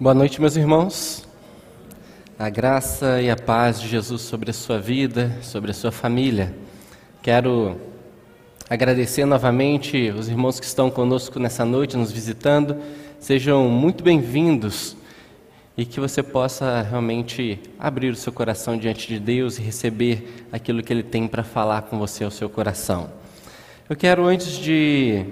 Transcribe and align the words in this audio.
Boa 0.00 0.14
noite, 0.14 0.40
meus 0.40 0.54
irmãos. 0.54 1.26
A 2.38 2.48
graça 2.48 3.20
e 3.20 3.28
a 3.28 3.34
paz 3.34 3.80
de 3.80 3.88
Jesus 3.88 4.22
sobre 4.22 4.48
a 4.48 4.54
sua 4.54 4.78
vida, 4.78 5.36
sobre 5.42 5.72
a 5.72 5.74
sua 5.74 5.90
família. 5.90 6.54
Quero 7.20 7.76
agradecer 8.70 9.24
novamente 9.24 10.10
os 10.10 10.28
irmãos 10.28 10.60
que 10.60 10.66
estão 10.66 10.88
conosco 10.88 11.40
nessa 11.40 11.64
noite, 11.64 11.96
nos 11.96 12.12
visitando. 12.12 12.76
Sejam 13.18 13.68
muito 13.68 14.04
bem-vindos 14.04 14.96
e 15.76 15.84
que 15.84 15.98
você 15.98 16.22
possa 16.22 16.80
realmente 16.82 17.58
abrir 17.76 18.10
o 18.10 18.16
seu 18.16 18.32
coração 18.32 18.78
diante 18.78 19.08
de 19.08 19.18
Deus 19.18 19.58
e 19.58 19.62
receber 19.62 20.46
aquilo 20.52 20.80
que 20.80 20.92
Ele 20.92 21.02
tem 21.02 21.26
para 21.26 21.42
falar 21.42 21.82
com 21.82 21.98
você 21.98 22.22
ao 22.22 22.30
seu 22.30 22.48
coração. 22.48 23.10
Eu 23.90 23.96
quero, 23.96 24.26
antes 24.26 24.58
de 24.58 25.26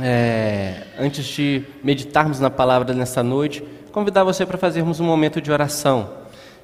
é, 0.00 0.82
antes 0.98 1.24
de 1.24 1.64
meditarmos 1.82 2.40
na 2.40 2.50
palavra 2.50 2.92
nessa 2.92 3.22
noite, 3.22 3.62
convidar 3.92 4.24
você 4.24 4.44
para 4.44 4.58
fazermos 4.58 5.00
um 5.00 5.04
momento 5.04 5.40
de 5.40 5.50
oração. 5.50 6.10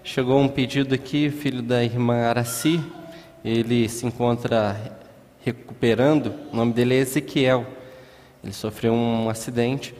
Chegou 0.02 0.38
um 0.38 0.48
pedido 0.48 0.94
aqui, 0.94 1.30
filho 1.30 1.62
da 1.62 1.82
irmã 1.82 2.26
Araci, 2.26 2.80
ele 3.44 3.88
se 3.88 4.06
encontra 4.06 4.76
recuperando, 5.44 6.32
o 6.52 6.56
nome 6.56 6.72
dele 6.72 6.94
é 6.94 6.98
Ezequiel. 6.98 7.66
Ele 8.42 8.52
sofreu 8.52 8.92
um 8.92 9.30
acidente 9.30 9.94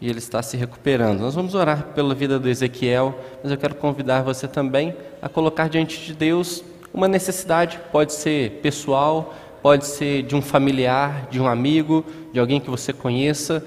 e 0.00 0.08
ele 0.08 0.18
está 0.18 0.40
se 0.40 0.56
recuperando. 0.56 1.20
Nós 1.20 1.34
vamos 1.34 1.54
orar 1.54 1.88
pela 1.94 2.14
vida 2.14 2.38
do 2.38 2.48
Ezequiel, 2.48 3.18
mas 3.42 3.50
eu 3.50 3.58
quero 3.58 3.74
convidar 3.74 4.22
você 4.22 4.46
também 4.46 4.94
a 5.20 5.28
colocar 5.28 5.68
diante 5.68 6.00
de 6.04 6.14
Deus 6.14 6.62
uma 6.94 7.08
necessidade, 7.08 7.78
pode 7.92 8.12
ser 8.12 8.60
pessoal, 8.62 9.34
pode 9.62 9.86
ser 9.86 10.22
de 10.22 10.34
um 10.34 10.42
familiar, 10.42 11.28
de 11.30 11.40
um 11.40 11.46
amigo, 11.46 12.04
de 12.32 12.40
alguém 12.40 12.60
que 12.60 12.70
você 12.70 12.92
conheça, 12.92 13.64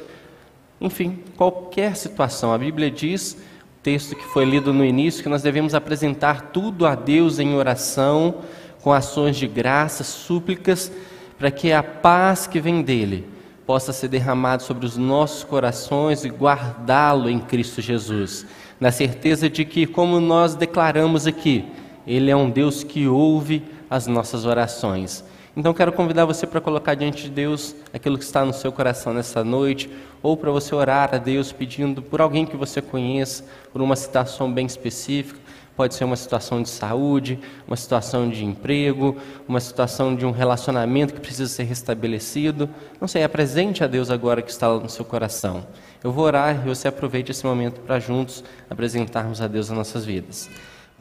enfim, 0.80 1.20
qualquer 1.38 1.96
situação. 1.96 2.52
A 2.52 2.58
Bíblia 2.58 2.90
diz, 2.90 3.34
o 3.34 3.84
texto 3.84 4.16
que 4.16 4.24
foi 4.26 4.46
lido 4.46 4.74
no 4.74 4.84
início, 4.84 5.22
que 5.22 5.30
nós 5.30 5.42
devemos 5.42 5.76
apresentar 5.76 6.50
tudo 6.52 6.86
a 6.86 6.96
Deus 6.96 7.40
em 7.40 7.54
oração, 7.54 8.36
com 8.82 8.92
ações 8.92 9.38
de 9.38 9.48
graça, 9.48 10.04
súplicas, 10.04 10.92
para 11.38 11.52
que 11.52 11.72
a 11.72 11.84
paz 11.84 12.48
que 12.48 12.60
vem 12.60 12.82
dele 12.82 13.28
possa 13.66 13.94
ser 13.94 14.08
derramada 14.08 14.64
sobre 14.64 14.86
os 14.86 14.98
nossos 14.98 15.44
corações 15.44 16.26
e 16.26 16.30
guardá-lo 16.30 17.30
em 17.30 17.40
Cristo 17.40 17.80
Jesus, 17.80 18.46
na 18.80 18.92
certeza 18.92 19.50
de 19.50 19.64
que, 19.64 19.86
como 19.86 20.20
nós 20.20 20.56
declaramos 20.56 21.28
aqui, 21.28 21.66
ele 22.06 22.32
é 22.32 22.36
um 22.36 22.50
Deus 22.50 22.84
que 22.84 23.08
ouve 23.08 23.64
as 23.90 24.08
nossas 24.08 24.46
orações. 24.46 25.24
Então 25.56 25.74
quero 25.74 25.92
convidar 25.92 26.24
você 26.24 26.48
para 26.48 26.62
colocar 26.62 26.96
diante 26.96 27.24
de 27.24 27.30
Deus 27.30 27.76
aquilo 27.94 28.18
que 28.18 28.24
está 28.24 28.46
no 28.46 28.54
seu 28.54 28.72
coração 28.72 29.14
nessa 29.14 29.44
noite, 29.44 29.90
ou 30.24 30.38
para 30.38 30.50
você 30.50 30.74
orar 30.74 31.14
a 31.14 31.18
Deus 31.18 31.52
pedindo 31.52 32.02
por 32.02 32.22
alguém 32.22 32.46
que 32.46 32.56
você 32.56 32.82
conheça, 32.82 33.44
por 33.74 33.82
uma 33.82 33.98
situação 33.98 34.52
bem 34.52 34.66
específica. 34.66 35.40
Pode 35.76 35.96
ser 35.96 36.06
uma 36.06 36.16
situação 36.16 36.62
de 36.62 36.70
saúde, 36.70 37.40
uma 37.68 37.76
situação 37.76 38.30
de 38.30 38.46
emprego, 38.46 39.18
uma 39.46 39.60
situação 39.60 40.16
de 40.16 40.26
um 40.26 40.32
relacionamento 40.32 41.14
que 41.14 41.20
precisa 41.20 41.50
ser 41.50 41.64
restabelecido. 41.64 42.70
Não 43.00 43.08
sei, 43.08 43.24
apresente 43.24 43.84
a 43.84 43.88
Deus 43.88 44.10
agora 44.10 44.42
que 44.42 44.52
está 44.52 44.70
no 44.70 44.90
seu 44.90 45.04
coração. 45.04 45.66
Eu 46.02 46.14
vou 46.14 46.24
orar 46.24 46.62
e 46.66 46.70
você 46.70 46.88
aproveite 46.88 47.32
esse 47.32 47.46
momento 47.46 47.82
para 47.82 48.00
juntos 48.00 48.44
apresentarmos 48.70 49.42
a 49.42 49.48
Deus 49.48 49.70
as 49.70 49.78
nossas 49.78 50.06
vidas. 50.06 50.50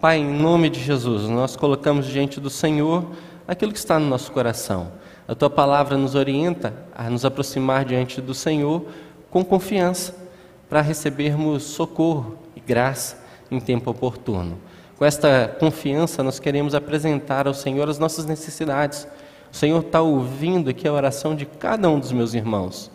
Pai, 0.01 0.17
em 0.17 0.25
nome 0.25 0.71
de 0.71 0.83
Jesus, 0.83 1.29
nós 1.29 1.57
colocamos 1.57 2.07
diante 2.07 2.41
do 2.41 2.49
Senhor 2.49 3.05
aquilo 3.51 3.73
que 3.73 3.79
está 3.79 3.99
no 3.99 4.07
nosso 4.07 4.31
coração. 4.31 4.93
A 5.27 5.35
tua 5.35 5.51
palavra 5.51 5.97
nos 5.97 6.15
orienta 6.15 6.73
a 6.95 7.11
nos 7.11 7.25
aproximar 7.25 7.85
diante 7.85 8.21
do 8.21 8.33
Senhor 8.33 8.87
com 9.29 9.45
confiança, 9.45 10.15
para 10.69 10.81
recebermos 10.81 11.65
socorro 11.65 12.39
e 12.55 12.61
graça 12.61 13.19
em 13.51 13.59
tempo 13.59 13.91
oportuno. 13.91 14.57
Com 14.97 15.05
esta 15.05 15.57
confiança, 15.59 16.23
nós 16.23 16.39
queremos 16.39 16.77
apresentar 16.77 17.49
ao 17.49 17.55
Senhor 17.55 17.89
as 17.89 17.99
nossas 17.99 18.25
necessidades. 18.25 19.09
O 19.53 19.57
Senhor 19.57 19.81
está 19.81 20.01
ouvindo 20.01 20.71
aqui 20.71 20.87
a 20.87 20.93
oração 20.93 21.35
de 21.35 21.45
cada 21.45 21.91
um 21.91 21.99
dos 21.99 22.13
meus 22.13 22.35
irmãos. 22.35 22.89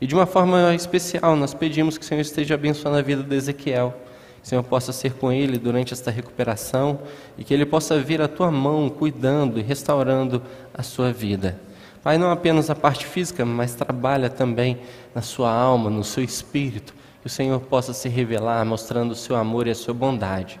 E 0.00 0.06
de 0.06 0.14
uma 0.14 0.24
forma 0.24 0.74
especial, 0.74 1.36
nós 1.36 1.52
pedimos 1.52 1.98
que 1.98 2.04
o 2.04 2.08
Senhor 2.08 2.22
esteja 2.22 2.54
abençoando 2.54 2.96
a 2.96 3.02
vida 3.02 3.22
de 3.22 3.36
Ezequiel 3.36 3.94
que 4.40 4.46
o 4.46 4.48
Senhor 4.48 4.62
possa 4.62 4.92
ser 4.92 5.14
com 5.14 5.32
ele 5.32 5.58
durante 5.58 5.92
esta 5.92 6.10
recuperação 6.10 7.00
e 7.36 7.44
que 7.44 7.52
ele 7.52 7.66
possa 7.66 8.00
vir 8.00 8.22
a 8.22 8.28
tua 8.28 8.50
mão 8.50 8.88
cuidando 8.88 9.58
e 9.58 9.62
restaurando 9.62 10.42
a 10.72 10.82
sua 10.82 11.12
vida. 11.12 11.58
Pai, 12.02 12.16
não 12.16 12.30
apenas 12.30 12.70
a 12.70 12.74
parte 12.74 13.04
física, 13.04 13.44
mas 13.44 13.74
trabalha 13.74 14.30
também 14.30 14.78
na 15.14 15.20
sua 15.20 15.52
alma, 15.52 15.90
no 15.90 16.04
seu 16.04 16.22
espírito, 16.22 16.94
que 17.20 17.26
o 17.26 17.30
Senhor 17.30 17.60
possa 17.60 17.92
se 17.92 18.08
revelar, 18.08 18.64
mostrando 18.64 19.10
o 19.10 19.16
seu 19.16 19.36
amor 19.36 19.66
e 19.66 19.70
a 19.70 19.74
sua 19.74 19.92
bondade. 19.92 20.60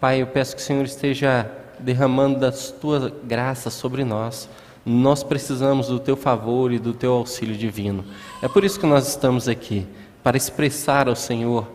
Pai, 0.00 0.22
eu 0.22 0.26
peço 0.26 0.56
que 0.56 0.62
o 0.62 0.64
Senhor 0.64 0.84
esteja 0.84 1.48
derramando 1.78 2.40
das 2.40 2.70
tuas 2.70 3.12
graças 3.22 3.74
sobre 3.74 4.04
nós. 4.04 4.48
Nós 4.84 5.22
precisamos 5.22 5.88
do 5.88 6.00
teu 6.00 6.16
favor 6.16 6.72
e 6.72 6.78
do 6.78 6.92
teu 6.92 7.12
auxílio 7.12 7.56
divino. 7.56 8.04
É 8.40 8.48
por 8.48 8.64
isso 8.64 8.80
que 8.80 8.86
nós 8.86 9.06
estamos 9.06 9.46
aqui, 9.46 9.86
para 10.22 10.36
expressar 10.36 11.08
ao 11.08 11.14
Senhor 11.14 11.68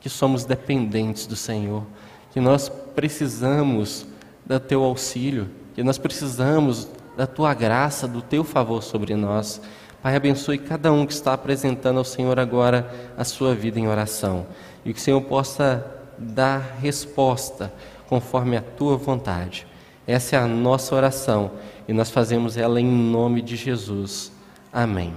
que 0.00 0.08
somos 0.08 0.44
dependentes 0.44 1.26
do 1.26 1.36
Senhor, 1.36 1.84
que 2.32 2.40
nós 2.40 2.68
precisamos 2.68 4.06
do 4.44 4.58
teu 4.58 4.82
auxílio, 4.82 5.48
que 5.74 5.82
nós 5.82 5.98
precisamos 5.98 6.88
da 7.16 7.26
tua 7.26 7.52
graça, 7.54 8.08
do 8.08 8.22
teu 8.22 8.42
favor 8.42 8.82
sobre 8.82 9.14
nós. 9.14 9.60
Pai, 10.02 10.16
abençoe 10.16 10.58
cada 10.58 10.90
um 10.90 11.06
que 11.06 11.12
está 11.12 11.34
apresentando 11.34 11.98
ao 11.98 12.04
Senhor 12.04 12.40
agora 12.40 12.90
a 13.16 13.24
sua 13.24 13.54
vida 13.54 13.78
em 13.78 13.86
oração 13.86 14.46
e 14.84 14.92
que 14.94 14.98
o 14.98 15.02
Senhor 15.02 15.20
possa 15.20 15.84
dar 16.18 16.78
resposta 16.80 17.72
conforme 18.08 18.56
a 18.56 18.62
tua 18.62 18.96
vontade. 18.96 19.66
Essa 20.06 20.36
é 20.36 20.38
a 20.38 20.46
nossa 20.46 20.94
oração 20.94 21.52
e 21.86 21.92
nós 21.92 22.10
fazemos 22.10 22.56
ela 22.56 22.80
em 22.80 22.86
nome 22.86 23.42
de 23.42 23.56
Jesus. 23.56 24.32
Amém. 24.72 25.14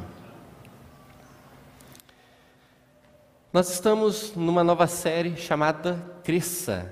Nós 3.54 3.70
estamos 3.70 4.34
numa 4.36 4.64
nova 4.64 4.88
série 4.88 5.38
chamada 5.38 6.04
Cresça. 6.24 6.92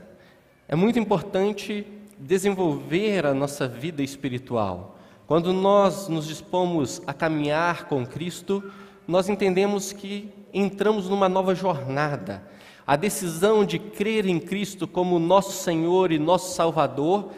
É 0.68 0.76
muito 0.76 1.00
importante 1.00 1.88
desenvolver 2.20 3.26
a 3.26 3.34
nossa 3.34 3.68
vida 3.68 4.04
espiritual. 4.04 4.96
Quando 5.26 5.54
nós 5.54 6.08
nos 6.08 6.28
dispomos 6.28 7.02
a 7.08 7.14
caminhar 7.14 7.86
com 7.86 8.06
Cristo, 8.06 8.64
nós 9.08 9.28
entendemos 9.28 9.92
que 9.92 10.32
entramos 10.54 11.10
numa 11.10 11.28
nova 11.28 11.56
jornada. 11.56 12.48
A 12.86 12.96
decisão 12.96 13.66
de 13.66 13.80
crer 13.80 14.28
em 14.28 14.40
Cristo 14.40 14.88
como 14.88 15.18
nosso 15.18 15.64
Senhor 15.64 16.12
e 16.12 16.20
nosso 16.20 16.54
Salvador 16.54 17.32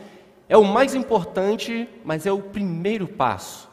é 0.50 0.58
o 0.58 0.66
mais 0.66 0.94
importante, 0.94 1.88
mas 2.04 2.26
é 2.26 2.32
o 2.34 2.42
primeiro 2.42 3.08
passo 3.08 3.72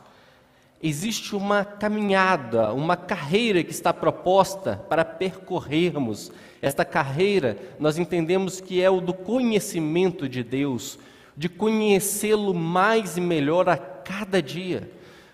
existe 0.83 1.37
uma 1.37 1.65
caminhada, 1.65 2.73
uma 2.73 2.97
carreira 2.97 3.63
que 3.63 3.71
está 3.71 3.93
proposta 3.93 4.77
para 4.89 5.05
percorrermos. 5.05 6.33
Esta 6.63 6.85
carreira, 6.85 7.57
nós 7.79 7.99
entendemos 7.99 8.61
que 8.61 8.83
é 8.83 8.89
o 8.89 9.01
do 9.01 9.13
conhecimento 9.13 10.29
de 10.29 10.43
Deus, 10.43 10.99
de 11.37 11.49
conhecê-lo 11.49 12.55
mais 12.55 13.17
e 13.17 13.21
melhor 13.21 13.69
a 13.69 13.77
cada 13.77 14.43
dia. 14.43 14.91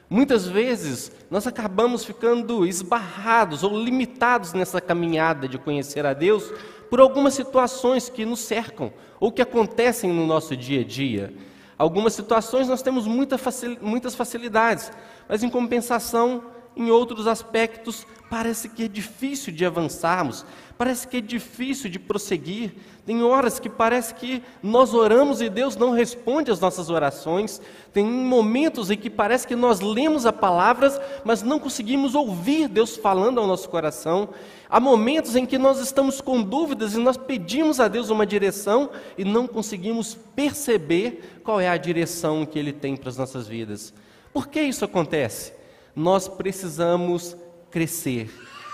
Muitas 0.08 0.46
vezes 0.46 1.10
nós 1.30 1.46
acabamos 1.46 2.04
ficando 2.04 2.64
esbarrados 2.64 3.62
ou 3.64 3.76
limitados 3.76 4.52
nessa 4.52 4.80
caminhada 4.80 5.48
de 5.48 5.58
conhecer 5.58 6.06
a 6.06 6.12
Deus 6.12 6.52
por 6.88 7.00
algumas 7.00 7.34
situações 7.34 8.08
que 8.08 8.24
nos 8.24 8.40
cercam 8.40 8.92
ou 9.18 9.32
que 9.32 9.42
acontecem 9.42 10.12
no 10.12 10.26
nosso 10.26 10.56
dia 10.56 10.82
a 10.82 10.84
dia. 10.84 11.34
Algumas 11.78 12.14
situações 12.14 12.68
nós 12.68 12.82
temos 12.82 13.06
muita 13.06 13.36
facil, 13.36 13.76
muitas 13.82 14.14
facilidades, 14.14 14.90
mas 15.28 15.42
em 15.42 15.50
compensação, 15.50 16.42
em 16.74 16.90
outros 16.90 17.26
aspectos, 17.26 18.06
parece 18.30 18.68
que 18.68 18.84
é 18.84 18.88
difícil 18.88 19.52
de 19.52 19.64
avançarmos, 19.64 20.44
parece 20.76 21.06
que 21.06 21.18
é 21.18 21.20
difícil 21.20 21.90
de 21.90 21.98
prosseguir. 21.98 22.74
Tem 23.04 23.22
horas 23.22 23.60
que 23.60 23.68
parece 23.68 24.14
que 24.14 24.42
nós 24.62 24.92
oramos 24.92 25.40
e 25.40 25.48
Deus 25.48 25.76
não 25.76 25.92
responde 25.92 26.50
às 26.50 26.60
nossas 26.60 26.90
orações. 26.90 27.60
Tem 27.92 28.04
momentos 28.04 28.90
em 28.90 28.96
que 28.96 29.08
parece 29.08 29.46
que 29.46 29.56
nós 29.56 29.80
lemos 29.80 30.26
as 30.26 30.34
palavras, 30.34 31.00
mas 31.24 31.42
não 31.42 31.58
conseguimos 31.58 32.14
ouvir 32.14 32.68
Deus 32.68 32.96
falando 32.96 33.38
ao 33.38 33.46
nosso 33.46 33.68
coração. 33.68 34.28
Há 34.68 34.80
momentos 34.80 35.36
em 35.36 35.46
que 35.46 35.58
nós 35.58 35.78
estamos 35.78 36.20
com 36.20 36.42
dúvidas 36.42 36.94
e 36.94 36.98
nós 36.98 37.16
pedimos 37.16 37.78
a 37.78 37.86
Deus 37.86 38.10
uma 38.10 38.26
direção 38.26 38.90
e 39.16 39.24
não 39.24 39.46
conseguimos 39.46 40.16
perceber 40.34 41.40
qual 41.44 41.60
é 41.60 41.68
a 41.68 41.76
direção 41.76 42.44
que 42.44 42.58
Ele 42.58 42.72
tem 42.72 42.96
para 42.96 43.08
as 43.08 43.16
nossas 43.16 43.46
vidas. 43.46 43.94
Por 44.32 44.48
que 44.48 44.60
isso 44.60 44.84
acontece? 44.84 45.52
Nós 45.94 46.28
precisamos 46.28 47.36
crescer, 47.70 48.28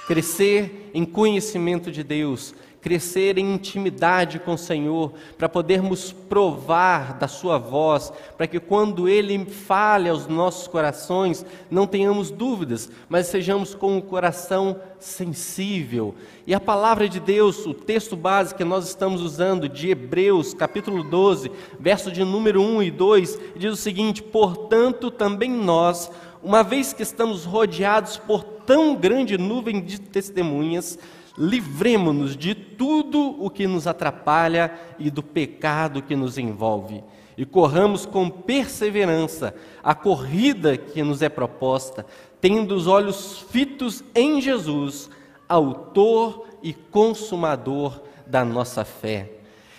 crescer 0.07 0.91
em 0.95 1.05
conhecimento 1.05 1.91
de 1.91 2.03
Deus, 2.03 2.55
crescer 2.83 3.39
em 3.39 3.55
intimidade 3.55 4.41
com 4.41 4.55
o 4.55 4.59
Senhor, 4.59 5.13
para 5.39 5.49
podermos 5.49 6.13
provar 6.13 7.17
da 7.17 7.29
Sua 7.29 7.57
voz, 7.57 8.13
para 8.37 8.49
que 8.49 8.59
quando 8.59 9.09
Ele 9.09 9.45
fale 9.47 10.09
aos 10.09 10.27
nossos 10.27 10.67
corações, 10.67 11.47
não 11.71 11.87
tenhamos 11.87 12.31
dúvidas, 12.31 12.91
mas 13.09 13.29
sejamos 13.29 13.73
com 13.73 13.97
o 13.97 14.03
coração 14.03 14.77
sensível. 14.99 16.15
E 16.45 16.53
a 16.53 16.59
palavra 16.59 17.09
de 17.09 17.21
Deus, 17.21 17.65
o 17.67 17.73
texto 17.73 18.17
base 18.17 18.55
que 18.55 18.65
nós 18.65 18.89
estamos 18.89 19.23
usando, 19.23 19.69
de 19.69 19.91
Hebreus, 19.91 20.53
capítulo 20.53 21.05
12, 21.05 21.53
verso 21.79 22.11
de 22.11 22.25
número 22.25 22.61
1 22.61 22.83
e 22.83 22.91
2, 22.91 23.39
diz 23.57 23.73
o 23.73 23.77
seguinte: 23.77 24.21
Portanto, 24.21 25.09
também 25.09 25.51
nós, 25.51 26.11
uma 26.43 26.65
vez 26.65 26.93
que 26.93 27.03
estamos 27.05 27.45
rodeados 27.45 28.17
por 28.17 28.43
tão 28.43 28.97
grande 28.97 29.39
nuvem 29.39 29.81
de 29.81 30.01
testemunhas, 30.01 30.99
livremos-nos 31.37 32.37
de 32.37 32.55
tudo 32.55 33.37
o 33.39 33.49
que 33.49 33.67
nos 33.67 33.87
atrapalha 33.87 34.73
e 34.99 35.11
do 35.11 35.23
pecado 35.23 36.03
que 36.03 36.15
nos 36.15 36.39
envolve, 36.39 37.03
e 37.37 37.45
corramos 37.45 38.05
com 38.05 38.29
perseverança 38.29 39.55
a 39.83 39.95
corrida 39.95 40.77
que 40.77 41.03
nos 41.03 41.23
é 41.23 41.29
proposta, 41.29 42.05
tendo 42.41 42.75
os 42.75 42.87
olhos 42.87 43.45
fitos 43.51 44.05
em 44.15 44.41
Jesus, 44.41 45.09
Autor 45.49 46.47
e 46.63 46.73
Consumador 46.73 48.01
da 48.27 48.45
nossa 48.45 48.85
fé. 48.85 49.31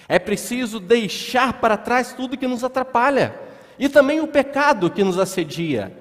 É 0.08 0.20
preciso 0.20 0.80
deixar 0.80 1.54
para 1.54 1.78
trás 1.78 2.14
tudo 2.14 2.38
que 2.38 2.48
nos 2.48 2.64
atrapalha 2.64 3.40
e 3.80 3.88
também 3.88 4.20
o 4.20 4.28
pecado 4.28 4.90
que 4.90 5.04
nos 5.04 5.18
assedia. 5.18 5.98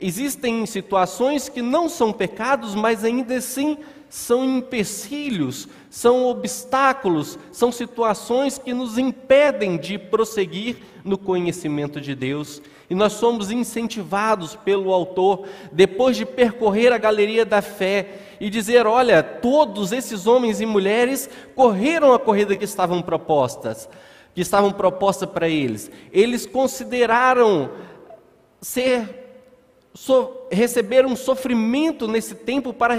Existem 0.00 0.64
situações 0.66 1.48
que 1.48 1.60
não 1.60 1.88
são 1.88 2.12
pecados, 2.12 2.74
mas 2.74 3.04
ainda 3.04 3.36
assim 3.36 3.78
são 4.08 4.44
empecilhos, 4.44 5.68
são 5.90 6.26
obstáculos, 6.26 7.38
são 7.52 7.70
situações 7.70 8.58
que 8.58 8.72
nos 8.72 8.96
impedem 8.96 9.76
de 9.76 9.98
prosseguir 9.98 10.78
no 11.04 11.18
conhecimento 11.18 12.00
de 12.00 12.14
Deus. 12.14 12.62
E 12.88 12.94
nós 12.94 13.12
somos 13.14 13.50
incentivados 13.50 14.56
pelo 14.56 14.92
autor, 14.92 15.46
depois 15.70 16.16
de 16.16 16.24
percorrer 16.24 16.92
a 16.92 16.98
galeria 16.98 17.44
da 17.44 17.60
fé 17.60 18.36
e 18.40 18.48
dizer: 18.48 18.86
olha, 18.86 19.22
todos 19.22 19.92
esses 19.92 20.26
homens 20.26 20.60
e 20.60 20.66
mulheres 20.66 21.28
correram 21.54 22.14
a 22.14 22.18
corrida 22.18 22.56
que 22.56 22.64
estavam 22.64 23.02
propostas, 23.02 23.88
que 24.34 24.40
estavam 24.40 24.72
propostas 24.72 25.28
para 25.28 25.48
eles. 25.48 25.90
Eles 26.10 26.46
consideraram 26.46 27.70
ser 28.60 29.27
so, 29.98 30.46
receberam 30.50 31.10
um 31.10 31.16
sofrimento 31.16 32.06
nesse 32.06 32.34
tempo 32.34 32.72
para, 32.72 32.94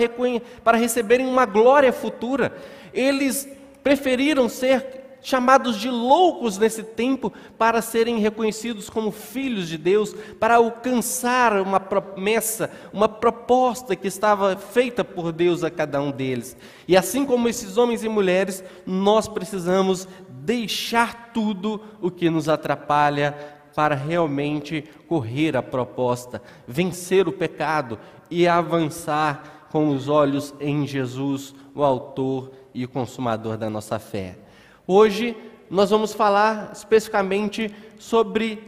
para 0.64 0.78
receberem 0.78 1.26
uma 1.26 1.46
glória 1.46 1.94
futura. 1.94 2.54
Eles 2.94 3.48
preferiram 3.82 4.50
ser 4.50 5.00
chamados 5.22 5.78
de 5.78 5.90
loucos 5.90 6.58
nesse 6.58 6.84
tempo 6.84 7.32
para 7.58 7.82
serem 7.82 8.20
reconhecidos 8.20 8.90
como 8.90 9.12
filhos 9.12 9.70
de 9.70 9.78
Deus, 9.78 10.14
para 10.40 10.56
alcançar 10.56 11.62
uma 11.62 11.80
promessa, 11.80 12.70
uma 12.92 13.08
proposta 13.08 13.96
que 13.96 14.08
estava 14.08 14.58
feita 14.58 15.04
por 15.04 15.32
Deus 15.32 15.64
a 15.64 15.72
cada 15.72 16.02
um 16.02 16.12
deles. 16.12 16.58
E 16.86 16.98
assim 16.98 17.26
como 17.26 17.48
esses 17.48 17.78
homens 17.78 18.04
e 18.04 18.10
mulheres, 18.10 18.62
nós 18.86 19.28
precisamos 19.28 20.06
deixar 20.30 21.32
tudo 21.34 21.82
o 22.02 22.12
que 22.12 22.30
nos 22.30 22.50
atrapalha 22.50 23.59
para 23.80 23.96
realmente 23.96 24.84
correr 25.08 25.56
a 25.56 25.64
proposta, 25.64 26.42
vencer 26.68 27.30
o 27.30 27.32
pecado 27.32 27.98
e 28.30 28.46
avançar 28.46 29.70
com 29.72 29.88
os 29.88 30.10
olhos 30.10 30.54
em 30.60 30.86
Jesus, 30.86 31.56
o 31.74 31.82
Autor 31.82 32.52
e 32.74 32.84
o 32.84 32.90
Consumador 32.90 33.58
da 33.58 33.70
nossa 33.70 33.98
fé. 33.98 34.38
Hoje 34.86 35.34
nós 35.70 35.92
vamos 35.92 36.12
falar 36.12 36.74
especificamente 36.74 37.74
sobre 37.98 38.62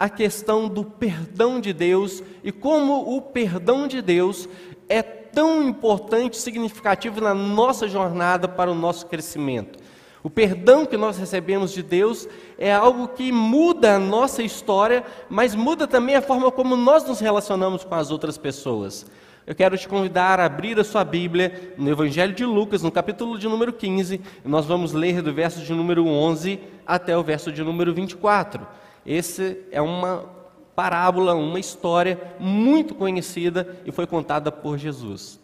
a 0.00 0.08
questão 0.08 0.66
do 0.66 0.82
perdão 0.82 1.60
de 1.60 1.72
Deus 1.72 2.20
e 2.42 2.50
como 2.50 3.16
o 3.16 3.22
perdão 3.22 3.86
de 3.86 4.02
Deus 4.02 4.48
é 4.88 5.00
tão 5.00 5.62
importante 5.62 6.36
significativo 6.36 7.20
na 7.20 7.32
nossa 7.32 7.86
jornada 7.86 8.48
para 8.48 8.72
o 8.72 8.74
nosso 8.74 9.06
crescimento. 9.06 9.85
O 10.26 10.30
perdão 10.30 10.84
que 10.84 10.96
nós 10.96 11.16
recebemos 11.16 11.72
de 11.72 11.84
Deus 11.84 12.28
é 12.58 12.74
algo 12.74 13.06
que 13.06 13.30
muda 13.30 13.94
a 13.94 13.98
nossa 14.00 14.42
história, 14.42 15.04
mas 15.30 15.54
muda 15.54 15.86
também 15.86 16.16
a 16.16 16.20
forma 16.20 16.50
como 16.50 16.74
nós 16.74 17.04
nos 17.04 17.20
relacionamos 17.20 17.84
com 17.84 17.94
as 17.94 18.10
outras 18.10 18.36
pessoas. 18.36 19.06
Eu 19.46 19.54
quero 19.54 19.78
te 19.78 19.86
convidar 19.86 20.40
a 20.40 20.46
abrir 20.46 20.80
a 20.80 20.82
sua 20.82 21.04
Bíblia 21.04 21.74
no 21.78 21.88
Evangelho 21.88 22.34
de 22.34 22.44
Lucas, 22.44 22.82
no 22.82 22.90
capítulo 22.90 23.38
de 23.38 23.46
número 23.46 23.72
15, 23.72 24.20
e 24.44 24.48
nós 24.48 24.66
vamos 24.66 24.92
ler 24.92 25.22
do 25.22 25.32
verso 25.32 25.60
de 25.60 25.72
número 25.72 26.04
11 26.04 26.58
até 26.84 27.16
o 27.16 27.22
verso 27.22 27.52
de 27.52 27.62
número 27.62 27.94
24. 27.94 28.66
Esse 29.06 29.64
é 29.70 29.80
uma 29.80 30.24
parábola, 30.74 31.36
uma 31.36 31.60
história 31.60 32.20
muito 32.40 32.96
conhecida 32.96 33.76
e 33.86 33.92
foi 33.92 34.08
contada 34.08 34.50
por 34.50 34.76
Jesus. 34.76 35.38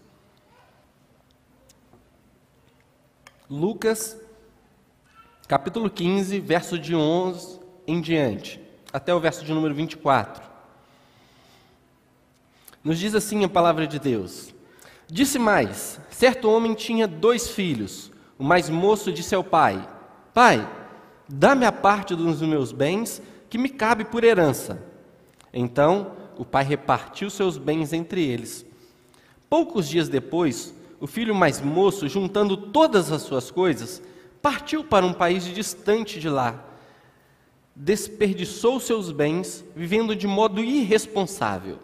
Lucas 3.48 4.20
capítulo 5.48 5.90
15, 5.90 6.38
verso 6.40 6.78
de 6.78 6.94
11 6.94 7.60
em 7.86 8.00
diante, 8.00 8.60
até 8.92 9.14
o 9.14 9.20
verso 9.20 9.44
de 9.44 9.52
número 9.52 9.74
24. 9.74 10.42
Nos 12.82 12.98
diz 12.98 13.14
assim 13.14 13.44
a 13.44 13.48
palavra 13.48 13.86
de 13.86 13.98
Deus: 13.98 14.54
Disse 15.08 15.38
mais: 15.38 16.00
certo 16.10 16.48
homem 16.50 16.74
tinha 16.74 17.06
dois 17.06 17.48
filhos. 17.48 18.10
O 18.38 18.44
mais 18.44 18.68
moço 18.68 19.12
disse 19.12 19.34
ao 19.34 19.44
pai: 19.44 19.86
Pai, 20.34 20.68
dá-me 21.28 21.66
a 21.66 21.72
parte 21.72 22.14
dos 22.14 22.40
meus 22.42 22.72
bens 22.72 23.22
que 23.48 23.58
me 23.58 23.68
cabe 23.68 24.04
por 24.04 24.24
herança. 24.24 24.82
Então 25.52 26.12
o 26.38 26.44
pai 26.44 26.64
repartiu 26.64 27.28
seus 27.28 27.58
bens 27.58 27.92
entre 27.92 28.24
eles. 28.24 28.64
Poucos 29.50 29.86
dias 29.86 30.08
depois, 30.08 30.74
o 30.98 31.06
filho 31.06 31.34
mais 31.34 31.60
moço, 31.60 32.08
juntando 32.08 32.56
todas 32.56 33.12
as 33.12 33.22
suas 33.22 33.50
coisas, 33.50 34.02
partiu 34.42 34.82
para 34.82 35.06
um 35.06 35.12
país 35.12 35.44
distante 35.44 36.18
de 36.18 36.28
lá. 36.28 36.62
Desperdiçou 37.74 38.80
seus 38.80 39.12
bens, 39.12 39.64
vivendo 39.74 40.14
de 40.14 40.26
modo 40.26 40.62
irresponsável. 40.62 41.78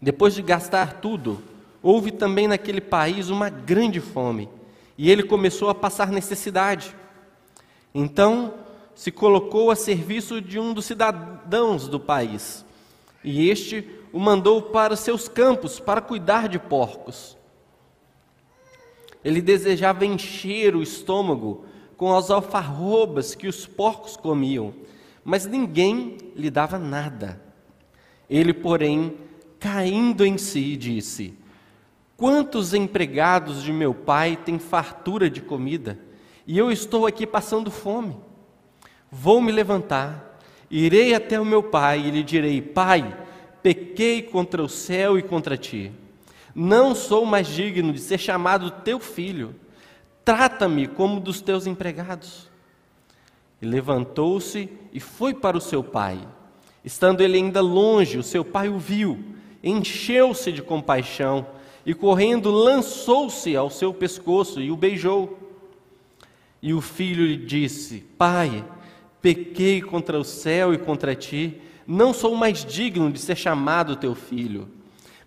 Depois 0.00 0.34
de 0.34 0.42
gastar 0.42 0.94
tudo, 0.94 1.40
houve 1.82 2.10
também 2.10 2.48
naquele 2.48 2.80
país 2.80 3.28
uma 3.28 3.48
grande 3.48 4.00
fome, 4.00 4.48
e 4.96 5.10
ele 5.10 5.22
começou 5.22 5.68
a 5.68 5.74
passar 5.74 6.10
necessidade. 6.10 6.96
Então, 7.94 8.54
se 8.94 9.10
colocou 9.10 9.70
a 9.70 9.76
serviço 9.76 10.40
de 10.40 10.58
um 10.58 10.72
dos 10.72 10.86
cidadãos 10.86 11.86
do 11.86 12.00
país, 12.00 12.64
e 13.22 13.48
este 13.48 13.88
o 14.12 14.18
mandou 14.18 14.62
para 14.62 14.96
seus 14.96 15.28
campos 15.28 15.78
para 15.78 16.00
cuidar 16.00 16.48
de 16.48 16.58
porcos. 16.58 17.36
Ele 19.24 19.40
desejava 19.40 20.04
encher 20.04 20.76
o 20.76 20.82
estômago 20.82 21.64
com 21.96 22.14
as 22.14 22.30
alfarrobas 22.30 23.34
que 23.34 23.48
os 23.48 23.66
porcos 23.66 24.16
comiam, 24.16 24.74
mas 25.24 25.46
ninguém 25.46 26.18
lhe 26.36 26.50
dava 26.50 26.78
nada. 26.78 27.40
Ele, 28.28 28.52
porém, 28.52 29.14
caindo 29.58 30.26
em 30.26 30.36
si, 30.36 30.76
disse: 30.76 31.34
Quantos 32.16 32.74
empregados 32.74 33.62
de 33.62 33.72
meu 33.72 33.94
pai 33.94 34.36
têm 34.36 34.58
fartura 34.58 35.30
de 35.30 35.40
comida, 35.40 35.98
e 36.46 36.58
eu 36.58 36.70
estou 36.70 37.06
aqui 37.06 37.26
passando 37.26 37.70
fome? 37.70 38.16
Vou 39.10 39.40
me 39.40 39.50
levantar, 39.50 40.38
irei 40.70 41.14
até 41.14 41.40
o 41.40 41.46
meu 41.46 41.62
pai 41.62 42.00
e 42.00 42.10
lhe 42.10 42.22
direi: 42.22 42.60
Pai, 42.60 43.16
pequei 43.62 44.20
contra 44.20 44.62
o 44.62 44.68
céu 44.68 45.18
e 45.18 45.22
contra 45.22 45.56
ti 45.56 45.90
não 46.54 46.94
sou 46.94 47.26
mais 47.26 47.48
digno 47.48 47.92
de 47.92 47.98
ser 47.98 48.18
chamado 48.18 48.70
teu 48.70 49.00
filho. 49.00 49.54
Trata-me 50.24 50.86
como 50.86 51.20
dos 51.20 51.40
teus 51.40 51.66
empregados. 51.66 52.48
E 53.60 53.66
levantou-se 53.66 54.68
e 54.92 55.00
foi 55.00 55.34
para 55.34 55.56
o 55.56 55.60
seu 55.60 55.82
pai. 55.82 56.18
Estando 56.84 57.22
ele 57.22 57.38
ainda 57.38 57.60
longe, 57.60 58.18
o 58.18 58.22
seu 58.22 58.44
pai 58.44 58.68
o 58.68 58.78
viu, 58.78 59.18
encheu-se 59.62 60.52
de 60.52 60.62
compaixão 60.62 61.46
e, 61.84 61.94
correndo, 61.94 62.50
lançou-se 62.50 63.56
ao 63.56 63.70
seu 63.70 63.92
pescoço 63.92 64.60
e 64.60 64.70
o 64.70 64.76
beijou. 64.76 65.38
E 66.62 66.72
o 66.74 66.80
filho 66.80 67.26
lhe 67.26 67.36
disse: 67.36 68.00
Pai, 68.18 68.64
pequei 69.20 69.80
contra 69.80 70.18
o 70.18 70.24
céu 70.24 70.74
e 70.74 70.78
contra 70.78 71.14
ti, 71.14 71.60
não 71.86 72.12
sou 72.12 72.34
mais 72.34 72.64
digno 72.64 73.10
de 73.10 73.18
ser 73.18 73.36
chamado 73.36 73.96
teu 73.96 74.14
filho. 74.14 74.68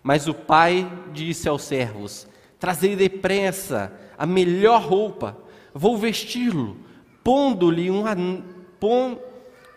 Mas 0.08 0.26
o 0.26 0.32
pai 0.32 0.90
disse 1.12 1.50
aos 1.50 1.64
servos: 1.64 2.26
Trazei 2.58 2.96
depressa 2.96 3.92
a 4.16 4.24
melhor 4.24 4.80
roupa, 4.80 5.36
vou 5.74 5.98
vesti-lo, 5.98 6.78
pondo-lhe 7.22 7.90
um, 7.90 8.06
an... 8.06 8.42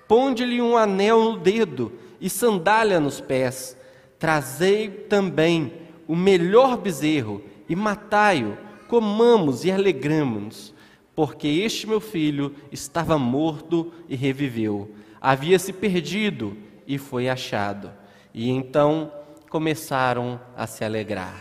ponde-lhe 0.08 0.62
um 0.62 0.78
anel 0.78 1.22
no 1.22 1.38
dedo 1.38 1.92
e 2.22 2.30
sandália 2.30 2.98
nos 2.98 3.20
pés. 3.20 3.76
Trazei 4.18 4.88
também 4.88 5.74
o 6.08 6.16
melhor 6.16 6.78
bezerro 6.78 7.44
e 7.68 7.76
matai-o, 7.76 8.58
comamos 8.88 9.66
e 9.66 9.72
alegramos-nos, 9.72 10.74
porque 11.14 11.46
este 11.46 11.86
meu 11.86 12.00
filho 12.00 12.56
estava 12.72 13.20
morto 13.20 13.92
e 14.08 14.16
reviveu, 14.16 14.96
havia 15.20 15.60
se 15.60 15.74
perdido 15.74 16.56
e 16.88 16.98
foi 16.98 17.28
achado. 17.28 17.92
E 18.34 18.50
então 18.50 19.12
começaram 19.52 20.40
a 20.56 20.66
se 20.66 20.82
alegrar. 20.86 21.36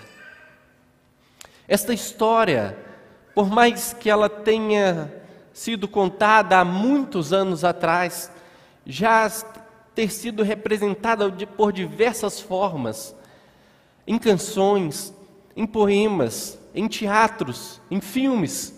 Esta 1.68 1.94
história, 1.94 2.76
por 3.32 3.48
mais 3.48 3.92
que 3.92 4.10
ela 4.10 4.28
tenha 4.28 5.22
sido 5.52 5.86
contada 5.86 6.58
há 6.58 6.64
muitos 6.64 7.32
anos 7.32 7.62
atrás, 7.62 8.28
já 8.84 9.30
ter 9.94 10.10
sido 10.10 10.42
representada 10.42 11.30
por 11.56 11.72
diversas 11.72 12.40
formas, 12.40 13.14
em 14.04 14.18
canções, 14.18 15.14
em 15.54 15.64
poemas, 15.64 16.58
em 16.74 16.88
teatros, 16.88 17.80
em 17.88 18.00
filmes, 18.00 18.74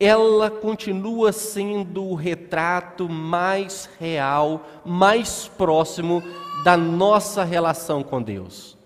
ela 0.00 0.50
continua 0.50 1.30
sendo 1.30 2.02
o 2.02 2.14
retrato 2.14 3.06
mais 3.06 3.86
real, 4.00 4.66
mais 4.82 5.46
próximo 5.46 6.22
da 6.64 6.74
nossa 6.74 7.44
relação 7.44 8.02
com 8.02 8.22
Deus. 8.22 8.78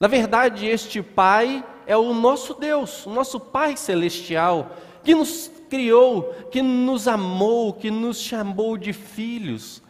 Na 0.00 0.08
verdade, 0.08 0.66
este 0.66 1.02
Pai 1.02 1.62
é 1.86 1.94
o 1.94 2.14
nosso 2.14 2.54
Deus, 2.54 3.04
o 3.04 3.10
nosso 3.10 3.38
Pai 3.38 3.76
celestial, 3.76 4.70
que 5.04 5.14
nos 5.14 5.50
criou, 5.68 6.34
que 6.50 6.62
nos 6.62 7.06
amou, 7.06 7.74
que 7.74 7.90
nos 7.90 8.18
chamou 8.18 8.78
de 8.78 8.94
filhos, 8.94 9.82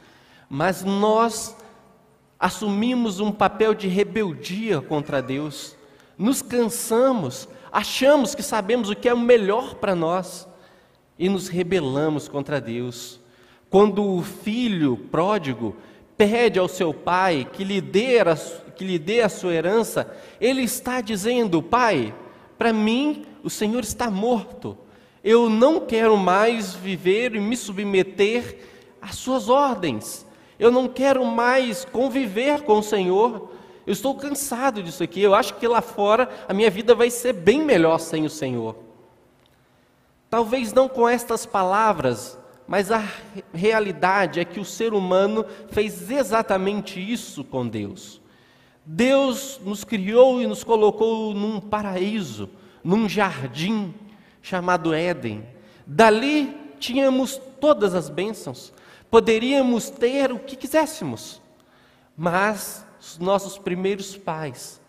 mas 0.49 0.83
nós 0.83 1.57
assumimos 2.39 3.21
um 3.21 3.31
papel 3.31 3.75
de 3.75 3.87
rebeldia 3.87 4.81
contra 4.81 5.23
Deus, 5.23 5.77
nos 6.19 6.43
cansamos, 6.43 7.49
achamos 7.71 8.35
que 8.35 8.43
sabemos 8.43 8.91
o 8.91 8.97
que 8.97 9.09
é 9.09 9.15
o 9.15 9.19
melhor 9.19 9.77
para 9.77 9.95
nós 9.95 10.49
e 11.19 11.29
nos 11.29 11.49
rebelamos 11.49 12.29
contra 12.29 12.61
Deus. 12.61 13.21
Quando 13.71 14.05
o 14.05 14.23
filho 14.23 14.97
pródigo 15.11 15.77
pede 16.17 16.59
ao 16.59 16.69
seu 16.69 16.95
pai 16.95 17.49
que 17.53 17.65
lhe 17.65 17.81
dê 17.81 18.21
a, 18.21 18.37
que 18.75 18.85
lhe 18.85 18.99
dê 18.99 19.21
a 19.21 19.29
sua 19.29 19.55
herança, 19.55 20.11
ele 20.41 20.63
está 20.63 21.01
dizendo: 21.01 21.63
Pai, 21.63 22.15
para 22.59 22.73
mim 22.73 23.25
o 23.43 23.51
Senhor 23.51 23.83
está 23.83 24.11
morto. 24.11 24.79
Eu 25.23 25.49
não 25.49 25.81
quero 25.81 26.17
mais 26.17 26.75
viver 26.75 27.35
e 27.35 27.41
me 27.41 27.57
submeter 27.57 28.59
às 29.01 29.17
suas 29.17 29.49
ordens. 29.49 30.27
Eu 30.59 30.71
não 30.71 30.87
quero 30.87 31.25
mais 31.25 31.85
conviver 31.85 32.63
com 32.63 32.79
o 32.79 32.83
Senhor. 32.83 33.51
Eu 33.87 33.93
estou 33.93 34.15
cansado 34.15 34.83
disso 34.83 35.03
aqui. 35.03 35.21
Eu 35.23 35.35
acho 35.35 35.55
que 35.55 35.67
lá 35.67 35.81
fora 35.81 36.29
a 36.47 36.55
minha 36.55 36.71
vida 36.71 36.95
vai 36.95 37.11
ser 37.11 37.33
bem 37.33 37.63
melhor 37.63 37.99
sem 37.99 38.25
o 38.25 38.31
Senhor. 38.31 38.84
Talvez 40.35 40.73
não 40.73 40.89
com 40.89 41.09
estas 41.09 41.47
palavras, 41.47 42.37
mas 42.67 42.91
a 42.91 43.01
realidade 43.53 44.41
é 44.41 44.45
que 44.45 44.59
o 44.59 44.65
ser 44.65 44.93
humano 44.93 45.47
fez 45.69 46.11
exatamente 46.11 46.99
isso 46.99 47.45
com 47.45 47.69
Deus. 47.69 48.21
Deus 48.85 49.61
nos 49.65 49.85
criou 49.85 50.43
e 50.43 50.47
nos 50.49 50.65
colocou 50.65 51.33
num 51.35 51.61
paraíso, 51.61 52.51
num 52.83 53.09
jardim 53.09 53.95
chamado 54.43 54.93
Éden. 54.93 55.47
Dali 55.87 56.53
tínhamos 56.81 57.41
todas 57.61 57.95
as 57.95 58.11
bênçãos, 58.11 58.73
poderíamos 59.09 59.89
ter 59.89 60.33
o 60.33 60.41
que 60.41 60.57
quiséssemos, 60.57 61.41
mas 62.17 62.85
os 63.01 63.19
nossos 63.19 63.57
primeiros 63.57 64.17
pais, 64.17 64.81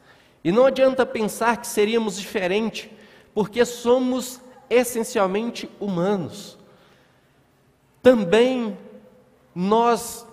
e 0.43 0.51
não 0.51 0.65
adianta 0.65 1.05
pensar 1.05 1.57
que 1.57 1.67
seríamos 1.67 2.17
diferente, 2.17 2.91
porque 3.31 3.63
somos 3.63 4.41
essencialmente 4.69 5.69
humanos. 5.79 6.57
Também 8.01 8.77
nós 9.53 10.25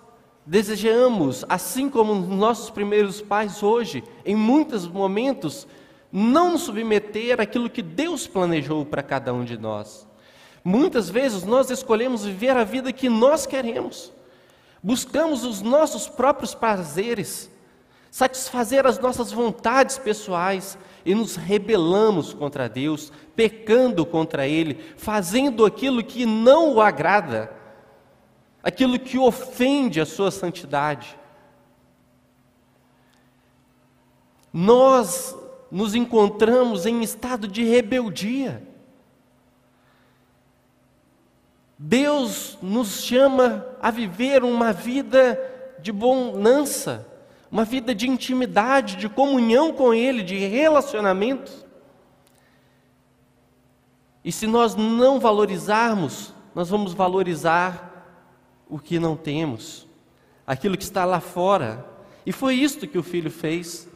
desejamos, 0.45 1.45
assim 1.49 1.89
como 1.89 2.15
nossos 2.15 2.71
primeiros 2.71 3.21
pais 3.21 3.63
hoje, 3.63 4.03
em 4.25 4.35
muitos 4.35 4.87
momentos, 4.87 5.67
não 6.11 6.53
nos 6.53 6.63
submeter 6.63 7.41
àquilo 7.41 7.71
que 7.71 7.83
Deus 7.83 8.27
planejou 8.27 8.85
para 8.85 9.03
cada 9.03 9.33
um 9.33 9.45
de 9.45 9.57
nós. 9.57 10.07
Muitas 10.65 11.09
vezes 11.09 11.45
nós 11.45 11.71
escolhemos 11.71 12.25
viver 12.25 12.57
a 12.57 12.65
vida 12.65 12.93
que 12.93 13.09
nós 13.09 13.47
queremos, 13.47 14.13
buscamos 14.83 15.45
os 15.45 15.61
nossos 15.61 16.09
próprios 16.09 16.55
prazeres, 16.55 17.51
satisfazer 18.13 18.87
as 18.87 18.99
nossas 18.99 19.33
vontades 19.33 19.97
pessoais 19.97 20.77
e 21.03 21.15
nos 21.15 21.35
rebelamos 21.35 22.35
contra 22.35 22.69
Deus, 22.69 23.11
pecando 23.35 24.05
contra 24.05 24.47
Ele, 24.47 24.75
fazendo 24.99 25.65
aquilo 25.65 26.05
que 26.05 26.27
não 26.27 26.75
o 26.75 26.83
agrada, 26.83 27.51
aquilo 28.63 28.99
que 28.99 29.19
ofende 29.19 29.99
a 29.99 30.05
Sua 30.05 30.31
santidade. 30.31 31.19
Nós 34.53 35.35
nos 35.71 35.95
encontramos 35.95 36.85
em 36.85 37.01
estado 37.01 37.49
de 37.49 37.65
rebeldia. 37.65 38.63
Deus 41.79 42.59
nos 42.61 43.03
chama 43.03 43.67
a 43.81 43.91
viver 43.91 44.45
uma 44.45 44.71
vida 44.71 45.41
de 45.81 45.91
bonança, 45.91 47.11
uma 47.53 47.67
vida 47.67 47.95
de 47.95 48.09
intimidade, 48.09 48.97
de 48.97 49.11
comunhão 49.11 49.75
com 49.75 49.93
Ele, 49.93 50.23
de 50.23 50.39
relacionamento. 50.39 51.53
E 54.25 54.33
se 54.33 54.47
nós 54.47 54.75
não 54.75 55.21
valorizarmos, 55.21 56.33
nós 56.55 56.71
vamos 56.71 56.95
valorizar 56.95 58.07
o 58.67 58.79
que 58.79 58.99
não 58.99 59.15
temos, 59.15 59.87
aquilo 60.47 60.79
que 60.79 60.83
está 60.83 61.05
lá 61.05 61.21
fora. 61.21 61.87
E 62.25 62.33
foi 62.33 62.55
isto 62.55 62.89
que 62.89 62.97
o 62.97 63.03
filho 63.03 63.31
fez. 63.31 63.87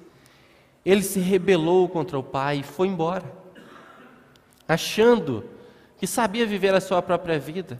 Ele 0.84 1.02
se 1.02 1.18
rebelou 1.18 1.88
contra 1.88 2.18
o 2.18 2.22
pai 2.22 2.58
e 2.58 2.62
foi 2.62 2.88
embora, 2.88 3.24
achando 4.68 5.48
que 5.96 6.06
sabia 6.06 6.44
viver 6.44 6.74
a 6.74 6.80
sua 6.80 7.00
própria 7.00 7.38
vida. 7.38 7.78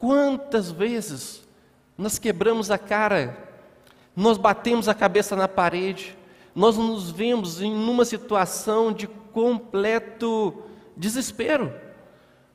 Quantas 0.00 0.72
vezes 0.72 1.46
nós 1.96 2.18
quebramos 2.18 2.72
a 2.72 2.76
cara 2.76 3.53
nós 4.16 4.38
batemos 4.38 4.88
a 4.88 4.94
cabeça 4.94 5.34
na 5.34 5.48
parede, 5.48 6.16
nós 6.54 6.76
nos 6.76 7.10
vemos 7.10 7.60
em 7.60 7.74
uma 7.74 8.04
situação 8.04 8.92
de 8.92 9.06
completo 9.06 10.62
desespero, 10.96 11.74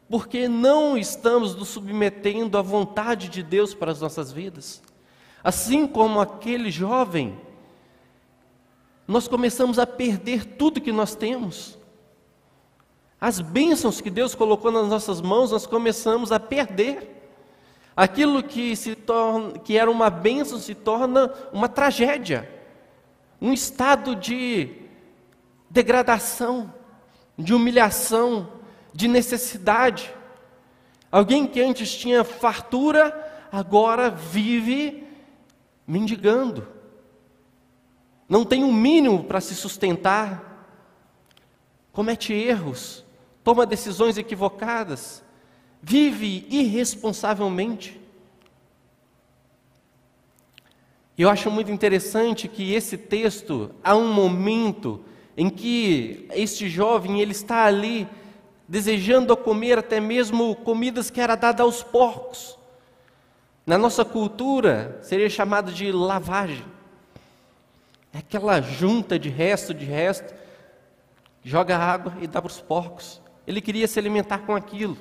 porque 0.10 0.48
não 0.48 0.98
estamos 0.98 1.56
nos 1.56 1.68
submetendo 1.70 2.58
à 2.58 2.62
vontade 2.62 3.28
de 3.28 3.44
Deus 3.44 3.74
para 3.74 3.92
as 3.92 4.00
nossas 4.00 4.32
vidas. 4.32 4.82
Assim 5.44 5.86
como 5.86 6.20
aquele 6.20 6.72
jovem, 6.72 7.38
nós 9.08 9.28
começamos 9.28 9.78
a 9.80 9.86
perder 9.86 10.46
tudo 10.46 10.82
que 10.82 10.92
nós 10.92 11.16
temos. 11.16 11.78
As 13.20 13.42
bênçãos 13.42 14.00
que 14.00 14.10
Deus 14.10 14.34
colocou 14.34 14.72
nas 14.72 14.88
nossas 14.88 15.20
mãos, 15.20 15.52
nós 15.52 15.66
começamos 15.66 16.32
a 16.32 16.40
perder. 16.40 17.19
Aquilo 18.00 18.42
que, 18.42 18.78
se 18.78 18.96
torna, 18.96 19.60
que 19.60 19.78
era 19.78 19.92
uma 19.92 20.10
bênção 20.10 20.58
se 20.58 20.74
torna 20.74 21.34
uma 21.52 21.68
tragédia, 21.68 22.50
um 23.42 23.52
estado 23.52 24.16
de 24.16 24.74
degradação, 25.70 26.74
de 27.38 27.54
humilhação, 27.54 28.54
de 28.94 29.06
necessidade. 29.10 30.16
Alguém 31.12 31.46
que 31.46 31.62
antes 31.62 31.94
tinha 31.94 32.24
fartura, 32.24 33.14
agora 33.52 34.10
vive 34.10 35.06
mendigando. 35.86 36.66
Não 38.30 38.46
tem 38.46 38.64
um 38.64 38.72
mínimo 38.72 39.26
para 39.26 39.42
se 39.42 39.54
sustentar. 39.54 40.66
Comete 41.92 42.32
erros, 42.32 43.04
toma 43.44 43.66
decisões 43.66 44.18
equivocadas 44.18 45.22
vive 45.82 46.46
irresponsavelmente. 46.50 48.00
Eu 51.18 51.30
acho 51.30 51.52
muito 51.52 51.72
interessante 51.72 52.48
que 52.48 52.74
esse 52.74 52.98
texto, 52.98 53.72
há 53.84 53.96
um 53.96 54.14
momento 54.14 55.04
em 55.36 55.50
que 55.50 56.28
este 56.32 56.70
jovem 56.70 57.22
ele 57.22 57.32
está 57.32 57.66
ali 57.66 58.08
desejando 58.68 59.36
comer 59.36 59.80
até 59.80 60.00
mesmo 60.00 60.56
comidas 60.56 61.10
que 61.10 61.20
era 61.20 61.36
dada 61.36 61.64
aos 61.64 61.84
porcos. 61.84 62.58
Na 63.66 63.78
nossa 63.78 64.06
cultura 64.06 65.00
seria 65.02 65.30
chamado 65.30 65.72
de 65.72 65.92
lavagem. 65.92 66.66
É 68.14 68.20
aquela 68.20 68.62
junta 68.62 69.20
de 69.20 69.30
resto 69.30 69.74
de 69.74 69.86
resto, 69.86 70.34
joga 71.44 71.78
água 71.78 72.14
e 72.22 72.28
dá 72.28 72.42
para 72.42 72.50
os 72.50 72.62
porcos. 72.62 73.22
Ele 73.46 73.62
queria 73.62 73.88
se 73.88 74.00
alimentar 74.00 74.40
com 74.40 74.56
aquilo. 74.56 74.98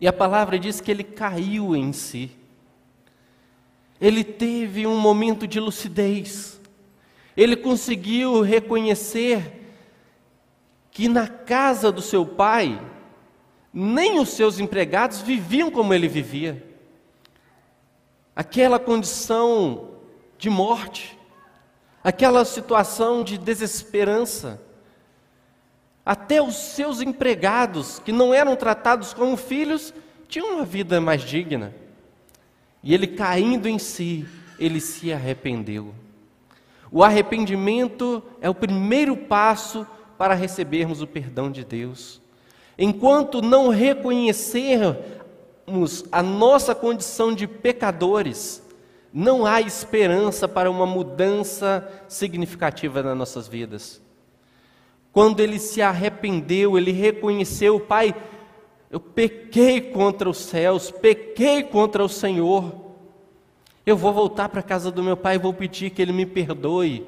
E 0.00 0.08
a 0.08 0.12
palavra 0.12 0.58
diz 0.58 0.80
que 0.80 0.90
ele 0.90 1.04
caiu 1.04 1.76
em 1.76 1.92
si. 1.92 2.30
Ele 4.00 4.24
teve 4.24 4.86
um 4.86 4.98
momento 4.98 5.46
de 5.46 5.60
lucidez. 5.60 6.58
Ele 7.36 7.54
conseguiu 7.54 8.40
reconhecer 8.40 9.60
que 10.90 11.06
na 11.06 11.28
casa 11.28 11.92
do 11.92 12.00
seu 12.00 12.24
pai, 12.24 12.80
nem 13.72 14.18
os 14.18 14.30
seus 14.30 14.58
empregados 14.58 15.20
viviam 15.20 15.70
como 15.70 15.92
ele 15.92 16.08
vivia. 16.08 16.66
Aquela 18.34 18.78
condição 18.78 19.90
de 20.38 20.48
morte, 20.48 21.18
aquela 22.02 22.44
situação 22.44 23.22
de 23.22 23.36
desesperança. 23.36 24.60
Até 26.10 26.42
os 26.42 26.56
seus 26.56 27.00
empregados, 27.00 28.00
que 28.00 28.10
não 28.10 28.34
eram 28.34 28.56
tratados 28.56 29.14
como 29.14 29.36
filhos, 29.36 29.94
tinham 30.26 30.56
uma 30.56 30.64
vida 30.64 31.00
mais 31.00 31.22
digna. 31.22 31.72
E 32.82 32.92
ele 32.92 33.06
caindo 33.06 33.68
em 33.68 33.78
si, 33.78 34.26
ele 34.58 34.80
se 34.80 35.12
arrependeu. 35.12 35.94
O 36.90 37.04
arrependimento 37.04 38.20
é 38.40 38.50
o 38.50 38.54
primeiro 38.56 39.16
passo 39.16 39.86
para 40.18 40.34
recebermos 40.34 41.00
o 41.00 41.06
perdão 41.06 41.48
de 41.48 41.64
Deus. 41.64 42.20
Enquanto 42.76 43.40
não 43.40 43.68
reconhecermos 43.68 46.04
a 46.10 46.24
nossa 46.24 46.74
condição 46.74 47.32
de 47.32 47.46
pecadores, 47.46 48.60
não 49.14 49.46
há 49.46 49.60
esperança 49.60 50.48
para 50.48 50.68
uma 50.68 50.86
mudança 50.86 51.88
significativa 52.08 53.00
nas 53.00 53.16
nossas 53.16 53.46
vidas. 53.46 54.02
Quando 55.12 55.40
ele 55.40 55.58
se 55.58 55.82
arrependeu, 55.82 56.78
ele 56.78 56.92
reconheceu, 56.92 57.80
Pai, 57.80 58.14
eu 58.90 58.98
pequei 58.98 59.80
contra 59.80 60.28
os 60.28 60.38
céus, 60.38 60.90
pequei 60.90 61.62
contra 61.62 62.04
o 62.04 62.08
Senhor. 62.08 62.74
Eu 63.86 63.96
vou 63.96 64.12
voltar 64.12 64.48
para 64.48 64.60
a 64.60 64.64
casa 64.64 64.90
do 64.90 65.02
meu 65.02 65.16
pai 65.16 65.36
e 65.36 65.38
vou 65.38 65.54
pedir 65.54 65.90
que 65.90 66.02
ele 66.02 66.12
me 66.12 66.26
perdoe. 66.26 67.06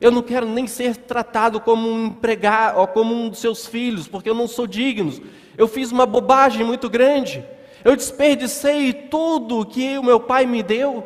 Eu 0.00 0.10
não 0.10 0.22
quero 0.22 0.46
nem 0.46 0.66
ser 0.66 0.96
tratado 0.96 1.60
como 1.60 1.88
um 1.88 2.06
empregado 2.06 2.80
ou 2.80 2.86
como 2.86 3.14
um 3.14 3.28
dos 3.28 3.38
seus 3.38 3.66
filhos, 3.66 4.08
porque 4.08 4.30
eu 4.30 4.34
não 4.34 4.48
sou 4.48 4.66
digno. 4.66 5.12
Eu 5.56 5.68
fiz 5.68 5.92
uma 5.92 6.06
bobagem 6.06 6.64
muito 6.64 6.88
grande. 6.88 7.44
Eu 7.84 7.94
desperdicei 7.94 8.92
tudo 8.92 9.64
que 9.64 9.98
o 9.98 10.02
meu 10.02 10.18
pai 10.18 10.46
me 10.46 10.62
deu. 10.62 11.04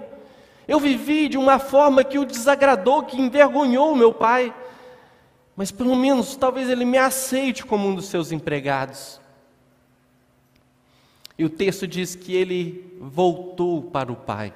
Eu 0.67 0.81
vivi 0.81 1.29
de 1.29 1.37
uma 1.37 1.59
forma 1.59 2.03
que 2.03 2.19
o 2.19 2.25
desagradou, 2.25 3.03
que 3.03 3.21
envergonhou 3.21 3.93
o 3.93 3.97
meu 3.97 4.13
pai. 4.13 4.55
Mas 5.57 5.71
pelo 5.71 5.95
menos 5.95 6.37
talvez 6.37 6.69
ele 6.69 6.85
me 6.85 6.99
aceite 6.99 7.65
como 7.65 7.89
um 7.89 7.95
dos 7.95 8.07
seus 8.07 8.33
empregados. 8.33 9.21
E 11.39 11.45
o 11.45 11.51
texto 11.51 11.87
diz 11.87 12.15
que 12.15 12.35
ele 12.35 12.97
voltou 13.01 13.83
para 13.83 14.13
o 14.13 14.17
pai. 14.17 14.53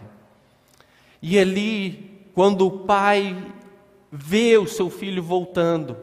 E 1.21 1.39
ali, 1.39 2.29
quando 2.35 2.67
o 2.67 2.71
pai 2.81 3.53
vê 4.11 4.57
o 4.57 4.67
seu 4.67 4.89
filho 4.89 5.23
voltando, 5.23 5.97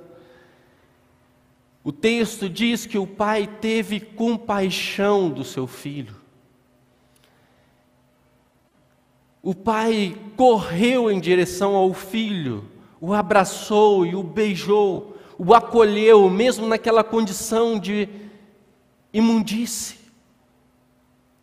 o 1.83 1.91
texto 1.91 2.49
diz 2.49 2.85
que 2.85 2.97
o 2.97 3.07
pai 3.07 3.47
teve 3.47 3.99
compaixão 3.99 5.29
do 5.29 5.43
seu 5.43 5.67
filho. 5.67 6.15
O 9.41 9.53
pai 9.53 10.17
correu 10.35 11.11
em 11.11 11.19
direção 11.19 11.75
ao 11.75 11.93
filho, 11.93 12.67
o 13.05 13.13
abraçou 13.13 14.03
e 14.03 14.15
o 14.15 14.23
beijou, 14.23 15.15
o 15.37 15.53
acolheu, 15.53 16.27
mesmo 16.27 16.65
naquela 16.65 17.03
condição 17.03 17.77
de 17.77 18.09
imundície. 19.13 19.99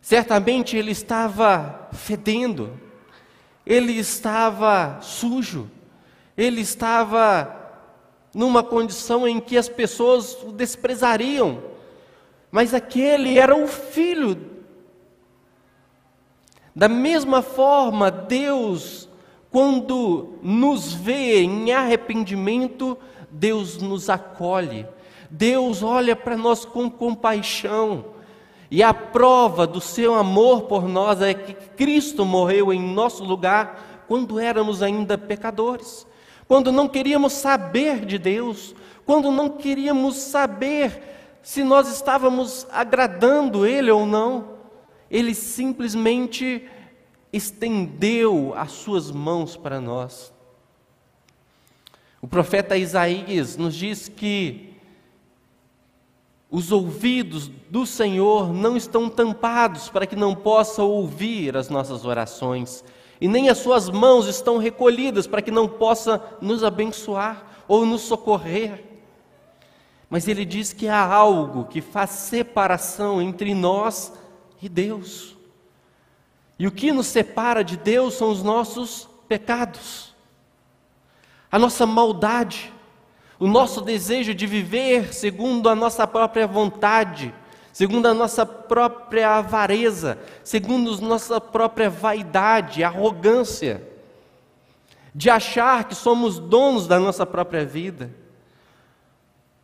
Certamente 0.01 0.75
ele 0.75 0.91
estava 0.91 1.87
fedendo, 1.93 2.77
ele 3.65 3.93
estava 3.93 4.99
sujo, 5.01 5.71
ele 6.35 6.59
estava 6.59 7.81
numa 8.35 8.61
condição 8.61 9.25
em 9.25 9.39
que 9.39 9.57
as 9.57 9.69
pessoas 9.69 10.35
o 10.43 10.51
desprezariam, 10.51 11.63
mas 12.51 12.73
aquele 12.73 13.39
era 13.39 13.55
o 13.55 13.69
filho. 13.69 14.51
Da 16.75 16.89
mesma 16.89 17.41
forma, 17.41 18.11
Deus, 18.11 19.02
quando 19.53 20.39
nos 20.41 20.93
vê 20.93 21.43
em 21.43 21.71
arrependimento, 21.71 22.97
Deus 23.29 23.77
nos 23.77 24.09
acolhe, 24.09 24.87
Deus 25.29 25.83
olha 25.83 26.15
para 26.15 26.35
nós 26.35 26.65
com 26.65 26.89
compaixão. 26.89 28.03
E 28.71 28.81
a 28.81 28.91
prova 28.91 29.67
do 29.67 29.79
seu 29.79 30.15
amor 30.15 30.63
por 30.63 30.87
nós 30.87 31.21
é 31.21 31.35
que 31.35 31.53
Cristo 31.53 32.25
morreu 32.25 32.73
em 32.73 32.81
nosso 32.81 33.23
lugar 33.23 34.03
quando 34.07 34.39
éramos 34.39 34.81
ainda 34.81 35.19
pecadores, 35.19 36.07
quando 36.47 36.71
não 36.71 36.87
queríamos 36.87 37.33
saber 37.33 38.07
de 38.07 38.17
Deus, 38.17 38.73
quando 39.05 39.29
não 39.29 39.49
queríamos 39.49 40.15
saber 40.15 41.37
se 41.43 41.63
nós 41.63 41.87
estávamos 41.93 42.65
agradando 42.71 43.67
Ele 43.67 43.91
ou 43.91 44.07
não. 44.07 44.45
Ele 45.11 45.35
simplesmente 45.35 46.67
estendeu 47.33 48.53
as 48.55 48.71
suas 48.71 49.09
mãos 49.09 49.57
para 49.57 49.81
nós. 49.81 50.31
O 52.21 52.27
profeta 52.27 52.77
Isaías 52.77 53.57
nos 53.57 53.75
diz 53.75 54.07
que 54.07 54.73
os 56.49 56.71
ouvidos 56.71 57.47
do 57.69 57.83
Senhor 57.83 58.53
não 58.53 58.77
estão 58.77 59.09
tampados 59.09 59.89
para 59.89 60.05
que 60.05 60.15
não 60.15 60.35
possa 60.35 60.83
ouvir 60.83 61.57
as 61.57 61.67
nossas 61.67 62.05
orações, 62.05 62.83
e 63.19 63.27
nem 63.27 63.49
as 63.49 63.57
suas 63.57 63.89
mãos 63.89 64.27
estão 64.27 64.57
recolhidas 64.57 65.25
para 65.25 65.41
que 65.41 65.49
não 65.49 65.67
possa 65.67 66.21
nos 66.39 66.63
abençoar 66.63 67.65
ou 67.67 67.85
nos 67.85 68.01
socorrer. 68.01 68.83
Mas 70.09 70.27
ele 70.27 70.45
diz 70.45 70.71
que 70.71 70.87
há 70.87 71.03
algo 71.03 71.65
que 71.65 71.81
faz 71.81 72.11
separação 72.11 73.19
entre 73.19 73.55
nós 73.55 74.13
e 74.61 74.69
Deus. 74.69 75.35
E 76.57 76.67
o 76.67 76.71
que 76.71 76.91
nos 76.91 77.07
separa 77.07 77.63
de 77.63 77.77
Deus 77.77 78.13
são 78.13 78.29
os 78.29 78.43
nossos 78.43 79.09
pecados, 79.27 80.13
a 81.51 81.57
nossa 81.57 81.85
maldade, 81.85 82.71
o 83.39 83.47
nosso 83.47 83.81
desejo 83.81 84.33
de 84.33 84.45
viver 84.45 85.13
segundo 85.13 85.67
a 85.67 85.75
nossa 85.75 86.05
própria 86.07 86.47
vontade, 86.47 87.33
segundo 87.71 88.05
a 88.07 88.13
nossa 88.13 88.45
própria 88.45 89.37
avareza, 89.37 90.19
segundo 90.43 90.93
a 90.93 91.07
nossa 91.07 91.41
própria 91.41 91.89
vaidade, 91.89 92.83
arrogância, 92.83 93.85
de 95.13 95.29
achar 95.29 95.83
que 95.85 95.95
somos 95.95 96.39
donos 96.39 96.87
da 96.87 96.99
nossa 96.99 97.25
própria 97.25 97.65
vida. 97.65 98.11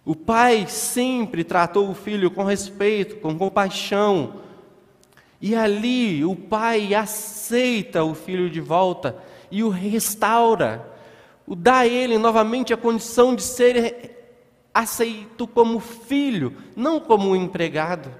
O 0.03 0.15
pai 0.15 0.65
sempre 0.67 1.43
tratou 1.43 1.89
o 1.89 1.95
filho 1.95 2.31
com 2.31 2.43
respeito, 2.43 3.17
com 3.17 3.37
compaixão, 3.37 4.41
e 5.41 5.55
ali 5.55 6.23
o 6.25 6.35
pai 6.35 6.93
aceita 6.93 8.03
o 8.03 8.13
filho 8.13 8.49
de 8.49 8.59
volta 8.59 9.17
e 9.49 9.63
o 9.63 9.69
restaura 9.69 10.89
o 11.49 11.55
dá 11.55 11.79
a 11.79 11.87
ele 11.87 12.19
novamente 12.19 12.71
a 12.71 12.77
condição 12.77 13.33
de 13.33 13.41
ser 13.41 14.15
aceito 14.71 15.47
como 15.47 15.79
filho, 15.79 16.55
não 16.75 16.99
como 16.99 17.29
um 17.29 17.35
empregado. 17.35 18.13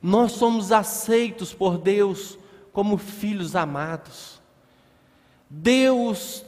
Nós 0.00 0.30
somos 0.30 0.70
aceitos 0.70 1.52
por 1.52 1.76
Deus 1.76 2.38
como 2.72 2.96
filhos 2.96 3.56
amados. 3.56 4.40
Deus 5.50 6.44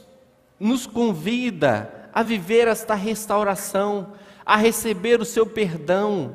nos 0.57 0.87
convida 0.87 2.09
a 2.13 2.23
viver 2.23 2.65
esta 2.69 2.95
restauração, 2.95 4.13
a 4.45 4.55
receber 4.55 5.19
o 5.19 5.25
seu 5.25 5.45
perdão, 5.45 6.33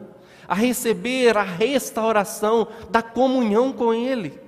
a 0.48 0.54
receber 0.54 1.36
a 1.36 1.42
restauração 1.42 2.68
da 2.90 3.02
comunhão 3.02 3.72
com 3.72 3.92
Ele. 3.92 4.40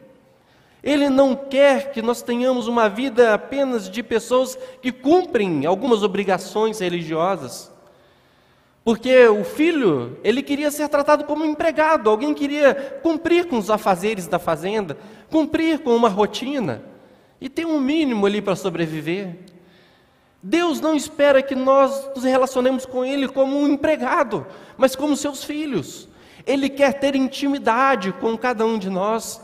Ele 0.82 1.10
não 1.10 1.34
quer 1.34 1.90
que 1.90 2.00
nós 2.00 2.22
tenhamos 2.22 2.68
uma 2.68 2.88
vida 2.88 3.34
apenas 3.34 3.90
de 3.90 4.02
pessoas 4.02 4.56
que 4.80 4.92
cumprem 4.92 5.66
algumas 5.66 6.02
obrigações 6.04 6.78
religiosas. 6.78 7.72
Porque 8.84 9.26
o 9.26 9.42
filho, 9.42 10.16
ele 10.22 10.44
queria 10.44 10.70
ser 10.70 10.88
tratado 10.88 11.24
como 11.24 11.42
um 11.42 11.50
empregado, 11.50 12.08
alguém 12.08 12.32
queria 12.32 12.72
cumprir 13.02 13.46
com 13.46 13.58
os 13.58 13.68
afazeres 13.68 14.28
da 14.28 14.38
fazenda, 14.38 14.96
cumprir 15.28 15.80
com 15.80 15.90
uma 15.96 16.08
rotina 16.08 16.84
e 17.40 17.48
ter 17.48 17.66
um 17.66 17.80
mínimo 17.80 18.24
ali 18.24 18.40
para 18.40 18.54
sobreviver. 18.54 19.34
Deus 20.48 20.80
não 20.80 20.94
espera 20.94 21.42
que 21.42 21.56
nós 21.56 22.08
nos 22.14 22.22
relacionemos 22.22 22.86
com 22.86 23.04
Ele 23.04 23.26
como 23.26 23.58
um 23.58 23.66
empregado, 23.66 24.46
mas 24.76 24.94
como 24.94 25.16
seus 25.16 25.42
filhos. 25.42 26.08
Ele 26.46 26.68
quer 26.68 27.00
ter 27.00 27.16
intimidade 27.16 28.12
com 28.12 28.38
cada 28.38 28.64
um 28.64 28.78
de 28.78 28.88
nós. 28.88 29.40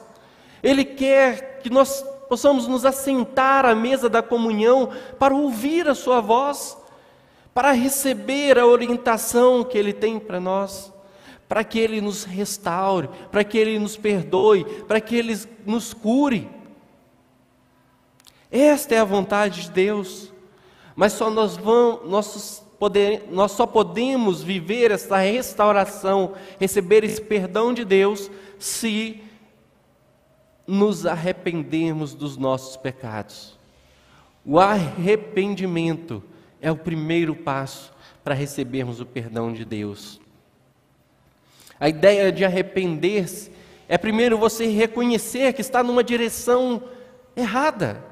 Ele 0.62 0.84
quer 0.84 1.58
que 1.60 1.68
nós 1.68 2.04
possamos 2.28 2.68
nos 2.68 2.86
assentar 2.86 3.66
à 3.66 3.74
mesa 3.74 4.08
da 4.08 4.22
comunhão 4.22 4.90
para 5.18 5.34
ouvir 5.34 5.88
a 5.88 5.94
Sua 5.96 6.20
voz, 6.20 6.78
para 7.52 7.72
receber 7.72 8.56
a 8.56 8.64
orientação 8.64 9.64
que 9.64 9.76
Ele 9.76 9.92
tem 9.92 10.20
para 10.20 10.38
nós, 10.38 10.92
para 11.48 11.64
que 11.64 11.80
Ele 11.80 12.00
nos 12.00 12.22
restaure, 12.22 13.10
para 13.32 13.42
que 13.42 13.58
Ele 13.58 13.76
nos 13.76 13.96
perdoe, 13.96 14.64
para 14.86 15.00
que 15.00 15.16
Ele 15.16 15.36
nos 15.66 15.92
cure. 15.92 16.48
Esta 18.52 18.94
é 18.94 18.98
a 18.98 19.04
vontade 19.04 19.62
de 19.62 19.70
Deus, 19.72 20.31
mas 20.94 21.12
só 21.12 21.30
nós, 21.30 21.56
vamos, 21.56 22.08
nós 22.08 22.62
poder, 22.78 23.28
nós 23.30 23.52
só 23.52 23.66
podemos 23.66 24.42
viver 24.42 24.90
essa 24.90 25.16
restauração, 25.18 26.34
receber 26.58 27.04
esse 27.04 27.20
perdão 27.20 27.72
de 27.72 27.84
Deus, 27.84 28.30
se 28.58 29.22
nos 30.66 31.06
arrependermos 31.06 32.14
dos 32.14 32.36
nossos 32.36 32.76
pecados. 32.76 33.58
O 34.44 34.58
arrependimento 34.58 36.22
é 36.60 36.70
o 36.70 36.76
primeiro 36.76 37.34
passo 37.34 37.92
para 38.24 38.34
recebermos 38.34 39.00
o 39.00 39.06
perdão 39.06 39.52
de 39.52 39.64
Deus. 39.64 40.20
A 41.78 41.88
ideia 41.88 42.30
de 42.30 42.44
arrepender-se 42.44 43.50
é 43.88 43.98
primeiro 43.98 44.38
você 44.38 44.66
reconhecer 44.66 45.52
que 45.52 45.60
está 45.60 45.82
numa 45.82 46.02
direção 46.02 46.82
errada. 47.36 48.02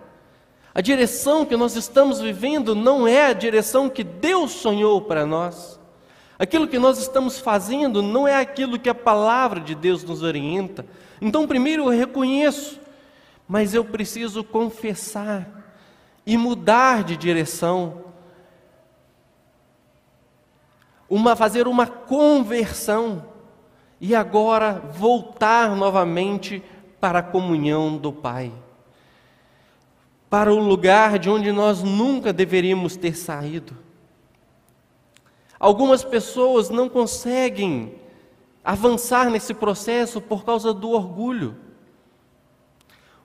A 0.74 0.80
direção 0.80 1.44
que 1.44 1.56
nós 1.56 1.74
estamos 1.74 2.20
vivendo 2.20 2.74
não 2.74 3.06
é 3.06 3.26
a 3.26 3.32
direção 3.32 3.88
que 3.88 4.04
Deus 4.04 4.52
sonhou 4.52 5.02
para 5.02 5.26
nós. 5.26 5.80
Aquilo 6.38 6.68
que 6.68 6.78
nós 6.78 6.98
estamos 6.98 7.38
fazendo 7.38 8.02
não 8.02 8.26
é 8.26 8.36
aquilo 8.36 8.78
que 8.78 8.88
a 8.88 8.94
palavra 8.94 9.60
de 9.60 9.74
Deus 9.74 10.04
nos 10.04 10.22
orienta. 10.22 10.86
Então, 11.20 11.46
primeiro 11.46 11.82
eu 11.82 11.98
reconheço, 11.98 12.80
mas 13.48 13.74
eu 13.74 13.84
preciso 13.84 14.44
confessar 14.44 15.46
e 16.24 16.36
mudar 16.38 17.02
de 17.02 17.16
direção. 17.16 18.04
Uma 21.08 21.34
fazer 21.34 21.66
uma 21.66 21.86
conversão 21.86 23.26
e 24.00 24.14
agora 24.14 24.80
voltar 24.94 25.74
novamente 25.74 26.62
para 27.00 27.18
a 27.18 27.22
comunhão 27.22 27.98
do 27.98 28.12
Pai. 28.12 28.52
Para 30.30 30.54
o 30.54 30.58
lugar 30.58 31.18
de 31.18 31.28
onde 31.28 31.50
nós 31.50 31.82
nunca 31.82 32.32
deveríamos 32.32 32.96
ter 32.96 33.16
saído. 33.16 33.76
Algumas 35.58 36.02
pessoas 36.04 36.70
não 36.70 36.88
conseguem 36.88 37.96
avançar 38.64 39.28
nesse 39.28 39.52
processo 39.52 40.20
por 40.20 40.44
causa 40.44 40.72
do 40.72 40.90
orgulho. 40.90 41.56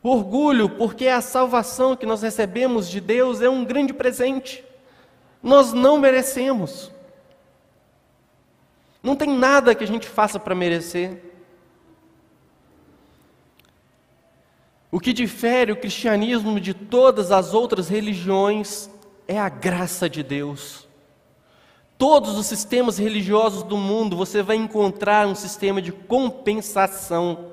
Orgulho, 0.02 0.70
porque 0.70 1.08
a 1.08 1.22
salvação 1.22 1.96
que 1.96 2.06
nós 2.06 2.22
recebemos 2.22 2.89
de 2.89 3.00
Deus 3.00 3.41
é 3.41 3.50
um 3.50 3.63
grande 3.63 3.94
presente. 3.94 4.63
Nós 5.41 5.74
não 5.74 6.00
merecemos. 6.00 6.91
Não 9.02 9.15
tem 9.15 9.30
nada 9.30 9.76
que 9.76 9.84
a 9.84 9.88
gente 9.88 10.08
faça 10.08 10.39
para 10.39 10.56
merecer. 10.56 11.35
O 14.95 14.99
que 15.01 15.12
difere 15.12 15.73
o 15.73 15.75
cristianismo 15.75 16.58
de 16.58 16.73
todas 16.73 17.29
as 17.29 17.53
outras 17.53 17.89
religiões 17.89 18.89
é 19.27 19.38
a 19.38 19.49
graça 19.49 20.10
de 20.10 20.23
Deus. 20.23 20.88
Todos 21.97 22.38
os 22.38 22.45
sistemas 22.45 22.97
religiosos 22.97 23.62
do 23.62 23.75
mundo 23.75 24.15
você 24.15 24.41
vai 24.41 24.55
encontrar 24.55 25.27
um 25.27 25.36
sistema 25.36 25.81
de 25.81 25.91
compensação, 25.91 27.51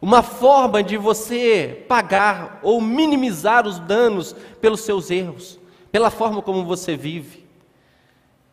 uma 0.00 0.22
forma 0.22 0.84
de 0.84 0.96
você 0.96 1.84
pagar 1.88 2.60
ou 2.62 2.80
minimizar 2.80 3.66
os 3.66 3.80
danos 3.80 4.32
pelos 4.60 4.82
seus 4.82 5.10
erros, 5.10 5.58
pela 5.90 6.10
forma 6.12 6.40
como 6.42 6.64
você 6.64 6.96
vive. 6.96 7.44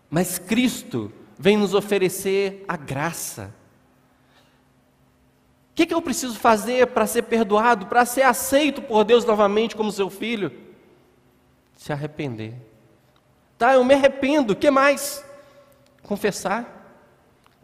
Mas 0.09 0.39
Cristo 0.39 1.13
vem 1.37 1.57
nos 1.57 1.75
oferecer 1.75 2.65
a 2.67 2.75
graça. 2.75 3.53
O 5.71 5.73
que, 5.73 5.85
que 5.85 5.93
eu 5.93 6.01
preciso 6.01 6.37
fazer 6.37 6.87
para 6.87 7.07
ser 7.07 7.23
perdoado, 7.23 7.85
para 7.87 8.05
ser 8.05 8.23
aceito 8.23 8.81
por 8.81 9.03
Deus 9.03 9.25
novamente 9.25 9.75
como 9.75 9.91
seu 9.91 10.09
filho? 10.09 10.51
Se 11.75 11.91
arrepender. 11.91 12.53
Tá, 13.57 13.73
eu 13.73 13.83
me 13.83 13.93
arrependo, 13.93 14.53
o 14.53 14.55
que 14.55 14.69
mais? 14.69 15.23
confessar. 16.03 16.99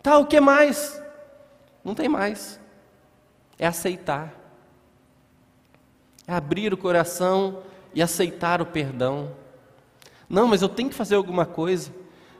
Tá, 0.01 0.17
o 0.17 0.25
que 0.25 0.39
mais? 0.39 1.01
Não 1.83 1.93
tem 1.93 2.07
mais. 2.07 2.59
É 3.59 3.67
aceitar. 3.67 4.33
É 6.25 6.33
abrir 6.33 6.73
o 6.73 6.77
coração 6.77 7.61
e 7.93 8.01
aceitar 8.01 8.61
o 8.61 8.65
perdão. 8.65 9.31
Não, 10.29 10.47
mas 10.47 10.61
eu 10.61 10.69
tenho 10.69 10.89
que 10.89 10.95
fazer 10.95 11.15
alguma 11.15 11.45
coisa. 11.45 11.91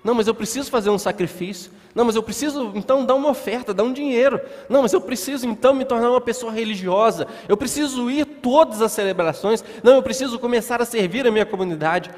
Não, 0.04 0.14
mas 0.14 0.28
eu 0.28 0.36
preciso 0.36 0.70
fazer 0.70 0.90
um 0.90 0.98
sacrifício. 0.98 1.72
Não, 1.98 2.06
mas 2.06 2.16
eu 2.16 2.22
preciso 2.22 2.74
então 2.76 3.04
dar 3.04 3.16
uma 3.16 3.32
oferta, 3.32 3.74
dar 3.74 3.82
um 3.82 3.92
dinheiro. 3.92 4.40
Não, 4.70 4.84
mas 4.84 4.94
eu 4.94 5.02
preciso 5.02 5.48
então 5.48 5.74
me 5.74 5.84
tornar 5.84 6.12
uma 6.12 6.22
pessoa 6.22 6.52
religiosa. 6.52 7.26
Eu 7.50 7.58
preciso 7.58 8.12
ir 8.12 8.24
todas 8.24 8.84
as 8.84 8.92
celebrações. 8.92 9.64
Não, 9.82 9.96
eu 9.96 10.04
preciso 10.04 10.38
começar 10.38 10.80
a 10.80 10.86
servir 10.86 11.26
a 11.26 11.32
minha 11.32 11.44
comunidade. 11.44 12.12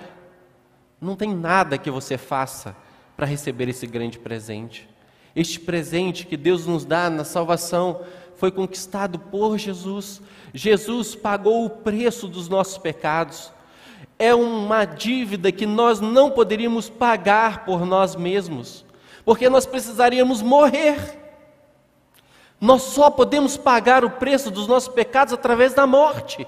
Não 1.00 1.16
tem 1.16 1.34
nada 1.34 1.78
que 1.78 1.90
você 1.90 2.18
faça 2.18 2.76
para 3.16 3.26
receber 3.26 3.70
esse 3.70 3.88
grande 3.88 4.20
presente. 4.20 4.86
Este 5.34 5.62
presente 5.62 6.26
que 6.26 6.36
Deus 6.36 6.66
nos 6.66 6.84
dá 6.84 7.10
na 7.10 7.24
salvação 7.24 8.02
foi 8.36 8.52
conquistado 8.52 9.18
por 9.18 9.58
Jesus. 9.58 10.22
Jesus 10.54 11.16
pagou 11.16 11.64
o 11.64 11.70
preço 11.70 12.28
dos 12.28 12.50
nossos 12.50 12.78
pecados. 12.78 13.50
É 14.20 14.36
uma 14.36 14.84
dívida 14.84 15.54
que 15.54 15.66
nós 15.66 16.02
não 16.02 16.30
poderíamos 16.30 16.90
pagar 16.90 17.64
por 17.64 17.86
nós 17.86 18.18
mesmos, 18.18 18.84
porque 19.30 19.48
nós 19.48 19.68
precisaríamos 19.68 20.42
morrer. 20.42 20.98
Nós 22.60 22.82
só 22.82 23.12
podemos 23.12 23.56
pagar 23.56 24.04
o 24.04 24.10
preço 24.10 24.50
dos 24.50 24.68
nossos 24.68 24.90
pecados 24.90 25.36
através 25.36 25.72
da 25.72 25.86
morte. 25.86 26.48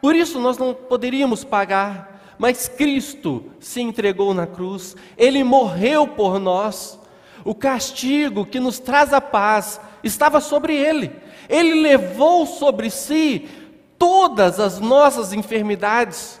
Por 0.00 0.16
isso 0.16 0.40
nós 0.40 0.56
não 0.56 0.72
poderíamos 0.72 1.44
pagar 1.44 2.12
mas 2.42 2.66
Cristo 2.66 3.44
se 3.60 3.80
entregou 3.80 4.34
na 4.34 4.48
cruz, 4.48 4.96
ele 5.16 5.44
morreu 5.44 6.08
por 6.08 6.40
nós. 6.40 6.98
O 7.44 7.54
castigo 7.54 8.44
que 8.44 8.58
nos 8.58 8.80
traz 8.80 9.12
a 9.12 9.20
paz 9.20 9.80
estava 10.02 10.40
sobre 10.40 10.74
ele. 10.74 11.14
Ele 11.48 11.74
levou 11.74 12.44
sobre 12.44 12.90
si 12.90 13.48
todas 13.96 14.58
as 14.58 14.80
nossas 14.80 15.32
enfermidades. 15.32 16.40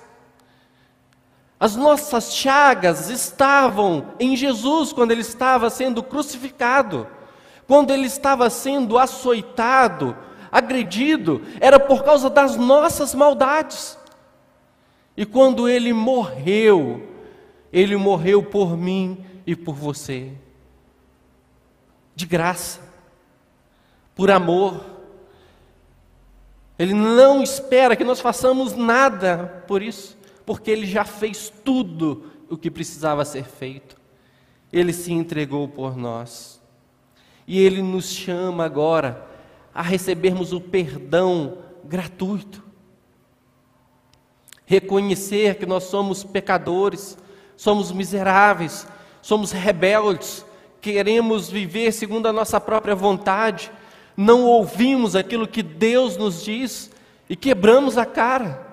As 1.62 1.76
nossas 1.76 2.34
chagas 2.34 3.08
estavam 3.08 4.14
em 4.18 4.34
Jesus 4.34 4.92
quando 4.92 5.12
ele 5.12 5.20
estava 5.20 5.70
sendo 5.70 6.02
crucificado, 6.02 7.06
quando 7.68 7.92
ele 7.92 8.06
estava 8.06 8.50
sendo 8.50 8.98
açoitado, 8.98 10.16
agredido, 10.50 11.40
era 11.60 11.78
por 11.78 12.02
causa 12.02 12.28
das 12.28 12.56
nossas 12.56 13.14
maldades. 13.14 13.96
E 15.16 15.24
quando 15.24 15.68
ele 15.68 15.92
morreu, 15.92 17.08
ele 17.72 17.96
morreu 17.96 18.42
por 18.42 18.76
mim 18.76 19.24
e 19.46 19.54
por 19.54 19.76
você. 19.76 20.32
De 22.12 22.26
graça, 22.26 22.80
por 24.16 24.32
amor. 24.32 24.84
Ele 26.76 26.92
não 26.92 27.40
espera 27.40 27.94
que 27.94 28.02
nós 28.02 28.20
façamos 28.20 28.74
nada 28.74 29.62
por 29.68 29.80
isso, 29.80 30.20
porque 30.44 30.70
ele 30.70 30.86
já 30.86 31.04
fez 31.04 31.52
tudo 31.64 32.30
o 32.48 32.56
que 32.56 32.70
precisava 32.70 33.24
ser 33.24 33.44
feito. 33.44 33.96
Ele 34.72 34.92
se 34.92 35.12
entregou 35.12 35.68
por 35.68 35.96
nós. 35.96 36.60
E 37.46 37.58
ele 37.58 37.82
nos 37.82 38.06
chama 38.06 38.64
agora 38.64 39.26
a 39.74 39.82
recebermos 39.82 40.52
o 40.52 40.60
perdão 40.60 41.58
gratuito 41.84 42.62
reconhecer 44.72 45.56
que 45.56 45.66
nós 45.66 45.84
somos 45.84 46.24
pecadores, 46.24 47.18
somos 47.58 47.92
miseráveis, 47.92 48.86
somos 49.20 49.52
rebeldes, 49.52 50.46
queremos 50.80 51.50
viver 51.50 51.92
segundo 51.92 52.26
a 52.26 52.32
nossa 52.32 52.58
própria 52.58 52.94
vontade, 52.94 53.70
não 54.16 54.44
ouvimos 54.44 55.14
aquilo 55.14 55.46
que 55.46 55.62
Deus 55.62 56.16
nos 56.16 56.42
diz 56.42 56.90
e 57.28 57.36
quebramos 57.36 57.98
a 57.98 58.06
cara. 58.06 58.71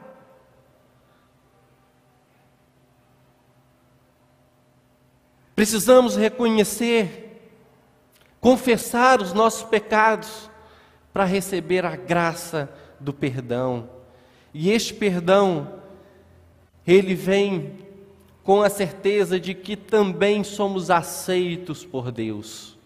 Precisamos 5.59 6.15
reconhecer, 6.15 7.51
confessar 8.39 9.21
os 9.21 9.33
nossos 9.33 9.63
pecados 9.63 10.49
para 11.11 11.25
receber 11.25 11.83
a 11.85 11.97
graça 11.97 12.69
do 12.97 13.11
perdão. 13.11 13.89
E 14.53 14.71
este 14.71 14.93
perdão 14.93 15.81
ele 16.87 17.13
vem 17.13 17.73
com 18.41 18.61
a 18.61 18.69
certeza 18.69 19.37
de 19.37 19.53
que 19.53 19.75
também 19.75 20.45
somos 20.45 20.89
aceitos 20.89 21.83
por 21.83 22.09
Deus. 22.09 22.77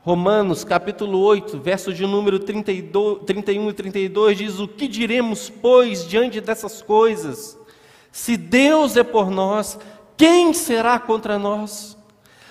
Romanos 0.00 0.64
capítulo 0.64 1.20
8, 1.20 1.60
versos 1.60 1.96
de 1.96 2.04
número 2.04 2.40
32, 2.40 3.22
31 3.24 3.70
e 3.70 3.72
32 3.72 4.38
diz: 4.38 4.58
O 4.58 4.66
que 4.66 4.88
diremos, 4.88 5.48
pois, 5.48 6.04
diante 6.04 6.40
dessas 6.40 6.82
coisas? 6.82 7.56
Se 8.10 8.36
Deus 8.36 8.96
é 8.96 9.04
por 9.04 9.30
nós, 9.30 9.78
quem 10.16 10.52
será 10.52 10.98
contra 10.98 11.38
nós? 11.38 11.96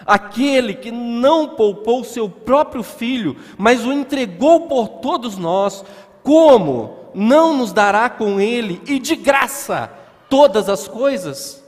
Aquele 0.06 0.76
que 0.76 0.92
não 0.92 1.50
poupou 1.56 2.04
seu 2.04 2.30
próprio 2.30 2.84
filho, 2.84 3.36
mas 3.58 3.86
o 3.86 3.92
entregou 3.92 4.68
por 4.68 4.88
todos 5.00 5.38
nós, 5.38 5.84
como 6.22 7.12
não 7.14 7.58
nos 7.58 7.72
dará 7.72 8.10
com 8.10 8.40
ele 8.40 8.82
e 8.86 9.00
de 9.00 9.16
graça 9.16 9.92
todas 10.30 10.70
as 10.70 10.88
coisas. 10.88 11.64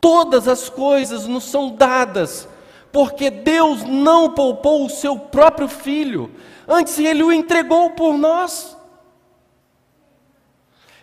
Todas 0.00 0.46
as 0.46 0.68
coisas 0.68 1.26
nos 1.26 1.44
são 1.44 1.70
dadas, 1.74 2.48
porque 2.92 3.30
Deus 3.30 3.82
não 3.82 4.32
poupou 4.32 4.84
o 4.86 4.90
seu 4.90 5.18
próprio 5.18 5.66
filho, 5.66 6.30
antes 6.68 6.98
ele 6.98 7.22
o 7.22 7.32
entregou 7.32 7.90
por 7.90 8.16
nós. 8.16 8.76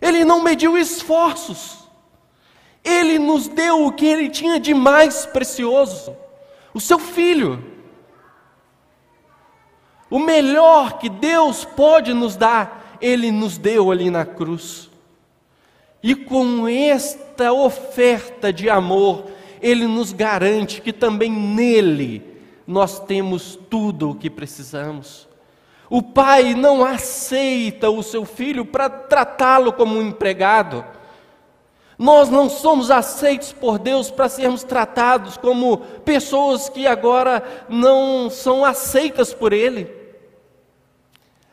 Ele 0.01 0.23
não 0.23 0.41
mediu 0.43 0.77
esforços, 0.77 1.83
ele 2.84 3.17
nos 3.19 3.48
deu 3.48 3.86
o 3.86 3.91
que 3.91 4.06
ele 4.06 4.30
tinha 4.30 4.60
de 4.60 4.74
mais 4.74 5.26
precioso, 5.26 6.15
o 6.74 6.80
seu 6.80 7.00
filho. 7.00 7.63
O 10.10 10.19
melhor 10.19 11.00
que 11.00 11.10
Deus 11.10 11.65
pode 11.65 12.13
nos 12.13 12.36
dar, 12.36 12.98
ele 13.02 13.32
nos 13.32 13.58
deu 13.58 13.91
ali 13.91 14.10
na 14.10 14.26
cruz. 14.26 14.91
E 16.04 16.13
com 16.13 16.67
esta 16.67 17.54
oferta 17.54 18.52
de 18.52 18.69
amor, 18.69 19.28
Ele 19.62 19.88
nos 19.88 20.12
garante 20.12 20.82
que 20.82 20.91
também 20.91 21.32
nele 21.32 22.22
nós 22.67 23.00
temos 23.00 23.58
tudo 23.69 24.12
o 24.12 24.15
que 24.15 24.30
precisamos. 24.30 25.30
O 25.89 26.02
pai 26.02 26.56
não 26.56 26.84
aceita 26.84 27.89
o 27.89 28.04
seu 28.04 28.26
filho 28.26 28.65
para 28.65 28.89
tratá-lo 28.89 29.72
como 29.72 29.96
um 29.96 30.02
empregado. 30.02 30.84
Nós 31.97 32.29
não 32.29 32.49
somos 32.49 32.89
aceitos 32.89 33.53
por 33.53 33.77
Deus 33.77 34.10
para 34.10 34.27
sermos 34.27 34.63
tratados 34.63 35.38
como 35.38 35.77
pessoas 35.77 36.69
que 36.69 36.88
agora 36.88 37.43
não 37.69 38.29
são 38.29 38.65
aceitas 38.65 39.34
por 39.34 39.53
Ele. 39.53 39.89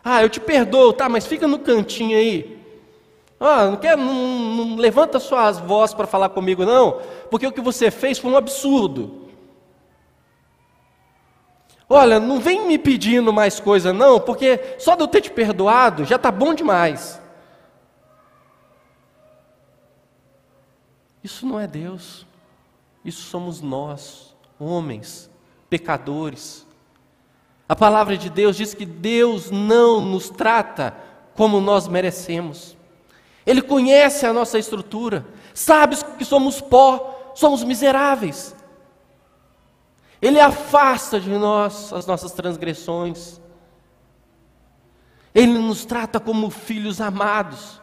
Ah, 0.03 0.23
eu 0.23 0.31
te 0.31 0.41
perdoo, 0.41 0.93
tá, 0.93 1.09
mas 1.09 1.27
fica 1.27 1.47
no 1.47 1.59
cantinho 1.59 2.17
aí. 2.17 2.59
Ah, 3.39 3.67
não, 3.67 3.77
quer, 3.77 3.97
não, 3.97 4.15
não 4.15 4.77
levanta 4.77 5.19
suas 5.19 5.59
vozes 5.59 5.95
para 5.95 6.07
falar 6.07 6.31
comigo, 6.31 6.65
não, 6.65 7.01
porque 7.31 7.47
o 7.47 7.53
que 7.53 7.61
você 7.61 7.91
fez 7.91 8.19
foi 8.19 8.31
um 8.31 8.37
absurdo. 8.37 9.29
Olha, 11.89 12.21
não 12.21 12.39
vem 12.39 12.67
me 12.67 12.79
pedindo 12.79 13.33
mais 13.33 13.59
coisa, 13.59 13.93
não, 13.93 14.21
porque 14.21 14.77
só 14.79 14.95
de 14.95 15.03
eu 15.03 15.09
ter 15.09 15.23
te 15.23 15.31
perdoado 15.31 16.05
já 16.05 16.17
está 16.17 16.31
bom 16.31 16.55
demais. 16.55 17.20
Isso 21.23 21.47
não 21.47 21.61
é 21.61 21.67
Deus, 21.67 22.27
isso 23.05 23.23
somos 23.23 23.61
nós, 23.61 24.35
homens, 24.59 25.31
pecadores. 25.69 26.67
A 27.69 27.77
palavra 27.77 28.17
de 28.17 28.31
Deus 28.31 28.57
diz 28.57 28.75
que 28.75 28.87
Deus 28.87 29.51
não 29.51 30.01
nos 30.01 30.31
trata 30.31 30.97
como 31.35 31.61
nós 31.61 31.87
merecemos. 31.87 32.77
Ele 33.47 33.63
conhece 33.63 34.27
a 34.27 34.33
nossa 34.33 34.59
estrutura, 34.59 35.27
sabe 35.55 35.97
que 36.19 36.25
somos 36.25 36.61
pó, 36.61 37.33
somos 37.35 37.63
miseráveis. 37.63 38.55
Ele 40.21 40.39
afasta 40.39 41.19
de 41.19 41.31
nós 41.31 41.93
as 41.93 42.07
nossas 42.07 42.33
transgressões. 42.33 43.41
Ele 45.35 45.59
nos 45.59 45.85
trata 45.85 46.21
como 46.21 46.51
filhos 46.51 47.01
amados. 47.01 47.80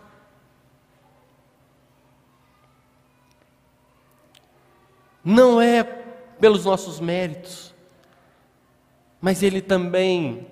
Não 5.30 5.60
é 5.60 5.84
pelos 5.84 6.64
nossos 6.64 7.02
méritos, 7.02 7.76
mas 9.20 9.44
Ele 9.44 9.60
também, 9.60 10.48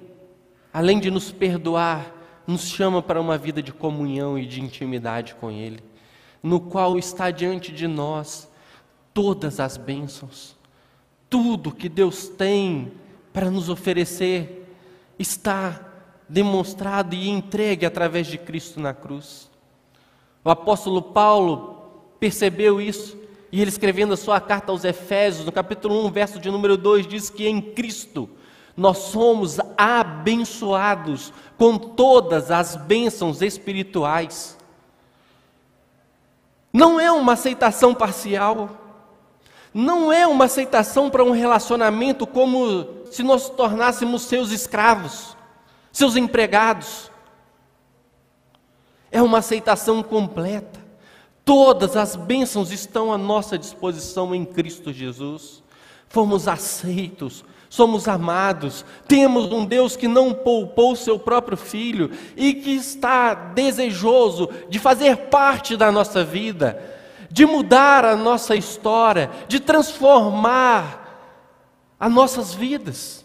além 0.73 0.99
de 0.99 1.09
nos 1.09 1.31
perdoar, 1.31 2.13
nos 2.45 2.67
chama 2.67 3.01
para 3.01 3.21
uma 3.21 3.37
vida 3.37 3.63
de 3.63 3.71
comunhão 3.71 4.37
e 4.37 4.45
de 4.45 4.59
intimidade 4.59 5.33
com 5.35 5.49
Ele, 5.49 5.81
no 6.43 6.59
qual 6.59 6.99
está 6.99 7.31
diante 7.31 7.71
de 7.71 7.87
nós 7.87 8.51
todas 9.13 9.61
as 9.61 9.77
bênçãos, 9.77 10.57
tudo 11.29 11.71
que 11.73 11.87
Deus 11.87 12.27
tem 12.27 12.91
para 13.31 13.49
nos 13.49 13.69
oferecer 13.69 14.75
está 15.17 15.89
demonstrado 16.27 17.15
e 17.15 17.29
entregue 17.29 17.85
através 17.85 18.27
de 18.27 18.37
Cristo 18.37 18.81
na 18.81 18.93
cruz. 18.93 19.49
O 20.43 20.49
apóstolo 20.49 21.01
Paulo 21.01 21.93
percebeu 22.19 22.81
isso 22.81 23.23
e 23.55 23.61
ele 23.61 23.69
escrevendo 23.69 24.13
a 24.13 24.17
sua 24.17 24.41
carta 24.41 24.73
aos 24.73 24.83
Efésios, 24.83 25.45
no 25.45 25.51
capítulo 25.51 26.05
1, 26.07 26.11
verso 26.11 26.39
de 26.41 26.51
número 26.51 26.75
2, 26.75 27.07
diz 27.07 27.29
que 27.29 27.47
em 27.47 27.61
Cristo 27.61 28.29
nós 28.75 28.97
somos 28.97 29.59
abençoados 29.77 31.31
com 31.57 31.77
todas 31.77 32.51
as 32.51 32.75
bênçãos 32.75 33.41
espirituais. 33.41 34.57
Não 36.73 36.99
é 36.99 37.09
uma 37.09 37.31
aceitação 37.31 37.95
parcial, 37.95 38.71
não 39.73 40.11
é 40.11 40.27
uma 40.27 40.43
aceitação 40.43 41.09
para 41.09 41.23
um 41.23 41.31
relacionamento 41.31 42.27
como 42.27 43.05
se 43.09 43.23
nós 43.23 43.49
tornássemos 43.49 44.23
seus 44.23 44.51
escravos, 44.51 45.37
seus 45.93 46.17
empregados. 46.17 47.09
É 49.09 49.21
uma 49.21 49.37
aceitação 49.37 50.03
completa. 50.03 50.84
Todas 51.45 51.95
as 51.95 52.15
bênçãos 52.15 52.71
estão 52.71 53.13
à 53.13 53.19
nossa 53.19 53.55
disposição 53.55 54.33
em 54.33 54.43
Cristo 54.43 54.91
Jesus. 54.91 55.63
Fomos 56.09 56.47
aceitos, 56.47 57.45
somos 57.69 58.07
amados, 58.07 58.83
temos 59.07 59.51
um 59.51 59.63
Deus 59.63 59.95
que 59.95 60.07
não 60.07 60.33
poupou 60.33 60.95
seu 60.95 61.19
próprio 61.19 61.55
filho 61.55 62.09
e 62.35 62.53
que 62.55 62.71
está 62.71 63.35
desejoso 63.35 64.49
de 64.69 64.79
fazer 64.79 65.15
parte 65.27 65.77
da 65.77 65.91
nossa 65.91 66.23
vida, 66.23 66.81
de 67.29 67.45
mudar 67.45 68.05
a 68.05 68.15
nossa 68.15 68.55
história, 68.55 69.29
de 69.47 69.59
transformar 69.59 71.05
as 71.99 72.11
nossas 72.11 72.55
vidas, 72.55 73.23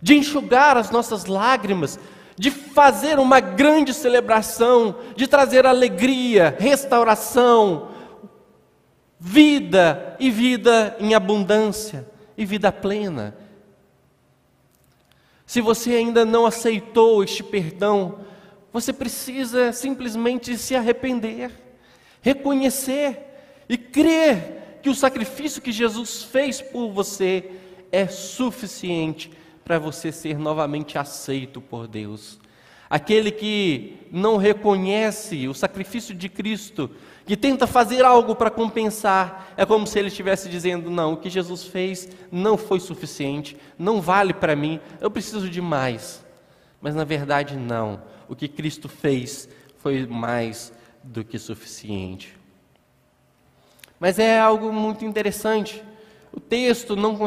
de 0.00 0.16
enxugar 0.16 0.76
as 0.76 0.92
nossas 0.92 1.24
lágrimas, 1.24 1.98
de 2.38 2.52
fazer 2.52 3.18
uma 3.18 3.40
grande 3.40 3.92
celebração, 3.92 4.94
de 5.16 5.26
trazer 5.26 5.66
alegria, 5.66 6.56
restauração, 6.56 7.88
vida 9.18 10.16
e 10.20 10.30
vida 10.30 10.96
em 11.00 11.14
abundância 11.14 12.08
e 12.36 12.44
vida 12.44 12.70
plena. 12.70 13.36
Se 15.44 15.60
você 15.60 15.94
ainda 15.94 16.24
não 16.24 16.46
aceitou 16.46 17.24
este 17.24 17.42
perdão, 17.42 18.20
você 18.72 18.92
precisa 18.92 19.72
simplesmente 19.72 20.56
se 20.56 20.76
arrepender, 20.76 21.50
reconhecer 22.22 23.18
e 23.68 23.76
crer 23.76 24.78
que 24.80 24.88
o 24.88 24.94
sacrifício 24.94 25.60
que 25.60 25.72
Jesus 25.72 26.22
fez 26.22 26.62
por 26.62 26.92
você 26.92 27.50
é 27.90 28.06
suficiente 28.06 29.37
para 29.68 29.78
você 29.78 30.10
ser 30.10 30.38
novamente 30.38 30.96
aceito 30.96 31.60
por 31.60 31.86
Deus. 31.86 32.40
Aquele 32.88 33.30
que 33.30 33.98
não 34.10 34.38
reconhece 34.38 35.46
o 35.46 35.52
sacrifício 35.52 36.14
de 36.14 36.26
Cristo 36.26 36.90
que 37.26 37.36
tenta 37.36 37.66
fazer 37.66 38.02
algo 38.02 38.34
para 38.34 38.50
compensar, 38.50 39.52
é 39.58 39.66
como 39.66 39.86
se 39.86 39.98
ele 39.98 40.08
estivesse 40.08 40.48
dizendo: 40.48 40.90
não, 40.90 41.12
o 41.12 41.16
que 41.18 41.28
Jesus 41.28 41.64
fez 41.64 42.08
não 42.32 42.56
foi 42.56 42.80
suficiente, 42.80 43.58
não 43.78 44.00
vale 44.00 44.32
para 44.32 44.56
mim, 44.56 44.80
eu 45.02 45.10
preciso 45.10 45.50
de 45.50 45.60
mais. 45.60 46.24
Mas 46.80 46.94
na 46.94 47.04
verdade, 47.04 47.54
não, 47.54 48.00
o 48.26 48.34
que 48.34 48.48
Cristo 48.48 48.88
fez 48.88 49.50
foi 49.76 50.06
mais 50.06 50.72
do 51.04 51.22
que 51.22 51.38
suficiente. 51.38 52.34
Mas 54.00 54.18
é 54.18 54.40
algo 54.40 54.72
muito 54.72 55.04
interessante. 55.04 55.84
O 56.38 56.40
texto 56.40 56.94
não 56.94 57.18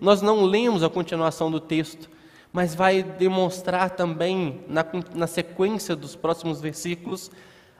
nós 0.00 0.20
não 0.20 0.42
lemos 0.42 0.82
a 0.82 0.90
continuação 0.90 1.52
do 1.52 1.60
texto, 1.60 2.10
mas 2.52 2.74
vai 2.74 3.00
demonstrar 3.00 3.90
também 3.90 4.64
na, 4.66 4.84
na 5.14 5.28
sequência 5.28 5.94
dos 5.94 6.16
próximos 6.16 6.60
versículos 6.60 7.30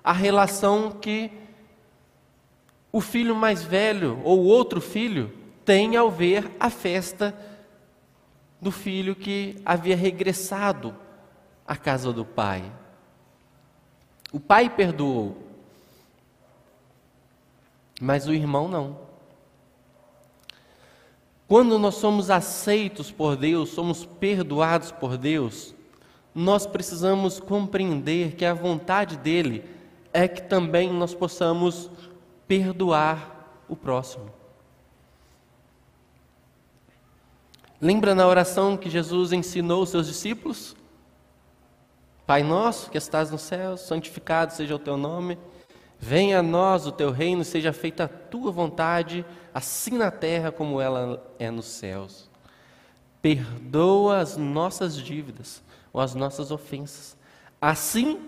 a 0.04 0.12
relação 0.12 0.92
que 0.92 1.33
o 2.92 3.00
filho 3.00 3.35
mais 3.35 3.64
velho 3.64 4.20
ou 4.22 4.44
outro 4.44 4.80
filho 4.80 5.33
tem 5.64 5.96
ao 5.96 6.09
ver 6.09 6.48
a 6.61 6.70
festa 6.70 7.37
do 8.61 8.70
filho 8.70 9.16
que 9.16 9.61
havia 9.66 9.96
regressado 9.96 10.94
à 11.66 11.74
casa 11.74 12.12
do 12.12 12.24
pai. 12.24 12.62
O 14.33 14.38
pai 14.38 14.70
perdoou, 14.70 15.37
mas 18.00 18.28
o 18.28 18.33
irmão 18.33 18.68
não. 18.68 19.09
Quando 21.50 21.80
nós 21.80 21.96
somos 21.96 22.30
aceitos 22.30 23.10
por 23.10 23.34
Deus, 23.34 23.70
somos 23.70 24.06
perdoados 24.06 24.92
por 24.92 25.18
Deus, 25.18 25.74
nós 26.32 26.64
precisamos 26.64 27.40
compreender 27.40 28.36
que 28.36 28.44
a 28.44 28.54
vontade 28.54 29.16
dele 29.16 29.64
é 30.12 30.28
que 30.28 30.42
também 30.42 30.92
nós 30.92 31.12
possamos 31.12 31.90
perdoar 32.46 33.64
o 33.68 33.74
próximo. 33.74 34.30
Lembra 37.80 38.14
na 38.14 38.28
oração 38.28 38.76
que 38.76 38.88
Jesus 38.88 39.32
ensinou 39.32 39.82
os 39.82 39.88
seus 39.88 40.06
discípulos? 40.06 40.76
Pai 42.28 42.44
nosso 42.44 42.92
que 42.92 42.96
estás 42.96 43.28
no 43.28 43.38
céu, 43.38 43.76
santificado 43.76 44.52
seja 44.52 44.76
o 44.76 44.78
teu 44.78 44.96
nome, 44.96 45.36
Venha 46.02 46.38
a 46.38 46.42
nós 46.42 46.86
o 46.86 46.92
teu 46.92 47.10
reino, 47.10 47.44
seja 47.44 47.74
feita 47.74 48.04
a 48.04 48.08
tua 48.08 48.50
vontade, 48.50 49.22
assim 49.52 49.98
na 49.98 50.10
terra 50.10 50.50
como 50.50 50.80
ela 50.80 51.22
é 51.38 51.50
nos 51.50 51.66
céus. 51.66 52.30
Perdoa 53.20 54.18
as 54.18 54.34
nossas 54.38 54.96
dívidas 54.96 55.62
ou 55.92 56.00
as 56.00 56.14
nossas 56.14 56.50
ofensas, 56.50 57.18
assim 57.60 58.18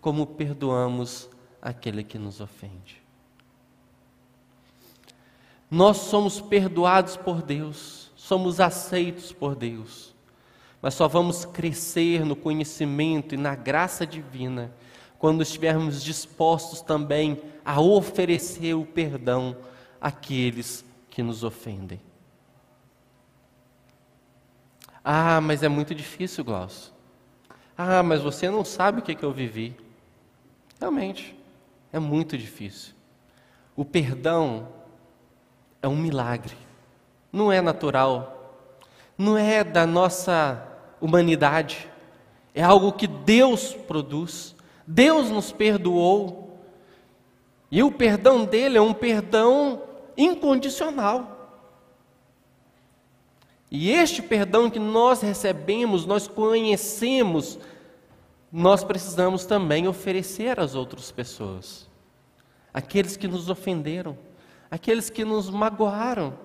como 0.00 0.26
perdoamos 0.26 1.30
aquele 1.62 2.02
que 2.02 2.18
nos 2.18 2.40
ofende. 2.40 3.00
Nós 5.70 5.98
somos 5.98 6.40
perdoados 6.40 7.16
por 7.16 7.40
Deus, 7.40 8.10
somos 8.16 8.58
aceitos 8.58 9.30
por 9.30 9.54
Deus, 9.54 10.12
mas 10.82 10.94
só 10.94 11.06
vamos 11.06 11.44
crescer 11.44 12.24
no 12.24 12.34
conhecimento 12.34 13.32
e 13.34 13.38
na 13.38 13.54
graça 13.54 14.04
divina 14.04 14.72
quando 15.18 15.42
estivermos 15.42 16.02
dispostos 16.02 16.80
também 16.80 17.40
a 17.64 17.80
oferecer 17.80 18.74
o 18.74 18.84
perdão 18.84 19.56
àqueles 20.00 20.84
que 21.10 21.22
nos 21.22 21.42
ofendem. 21.42 22.00
Ah, 25.04 25.40
mas 25.40 25.62
é 25.62 25.68
muito 25.68 25.94
difícil, 25.94 26.44
Glaucio. 26.44 26.92
Ah, 27.78 28.02
mas 28.02 28.22
você 28.22 28.50
não 28.50 28.64
sabe 28.64 28.98
o 28.98 29.02
que, 29.02 29.14
que 29.14 29.24
eu 29.24 29.32
vivi. 29.32 29.76
Realmente, 30.80 31.36
é 31.92 31.98
muito 31.98 32.36
difícil. 32.36 32.94
O 33.76 33.84
perdão 33.84 34.68
é 35.82 35.86
um 35.86 35.96
milagre, 35.96 36.56
não 37.32 37.52
é 37.52 37.60
natural, 37.60 38.66
não 39.16 39.38
é 39.38 39.62
da 39.62 39.86
nossa 39.86 40.66
humanidade, 41.00 41.88
é 42.54 42.62
algo 42.62 42.92
que 42.92 43.06
Deus 43.06 43.74
produz. 43.74 44.55
Deus 44.86 45.30
nos 45.30 45.50
perdoou. 45.52 46.58
E 47.70 47.82
o 47.82 47.90
perdão 47.90 48.44
dele 48.44 48.78
é 48.78 48.80
um 48.80 48.94
perdão 48.94 49.82
incondicional. 50.16 51.36
E 53.70 53.90
este 53.90 54.22
perdão 54.22 54.70
que 54.70 54.78
nós 54.78 55.20
recebemos, 55.20 56.06
nós 56.06 56.28
conhecemos, 56.28 57.58
nós 58.52 58.84
precisamos 58.84 59.44
também 59.44 59.88
oferecer 59.88 60.60
às 60.60 60.74
outras 60.74 61.10
pessoas. 61.10 61.88
Aqueles 62.72 63.16
que 63.16 63.26
nos 63.26 63.50
ofenderam, 63.50 64.16
aqueles 64.70 65.10
que 65.10 65.24
nos 65.24 65.50
magoaram, 65.50 66.38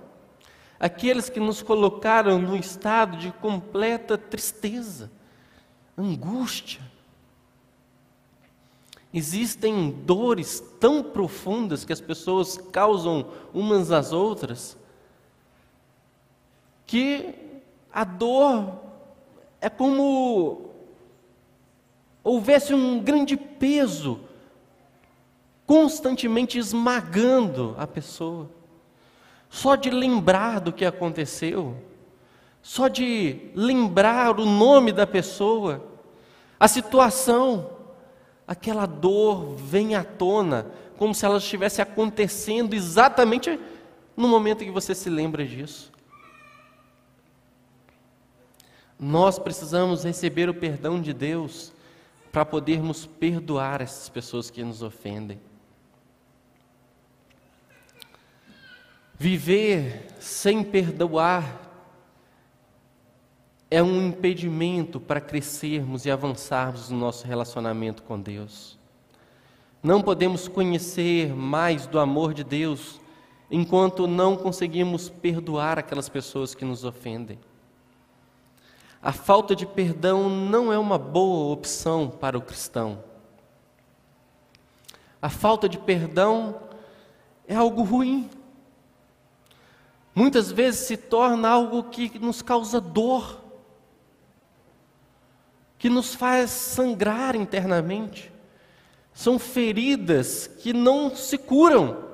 aqueles 0.80 1.30
que 1.30 1.39
nos 1.39 1.62
colocaram 1.62 2.39
num 2.39 2.56
estado 2.56 3.17
de 3.17 3.32
completa 3.34 4.17
tristeza, 4.17 5.12
angústia. 5.95 6.82
Existem 9.13 9.91
dores 9.91 10.63
tão 10.80 11.04
profundas 11.04 11.84
que 11.84 11.91
as 11.91 12.00
pessoas 12.00 12.58
causam 12.71 13.26
umas 13.54 13.91
às 13.91 14.13
outras, 14.13 14.78
que 16.86 17.36
a 17.91 18.04
dor 18.04 18.74
é 19.60 19.69
como 19.69 20.71
houvesse 22.24 22.74
um 22.74 23.00
grande 23.00 23.36
peso 23.36 24.19
constantemente 25.65 26.58
esmagando 26.58 27.76
a 27.78 27.86
pessoa. 27.86 28.50
Só 29.50 29.76
de 29.76 29.89
lembrar 29.89 30.60
do 30.62 30.71
que 30.71 30.86
aconteceu, 30.86 31.76
só 32.62 32.88
de 32.88 33.52
lembrar 33.54 34.39
o 34.39 34.45
nome 34.45 34.93
da 34.93 35.06
pessoa, 35.06 35.84
a 36.58 36.67
situação, 36.67 37.69
aquela 38.52 38.86
dor 38.86 39.56
vem 39.56 39.96
à 39.96 40.04
tona, 40.04 40.68
como 40.98 41.16
se 41.16 41.26
ela 41.26 41.38
estivesse 41.38 41.82
acontecendo 41.82 42.74
exatamente 42.74 43.58
no 44.16 44.28
momento 44.28 44.66
que 44.66 44.70
você 44.70 44.94
se 44.94 45.10
lembra 45.10 45.46
disso. 45.46 45.90
Nós 49.00 49.40
precisamos 49.40 50.04
receber 50.04 50.50
o 50.50 50.54
perdão 50.54 51.02
de 51.02 51.14
Deus 51.14 51.72
para 52.30 52.44
podermos 52.44 53.06
perdoar 53.06 53.82
essas 53.82 54.10
pessoas 54.10 54.50
que 54.50 54.62
nos 54.64 54.84
ofendem. 54.84 55.40
Viver 59.18 60.08
sem 60.20 60.62
perdoar 60.62 61.70
é 63.71 63.81
um 63.81 64.10
impedimento 64.10 64.99
para 64.99 65.21
crescermos 65.21 66.05
e 66.05 66.12
avançarmos 66.12 66.89
no 66.89 66.97
nosso 66.99 67.25
relacionamento 67.25 68.03
com 68.03 68.19
Deus. 68.19 68.77
Não 69.81 70.01
podemos 70.01 70.49
conhecer 70.49 71.34
mais 71.34 71.88
do 71.88 71.97
amor 71.97 72.34
de 72.34 72.43
Deus 72.43 72.99
enquanto 73.49 74.07
não 74.07 74.36
conseguimos 74.36 75.07
perdoar 75.07 75.79
aquelas 75.79 76.10
pessoas 76.10 76.53
que 76.53 76.65
nos 76.65 76.84
ofendem. 76.84 77.39
A 79.01 79.13
falta 79.13 79.55
de 79.55 79.65
perdão 79.65 80.29
não 80.29 80.71
é 80.71 80.77
uma 80.77 80.97
boa 80.97 81.53
opção 81.53 82.10
para 82.10 82.38
o 82.38 82.41
cristão. 82.41 83.01
A 85.21 85.29
falta 85.29 85.69
de 85.69 85.77
perdão 85.77 86.60
é 87.47 87.55
algo 87.55 87.84
ruim. 87.84 88.29
Muitas 90.13 90.51
vezes 90.51 90.81
se 90.81 90.97
torna 90.97 91.47
algo 91.47 91.86
que 91.86 92.19
nos 92.19 92.41
causa 92.41 92.81
dor 92.81 93.40
que 95.82 95.89
nos 95.89 96.13
faz 96.13 96.52
sangrar 96.52 97.36
internamente. 97.36 98.32
São 99.15 99.39
feridas 99.39 100.46
que 100.46 100.74
não 100.74 101.15
se 101.15 101.39
curam. 101.39 102.06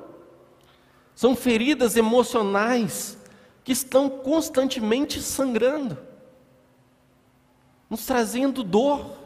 São 1.13 1.36
feridas 1.36 1.97
emocionais 1.97 3.17
que 3.65 3.73
estão 3.73 4.10
constantemente 4.10 5.21
sangrando, 5.21 5.97
nos 7.89 8.06
trazendo 8.06 8.63
dor. 8.63 9.17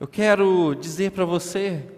Eu 0.00 0.08
quero 0.08 0.74
dizer 0.76 1.10
para 1.10 1.26
você 1.26 1.94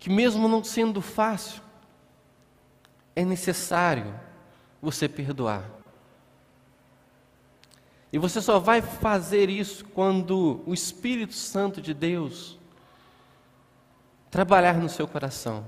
que, 0.00 0.10
mesmo 0.10 0.48
não 0.48 0.64
sendo 0.64 1.00
fácil, 1.00 1.62
é 3.14 3.24
necessário 3.24 4.18
você 4.82 5.08
perdoar. 5.08 5.77
E 8.12 8.18
você 8.18 8.40
só 8.40 8.58
vai 8.58 8.80
fazer 8.80 9.50
isso 9.50 9.84
quando 9.84 10.62
o 10.66 10.72
Espírito 10.72 11.34
Santo 11.34 11.80
de 11.80 11.92
Deus 11.92 12.58
trabalhar 14.30 14.78
no 14.78 14.88
seu 14.88 15.06
coração. 15.06 15.64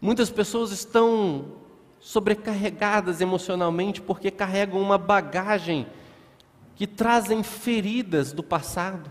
Muitas 0.00 0.30
pessoas 0.30 0.70
estão 0.72 1.52
sobrecarregadas 2.00 3.20
emocionalmente 3.20 4.02
porque 4.02 4.30
carregam 4.30 4.80
uma 4.80 4.98
bagagem 4.98 5.86
que 6.76 6.86
trazem 6.86 7.42
feridas 7.42 8.32
do 8.32 8.42
passado, 8.42 9.10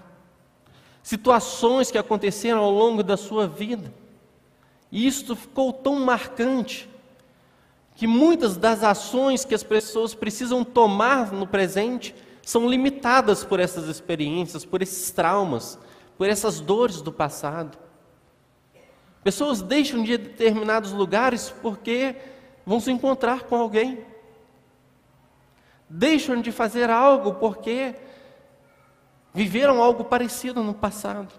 situações 1.01 1.89
que 1.89 1.97
aconteceram 1.97 2.59
ao 2.59 2.71
longo 2.71 3.01
da 3.01 3.17
sua 3.17 3.47
vida. 3.47 3.93
E 4.91 5.07
isto 5.07 5.35
ficou 5.35 5.71
tão 5.73 5.99
marcante 6.01 6.87
que 7.95 8.07
muitas 8.07 8.57
das 8.57 8.83
ações 8.83 9.45
que 9.45 9.53
as 9.53 9.63
pessoas 9.63 10.15
precisam 10.15 10.63
tomar 10.63 11.31
no 11.31 11.45
presente 11.45 12.15
são 12.41 12.67
limitadas 12.67 13.43
por 13.43 13.59
essas 13.59 13.87
experiências, 13.87 14.65
por 14.65 14.81
esses 14.81 15.11
traumas, 15.11 15.79
por 16.17 16.27
essas 16.27 16.59
dores 16.59 17.01
do 17.01 17.11
passado. 17.11 17.77
Pessoas 19.23 19.61
deixam 19.61 20.03
de 20.03 20.17
determinados 20.17 20.91
lugares 20.91 21.53
porque 21.61 22.15
vão 22.65 22.79
se 22.79 22.91
encontrar 22.91 23.43
com 23.43 23.55
alguém. 23.55 24.05
Deixam 25.87 26.41
de 26.41 26.51
fazer 26.51 26.89
algo 26.89 27.35
porque 27.35 27.95
viveram 29.33 29.81
algo 29.81 30.03
parecido 30.03 30.61
no 30.63 30.73
passado. 30.73 31.33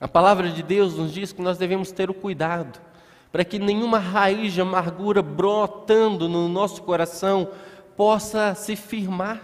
A 0.00 0.08
palavra 0.08 0.50
de 0.50 0.62
Deus 0.62 0.96
nos 0.96 1.12
diz 1.12 1.32
que 1.32 1.40
nós 1.40 1.56
devemos 1.56 1.92
ter 1.92 2.10
o 2.10 2.14
cuidado 2.14 2.91
para 3.32 3.44
que 3.44 3.58
nenhuma 3.58 3.98
raiz 3.98 4.52
de 4.52 4.60
amargura 4.60 5.22
brotando 5.22 6.28
no 6.28 6.48
nosso 6.50 6.82
coração 6.82 7.48
possa 7.96 8.54
se 8.54 8.76
firmar 8.76 9.40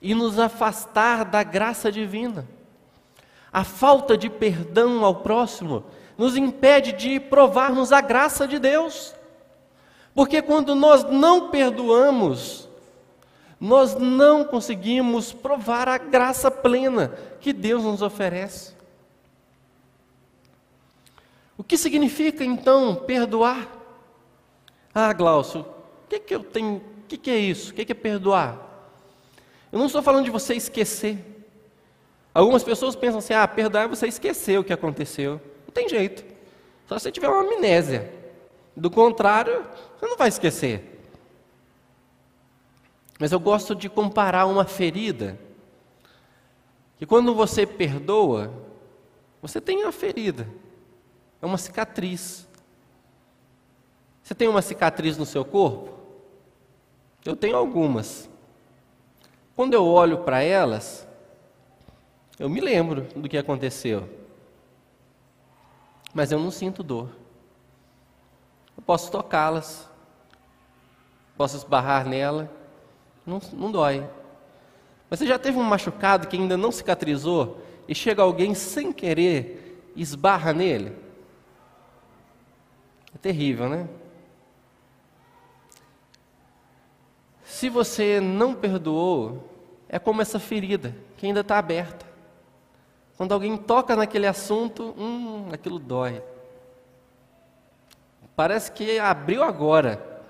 e 0.00 0.14
nos 0.14 0.38
afastar 0.38 1.24
da 1.24 1.42
graça 1.42 1.90
divina. 1.90 2.46
A 3.50 3.64
falta 3.64 4.16
de 4.16 4.28
perdão 4.28 5.04
ao 5.04 5.16
próximo 5.16 5.84
nos 6.18 6.36
impede 6.36 6.92
de 6.92 7.18
provarmos 7.18 7.92
a 7.92 8.02
graça 8.02 8.46
de 8.46 8.58
Deus. 8.58 9.14
Porque 10.14 10.42
quando 10.42 10.74
nós 10.74 11.02
não 11.04 11.48
perdoamos, 11.48 12.68
nós 13.58 13.94
não 13.94 14.44
conseguimos 14.44 15.32
provar 15.32 15.88
a 15.88 15.96
graça 15.96 16.50
plena 16.50 17.14
que 17.40 17.52
Deus 17.52 17.84
nos 17.84 18.02
oferece. 18.02 18.74
O 21.56 21.64
que 21.64 21.76
significa 21.76 22.44
então 22.44 22.94
perdoar? 22.94 23.68
Ah, 24.94 25.12
Glaucio, 25.12 25.60
o 25.60 26.08
que, 26.08 26.18
que 26.18 26.34
eu 26.34 26.42
tenho? 26.42 26.76
O 26.76 27.06
que, 27.08 27.16
que 27.16 27.30
é 27.30 27.38
isso? 27.38 27.72
O 27.72 27.74
que, 27.74 27.84
que 27.84 27.92
é 27.92 27.94
perdoar? 27.94 28.58
Eu 29.70 29.78
não 29.78 29.86
estou 29.86 30.02
falando 30.02 30.24
de 30.24 30.30
você 30.30 30.54
esquecer. 30.54 31.18
Algumas 32.34 32.62
pessoas 32.62 32.96
pensam 32.96 33.18
assim: 33.18 33.34
ah, 33.34 33.46
perdoar 33.46 33.84
é 33.84 33.88
você 33.88 34.06
esquecer 34.06 34.58
o 34.58 34.64
que 34.64 34.72
aconteceu. 34.72 35.40
Não 35.66 35.72
tem 35.72 35.88
jeito. 35.88 36.24
Só 36.86 36.98
se 36.98 37.04
você 37.04 37.12
tiver 37.12 37.28
uma 37.28 37.42
amnésia. 37.42 38.12
Do 38.74 38.90
contrário, 38.90 39.66
você 39.98 40.06
não 40.06 40.16
vai 40.16 40.28
esquecer. 40.28 41.00
Mas 43.18 43.32
eu 43.32 43.38
gosto 43.38 43.74
de 43.74 43.88
comparar 43.88 44.46
uma 44.46 44.64
ferida. 44.64 45.38
Que 46.98 47.06
quando 47.06 47.34
você 47.34 47.66
perdoa, 47.66 48.52
você 49.40 49.60
tem 49.60 49.82
uma 49.82 49.92
ferida. 49.92 50.48
É 51.42 51.46
uma 51.46 51.58
cicatriz. 51.58 52.48
Você 54.22 54.32
tem 54.32 54.46
uma 54.46 54.62
cicatriz 54.62 55.18
no 55.18 55.26
seu 55.26 55.44
corpo? 55.44 55.92
Eu 57.24 57.34
tenho 57.34 57.56
algumas. 57.56 58.30
Quando 59.56 59.74
eu 59.74 59.84
olho 59.84 60.18
para 60.18 60.40
elas, 60.40 61.06
eu 62.38 62.48
me 62.48 62.60
lembro 62.60 63.02
do 63.16 63.28
que 63.28 63.36
aconteceu. 63.36 64.08
Mas 66.14 66.30
eu 66.30 66.38
não 66.38 66.50
sinto 66.50 66.82
dor. 66.82 67.08
Eu 68.76 68.82
posso 68.82 69.10
tocá-las, 69.10 69.88
posso 71.36 71.56
esbarrar 71.56 72.06
nela, 72.06 72.50
não, 73.26 73.40
não 73.52 73.70
dói. 73.70 74.08
Mas 75.10 75.18
você 75.18 75.26
já 75.26 75.38
teve 75.38 75.58
um 75.58 75.62
machucado 75.62 76.28
que 76.28 76.36
ainda 76.36 76.56
não 76.56 76.72
cicatrizou 76.72 77.60
e 77.88 77.94
chega 77.94 78.22
alguém 78.22 78.54
sem 78.54 78.92
querer 78.92 79.82
e 79.94 80.02
esbarra 80.02 80.52
nele? 80.52 80.96
É 83.14 83.18
terrível, 83.18 83.68
né? 83.68 83.88
Se 87.44 87.68
você 87.68 88.20
não 88.20 88.54
perdoou, 88.54 89.48
é 89.88 89.98
como 89.98 90.22
essa 90.22 90.40
ferida 90.40 90.96
que 91.16 91.26
ainda 91.26 91.40
está 91.40 91.58
aberta. 91.58 92.06
Quando 93.16 93.32
alguém 93.32 93.56
toca 93.56 93.94
naquele 93.94 94.26
assunto, 94.26 94.94
hum, 94.98 95.48
aquilo 95.52 95.78
dói. 95.78 96.22
Parece 98.34 98.72
que 98.72 98.98
abriu 98.98 99.42
agora. 99.42 100.22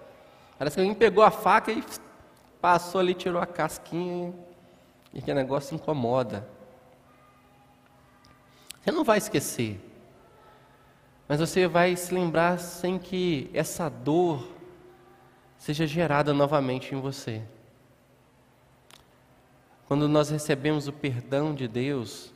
Parece 0.59 0.76
que 0.76 0.80
alguém 0.80 0.95
pegou 0.95 1.24
a 1.24 1.30
faca 1.30 1.72
e 1.72 1.83
passou 2.61 3.01
ali, 3.01 3.14
tirou 3.14 3.41
a 3.41 3.47
casquinha 3.47 4.35
e 5.14 5.18
aquele 5.18 5.41
negócio 5.41 5.74
incomoda. 5.74 6.47
Você 8.83 8.91
não 8.91 9.05
vai 9.05 9.18
esquecer, 9.18 9.80
mas 11.33 11.41
você 11.41 11.66
vai 11.66 11.97
se 11.97 12.12
lembrar 12.12 12.59
sem 12.59 12.99
que 12.99 13.49
essa 13.55 13.89
dor 13.89 14.47
seja 15.57 15.87
gerada 15.87 16.35
novamente 16.35 16.95
em 16.95 17.01
você. 17.01 17.41
Quando 19.89 20.07
nós 20.07 20.28
recebemos 20.28 20.89
o 20.89 20.93
perdão 20.93 21.55
de 21.55 21.66
Deus, 21.66 22.35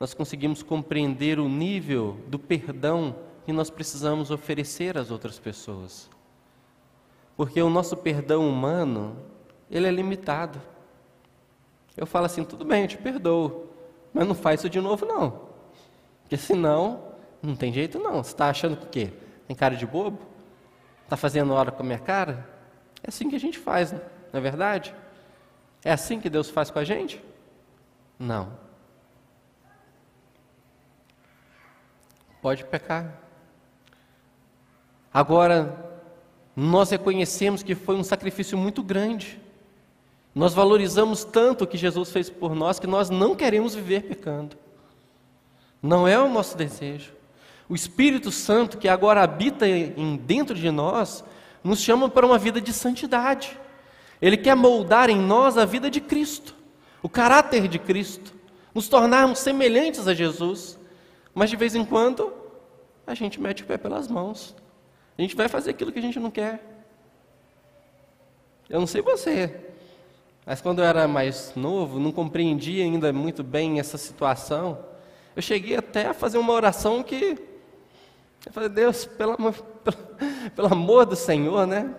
nós 0.00 0.12
conseguimos 0.12 0.60
compreender 0.60 1.38
o 1.38 1.48
nível 1.48 2.18
do 2.26 2.36
perdão 2.36 3.14
que 3.44 3.52
nós 3.52 3.70
precisamos 3.70 4.32
oferecer 4.32 4.98
às 4.98 5.12
outras 5.12 5.38
pessoas. 5.38 6.10
Porque 7.36 7.62
o 7.62 7.70
nosso 7.70 7.96
perdão 7.96 8.48
humano, 8.48 9.18
ele 9.70 9.86
é 9.86 9.90
limitado. 9.92 10.60
Eu 11.96 12.06
falo 12.06 12.26
assim, 12.26 12.42
tudo 12.42 12.64
bem, 12.64 12.82
eu 12.82 12.88
te 12.88 12.98
perdoo, 12.98 13.68
mas 14.12 14.26
não 14.26 14.34
faz 14.34 14.58
isso 14.58 14.68
de 14.68 14.80
novo 14.80 15.06
não. 15.06 15.42
Porque 16.22 16.36
senão, 16.36 17.11
não 17.42 17.56
tem 17.56 17.72
jeito 17.72 17.98
não. 17.98 18.22
Você 18.22 18.30
está 18.30 18.48
achando 18.48 18.76
que 18.76 18.86
o 18.86 18.88
quê? 18.88 19.12
Tem 19.46 19.56
cara 19.56 19.74
de 19.74 19.86
bobo? 19.86 20.18
Está 21.04 21.16
fazendo 21.16 21.52
hora 21.52 21.72
com 21.72 21.82
a 21.82 21.86
minha 21.86 21.98
cara? 21.98 22.48
É 23.02 23.08
assim 23.08 23.28
que 23.28 23.36
a 23.36 23.40
gente 23.40 23.58
faz, 23.58 23.92
não 23.92 24.00
é 24.32 24.40
verdade? 24.40 24.94
É 25.84 25.92
assim 25.92 26.20
que 26.20 26.30
Deus 26.30 26.48
faz 26.48 26.70
com 26.70 26.78
a 26.78 26.84
gente? 26.84 27.22
Não. 28.18 28.56
Pode 32.40 32.64
pecar. 32.64 33.20
Agora, 35.12 36.00
nós 36.56 36.90
reconhecemos 36.90 37.62
que 37.62 37.74
foi 37.74 37.96
um 37.96 38.04
sacrifício 38.04 38.56
muito 38.56 38.82
grande. 38.82 39.40
Nós 40.34 40.54
valorizamos 40.54 41.24
tanto 41.24 41.64
o 41.64 41.66
que 41.66 41.76
Jesus 41.76 42.10
fez 42.10 42.30
por 42.30 42.54
nós 42.54 42.78
que 42.78 42.86
nós 42.86 43.10
não 43.10 43.34
queremos 43.34 43.74
viver 43.74 44.04
pecando. 44.04 44.56
Não 45.82 46.06
é 46.06 46.18
o 46.18 46.28
nosso 46.28 46.56
desejo. 46.56 47.12
O 47.72 47.74
Espírito 47.74 48.30
Santo 48.30 48.76
que 48.76 48.86
agora 48.86 49.22
habita 49.22 49.66
em 49.66 50.14
dentro 50.14 50.54
de 50.54 50.70
nós 50.70 51.24
nos 51.64 51.80
chama 51.80 52.06
para 52.06 52.26
uma 52.26 52.36
vida 52.36 52.60
de 52.60 52.70
santidade. 52.70 53.58
Ele 54.20 54.36
quer 54.36 54.54
moldar 54.54 55.08
em 55.08 55.18
nós 55.18 55.56
a 55.56 55.64
vida 55.64 55.90
de 55.90 55.98
Cristo, 55.98 56.54
o 57.02 57.08
caráter 57.08 57.68
de 57.68 57.78
Cristo, 57.78 58.34
nos 58.74 58.90
tornarmos 58.90 59.38
semelhantes 59.38 60.06
a 60.06 60.12
Jesus. 60.12 60.78
Mas 61.34 61.48
de 61.48 61.56
vez 61.56 61.74
em 61.74 61.82
quando, 61.82 62.30
a 63.06 63.14
gente 63.14 63.40
mete 63.40 63.62
o 63.62 63.66
pé 63.66 63.78
pelas 63.78 64.06
mãos. 64.06 64.54
A 65.16 65.22
gente 65.22 65.34
vai 65.34 65.48
fazer 65.48 65.70
aquilo 65.70 65.90
que 65.90 65.98
a 65.98 66.02
gente 66.02 66.20
não 66.20 66.30
quer. 66.30 66.84
Eu 68.68 68.80
não 68.80 68.86
sei 68.86 69.00
você, 69.00 69.62
mas 70.44 70.60
quando 70.60 70.80
eu 70.80 70.84
era 70.84 71.08
mais 71.08 71.54
novo, 71.56 71.98
não 71.98 72.12
compreendia 72.12 72.84
ainda 72.84 73.14
muito 73.14 73.42
bem 73.42 73.80
essa 73.80 73.96
situação. 73.96 74.78
Eu 75.34 75.40
cheguei 75.40 75.74
até 75.74 76.08
a 76.08 76.12
fazer 76.12 76.36
uma 76.36 76.52
oração 76.52 77.02
que 77.02 77.50
eu 78.46 78.52
falei, 78.52 78.68
Deus, 78.68 79.04
pelo 79.04 79.32
amor, 79.32 79.54
pelo, 79.54 79.96
pelo 80.54 80.72
amor 80.72 81.06
do 81.06 81.16
Senhor, 81.16 81.66
né? 81.66 81.94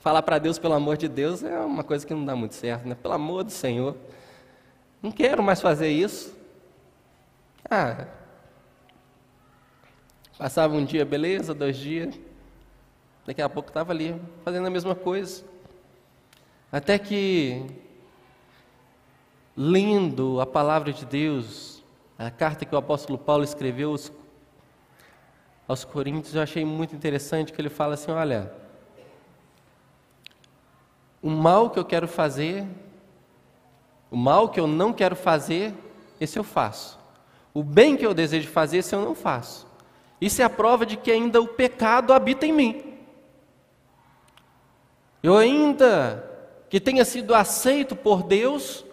Falar 0.00 0.22
para 0.22 0.38
Deus 0.38 0.58
pelo 0.58 0.74
amor 0.74 0.96
de 0.96 1.08
Deus 1.08 1.42
é 1.42 1.58
uma 1.60 1.82
coisa 1.82 2.06
que 2.06 2.14
não 2.14 2.24
dá 2.24 2.36
muito 2.36 2.54
certo, 2.54 2.86
né? 2.86 2.94
Pelo 2.94 3.14
amor 3.14 3.44
do 3.44 3.50
Senhor. 3.50 3.96
Não 5.02 5.10
quero 5.10 5.42
mais 5.42 5.60
fazer 5.60 5.88
isso. 5.88 6.36
Ah, 7.68 8.06
passava 10.38 10.74
um 10.74 10.84
dia, 10.84 11.04
beleza, 11.04 11.52
dois 11.54 11.76
dias. 11.76 12.14
Daqui 13.26 13.42
a 13.42 13.48
pouco 13.48 13.70
estava 13.70 13.92
ali, 13.92 14.14
fazendo 14.44 14.66
a 14.66 14.70
mesma 14.70 14.94
coisa. 14.94 15.44
Até 16.70 16.98
que, 16.98 17.66
lendo 19.56 20.40
a 20.40 20.46
palavra 20.46 20.92
de 20.92 21.04
Deus, 21.04 21.82
a 22.18 22.30
carta 22.30 22.64
que 22.64 22.74
o 22.74 22.78
apóstolo 22.78 23.18
Paulo 23.18 23.42
escreveu 23.42 23.92
aos 25.66 25.84
Coríntios, 25.84 26.34
eu 26.34 26.42
achei 26.42 26.64
muito 26.64 26.94
interessante 26.94 27.52
que 27.52 27.60
ele 27.60 27.68
fala 27.68 27.94
assim: 27.94 28.10
olha, 28.10 28.52
o 31.22 31.30
mal 31.30 31.70
que 31.70 31.78
eu 31.78 31.84
quero 31.84 32.06
fazer, 32.06 32.66
o 34.10 34.16
mal 34.16 34.48
que 34.48 34.60
eu 34.60 34.66
não 34.66 34.92
quero 34.92 35.16
fazer, 35.16 35.74
esse 36.20 36.38
eu 36.38 36.44
faço. 36.44 36.98
O 37.52 37.62
bem 37.62 37.96
que 37.96 38.06
eu 38.06 38.14
desejo 38.14 38.48
fazer, 38.48 38.78
esse 38.78 38.94
eu 38.94 39.00
não 39.00 39.14
faço. 39.14 39.66
Isso 40.20 40.40
é 40.40 40.44
a 40.44 40.50
prova 40.50 40.86
de 40.86 40.96
que 40.96 41.10
ainda 41.10 41.40
o 41.40 41.48
pecado 41.48 42.12
habita 42.12 42.46
em 42.46 42.52
mim. 42.52 42.82
Eu 45.22 45.36
ainda 45.36 46.22
que 46.68 46.80
tenha 46.80 47.04
sido 47.04 47.34
aceito 47.34 47.94
por 47.96 48.22
Deus, 48.22 48.84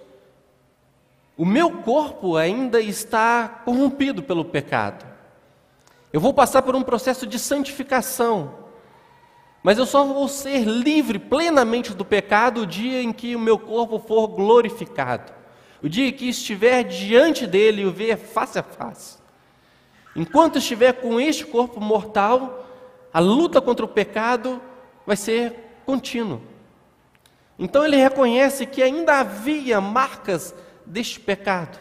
o 1.37 1.45
meu 1.45 1.81
corpo 1.81 2.37
ainda 2.37 2.79
está 2.79 3.47
corrompido 3.65 4.23
pelo 4.23 4.45
pecado. 4.45 5.12
Eu 6.13 6.21
vou 6.21 6.31
passar 6.31 6.61
por 6.61 6.75
um 6.75 6.83
processo 6.83 7.25
de 7.25 7.39
santificação. 7.39 8.53
Mas 9.63 9.79
eu 9.79 9.85
só 9.85 10.05
vou 10.05 10.27
ser 10.27 10.63
livre 10.63 11.17
plenamente 11.17 11.91
do 11.91 12.05
pecado 12.05 12.61
o 12.61 12.67
dia 12.67 13.01
em 13.01 13.11
que 13.11 13.35
o 13.35 13.39
meu 13.39 13.57
corpo 13.57 13.97
for 13.97 14.27
glorificado. 14.27 15.33
O 15.81 15.89
dia 15.89 16.11
que 16.11 16.29
estiver 16.29 16.83
diante 16.83 17.47
dele 17.47 17.81
e 17.81 17.85
o 17.87 17.91
ver 17.91 18.17
face 18.17 18.59
a 18.59 18.63
face. 18.63 19.17
Enquanto 20.15 20.59
estiver 20.59 20.93
com 20.93 21.19
este 21.19 21.47
corpo 21.47 21.81
mortal, 21.81 22.63
a 23.11 23.19
luta 23.19 23.59
contra 23.59 23.83
o 23.83 23.89
pecado 23.89 24.61
vai 25.07 25.15
ser 25.15 25.79
contínua. 25.83 26.39
Então 27.57 27.83
ele 27.83 27.97
reconhece 27.97 28.67
que 28.67 28.83
ainda 28.83 29.19
havia 29.19 29.81
marcas 29.81 30.53
deste 30.85 31.19
pecado 31.19 31.79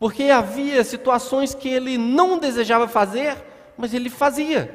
porque 0.00 0.24
havia 0.24 0.82
situações 0.82 1.54
que 1.54 1.68
ele 1.68 1.98
não 1.98 2.38
desejava 2.38 2.88
fazer, 2.88 3.36
mas 3.76 3.92
ele 3.92 4.08
fazia. 4.08 4.74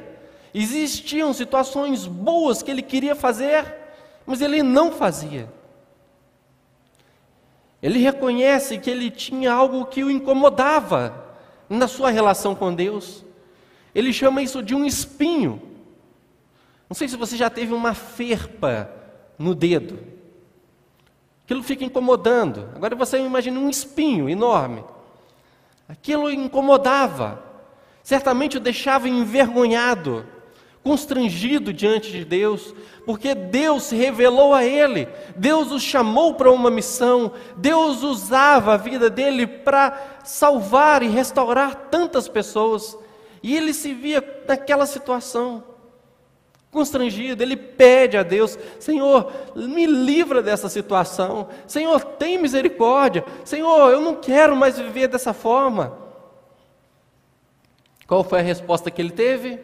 Existiam 0.54 1.32
situações 1.32 2.06
boas 2.06 2.62
que 2.62 2.70
ele 2.70 2.80
queria 2.80 3.16
fazer, 3.16 3.74
mas 4.24 4.40
ele 4.40 4.62
não 4.62 4.92
fazia. 4.92 5.52
Ele 7.82 7.98
reconhece 7.98 8.78
que 8.78 8.88
ele 8.88 9.10
tinha 9.10 9.52
algo 9.52 9.86
que 9.86 10.04
o 10.04 10.10
incomodava 10.10 11.26
na 11.68 11.88
sua 11.88 12.10
relação 12.10 12.54
com 12.54 12.72
Deus. 12.72 13.24
Ele 13.92 14.12
chama 14.12 14.42
isso 14.42 14.62
de 14.62 14.76
um 14.76 14.84
espinho. 14.84 15.60
Não 16.88 16.94
sei 16.94 17.08
se 17.08 17.16
você 17.16 17.36
já 17.36 17.50
teve 17.50 17.74
uma 17.74 17.94
ferpa 17.94 18.88
no 19.36 19.56
dedo. 19.56 19.98
Aquilo 21.44 21.64
fica 21.64 21.84
incomodando. 21.84 22.70
Agora 22.76 22.94
você 22.94 23.18
imagina 23.18 23.58
um 23.58 23.68
espinho 23.68 24.28
enorme. 24.28 24.84
Aquilo 25.88 26.30
incomodava, 26.30 27.42
certamente 28.02 28.56
o 28.56 28.60
deixava 28.60 29.08
envergonhado. 29.08 30.26
constrangido 30.86 31.72
diante 31.72 32.12
de 32.12 32.24
Deus, 32.24 32.72
porque 33.04 33.34
Deus 33.34 33.82
se 33.82 33.96
revelou 33.96 34.54
a 34.54 34.64
ele, 34.64 35.08
Deus 35.34 35.72
o 35.72 35.80
chamou 35.80 36.34
para 36.34 36.52
uma 36.52 36.70
missão, 36.70 37.32
Deus 37.56 38.04
usava 38.04 38.74
a 38.74 38.76
vida 38.76 39.10
dele 39.10 39.48
para 39.48 40.20
salvar 40.22 41.02
e 41.02 41.08
restaurar 41.08 41.74
tantas 41.90 42.28
pessoas, 42.28 42.96
e 43.42 43.56
ele 43.56 43.74
se 43.74 43.92
via 43.92 44.22
naquela 44.46 44.86
situação, 44.86 45.64
constrangido, 46.76 47.42
ele 47.42 47.56
pede 47.56 48.18
a 48.18 48.22
Deus: 48.22 48.58
Senhor, 48.78 49.32
me 49.56 49.86
livra 49.86 50.42
dessa 50.42 50.68
situação, 50.68 51.48
Senhor, 51.66 52.04
tem 52.04 52.36
misericórdia, 52.36 53.24
Senhor, 53.46 53.90
eu 53.90 54.00
não 54.02 54.16
quero 54.16 54.54
mais 54.54 54.78
viver 54.78 55.08
dessa 55.08 55.32
forma. 55.32 55.96
Qual 58.06 58.22
foi 58.22 58.40
a 58.40 58.42
resposta 58.42 58.90
que 58.90 59.00
ele 59.00 59.10
teve? 59.10 59.58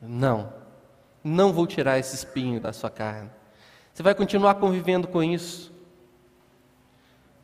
Não, 0.00 0.52
não 1.24 1.52
vou 1.52 1.66
tirar 1.66 1.98
esse 1.98 2.14
espinho 2.14 2.60
da 2.60 2.72
sua 2.72 2.88
carne. 2.88 3.28
Você 3.92 4.04
vai 4.04 4.14
continuar 4.14 4.54
convivendo 4.54 5.08
com 5.08 5.20
isso, 5.24 5.72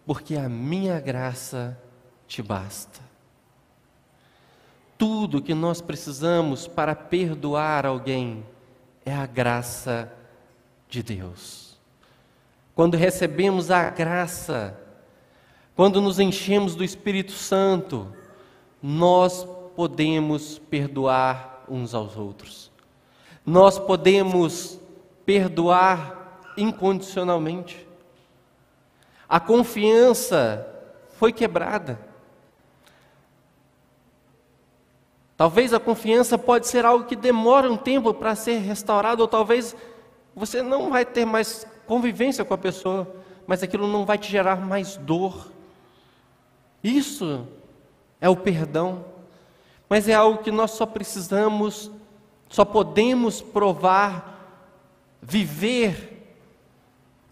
porque 0.06 0.36
a 0.36 0.48
minha 0.48 1.00
graça 1.00 1.76
te 2.28 2.40
basta. 2.40 3.05
Tudo 4.98 5.42
que 5.42 5.54
nós 5.54 5.80
precisamos 5.80 6.66
para 6.66 6.94
perdoar 6.94 7.84
alguém 7.84 8.44
é 9.04 9.14
a 9.14 9.26
graça 9.26 10.12
de 10.88 11.02
Deus. 11.02 11.78
Quando 12.74 12.96
recebemos 12.96 13.70
a 13.70 13.90
graça, 13.90 14.78
quando 15.74 16.00
nos 16.00 16.18
enchemos 16.18 16.74
do 16.74 16.82
Espírito 16.82 17.32
Santo, 17.32 18.12
nós 18.82 19.46
podemos 19.74 20.58
perdoar 20.58 21.64
uns 21.68 21.94
aos 21.94 22.16
outros. 22.16 22.70
Nós 23.44 23.78
podemos 23.78 24.78
perdoar 25.24 26.40
incondicionalmente. 26.56 27.86
A 29.28 29.38
confiança 29.38 30.66
foi 31.18 31.32
quebrada. 31.32 31.98
Talvez 35.36 35.74
a 35.74 35.80
confiança 35.80 36.38
pode 36.38 36.66
ser 36.66 36.84
algo 36.84 37.04
que 37.04 37.16
demora 37.16 37.70
um 37.70 37.76
tempo 37.76 38.14
para 38.14 38.34
ser 38.34 38.58
restaurado, 38.58 39.20
ou 39.20 39.28
talvez 39.28 39.76
você 40.34 40.62
não 40.62 40.90
vai 40.90 41.04
ter 41.04 41.24
mais 41.24 41.66
convivência 41.86 42.44
com 42.44 42.54
a 42.54 42.58
pessoa, 42.58 43.06
mas 43.46 43.62
aquilo 43.62 43.86
não 43.86 44.04
vai 44.04 44.18
te 44.18 44.30
gerar 44.30 44.56
mais 44.56 44.96
dor. 44.96 45.52
Isso 46.82 47.46
é 48.20 48.28
o 48.28 48.36
perdão 48.36 49.16
mas 49.88 50.08
é 50.08 50.14
algo 50.14 50.42
que 50.42 50.50
nós 50.50 50.72
só 50.72 50.84
precisamos, 50.84 51.90
só 52.48 52.64
podemos 52.64 53.40
provar, 53.40 54.34
viver 55.22 56.36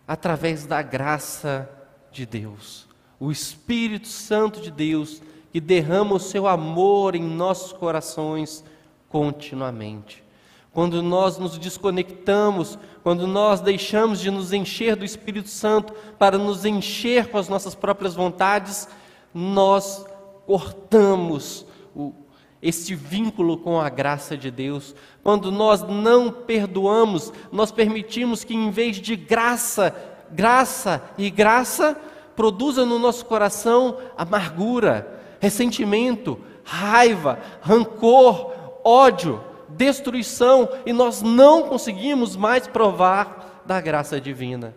através 0.07 0.67
da 0.67 0.81
graça 0.81 1.69
de 2.13 2.25
Deus. 2.25 2.87
O 3.19 3.33
Espírito 3.33 4.09
Santo 4.09 4.61
de 4.61 4.71
Deus 4.71 5.21
que 5.55 5.61
derrama 5.61 6.17
o 6.17 6.19
seu 6.19 6.49
amor 6.49 7.15
em 7.15 7.23
nossos 7.23 7.73
corações 7.73 8.65
continuamente. 9.09 10.25
Quando 10.73 11.01
nós 11.01 11.39
nos 11.39 11.57
desconectamos, 11.57 12.77
quando 13.05 13.29
nós 13.29 13.61
deixamos 13.61 14.19
de 14.19 14.33
nos 14.33 14.53
encher 14.53 14.97
do 14.97 15.05
Espírito 15.05 15.49
Santo 15.49 15.93
para 16.19 16.37
nos 16.37 16.65
encher 16.65 17.29
com 17.29 17.39
as 17.39 17.49
nossas 17.49 17.73
próprias 17.73 18.17
vontades, 18.17 18.89
nós 19.33 20.05
cortamos 20.45 21.65
o, 21.95 22.13
este 22.61 22.97
vínculo 22.97 23.57
com 23.57 23.81
a 23.81 23.89
graça 23.89 24.37
de 24.37 24.51
Deus. 24.51 24.93
Quando 25.23 25.53
nós 25.53 25.83
não 25.83 26.33
perdoamos, 26.33 27.33
nós 27.53 27.71
permitimos 27.71 28.43
que 28.43 28.57
em 28.57 28.73
vez 28.73 28.97
de 28.97 29.15
graça, 29.15 29.95
graça 30.33 31.01
e 31.17 31.31
graça, 31.31 31.97
produza 32.35 32.85
no 32.85 32.99
nosso 32.99 33.25
coração 33.25 33.99
amargura, 34.19 35.14
ressentimento, 35.45 36.41
raiva, 36.65 37.39
rancor, 37.61 38.51
ódio, 38.83 39.45
destruição, 39.69 40.71
e 40.87 40.93
nós 40.93 41.21
não 41.21 41.65
conseguimos 41.65 42.35
mais 42.35 42.67
provar 42.67 43.63
da 43.67 43.79
graça 43.79 44.19
divina. 44.19 44.75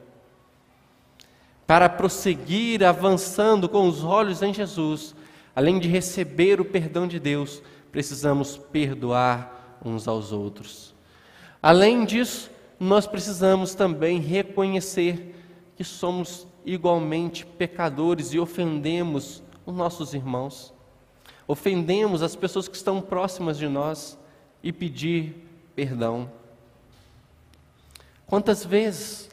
Para 1.65 1.87
prosseguir 1.87 2.83
avançando 2.83 3.69
com 3.69 3.87
os 3.87 4.03
olhos 4.03 4.41
em 4.41 4.53
Jesus, 4.53 5.15
além 5.55 5.79
de 5.79 5.87
receber 5.87 6.59
o 6.59 6.65
perdão 6.65 7.07
de 7.07 7.17
Deus, 7.17 7.61
precisamos 7.89 8.57
perdoar 8.57 9.79
uns 9.83 10.05
aos 10.05 10.33
outros. 10.33 10.93
Além 11.63 12.03
disso, 12.03 12.51
nós 12.77 13.07
precisamos 13.07 13.73
também 13.73 14.19
reconhecer 14.19 15.33
que 15.77 15.83
somos 15.83 16.45
igualmente 16.65 17.45
pecadores 17.45 18.33
e 18.33 18.39
ofendemos 18.39 19.41
os 19.67 19.75
nossos 19.75 20.13
irmãos, 20.13 20.73
ofendemos 21.45 22.23
as 22.23 22.37
pessoas 22.37 22.69
que 22.69 22.75
estão 22.77 23.01
próximas 23.01 23.57
de 23.57 23.67
nós 23.67 24.17
e 24.63 24.71
pedir 24.71 25.45
perdão. 25.75 26.31
Quantas 28.25 28.63
vezes 28.63 29.29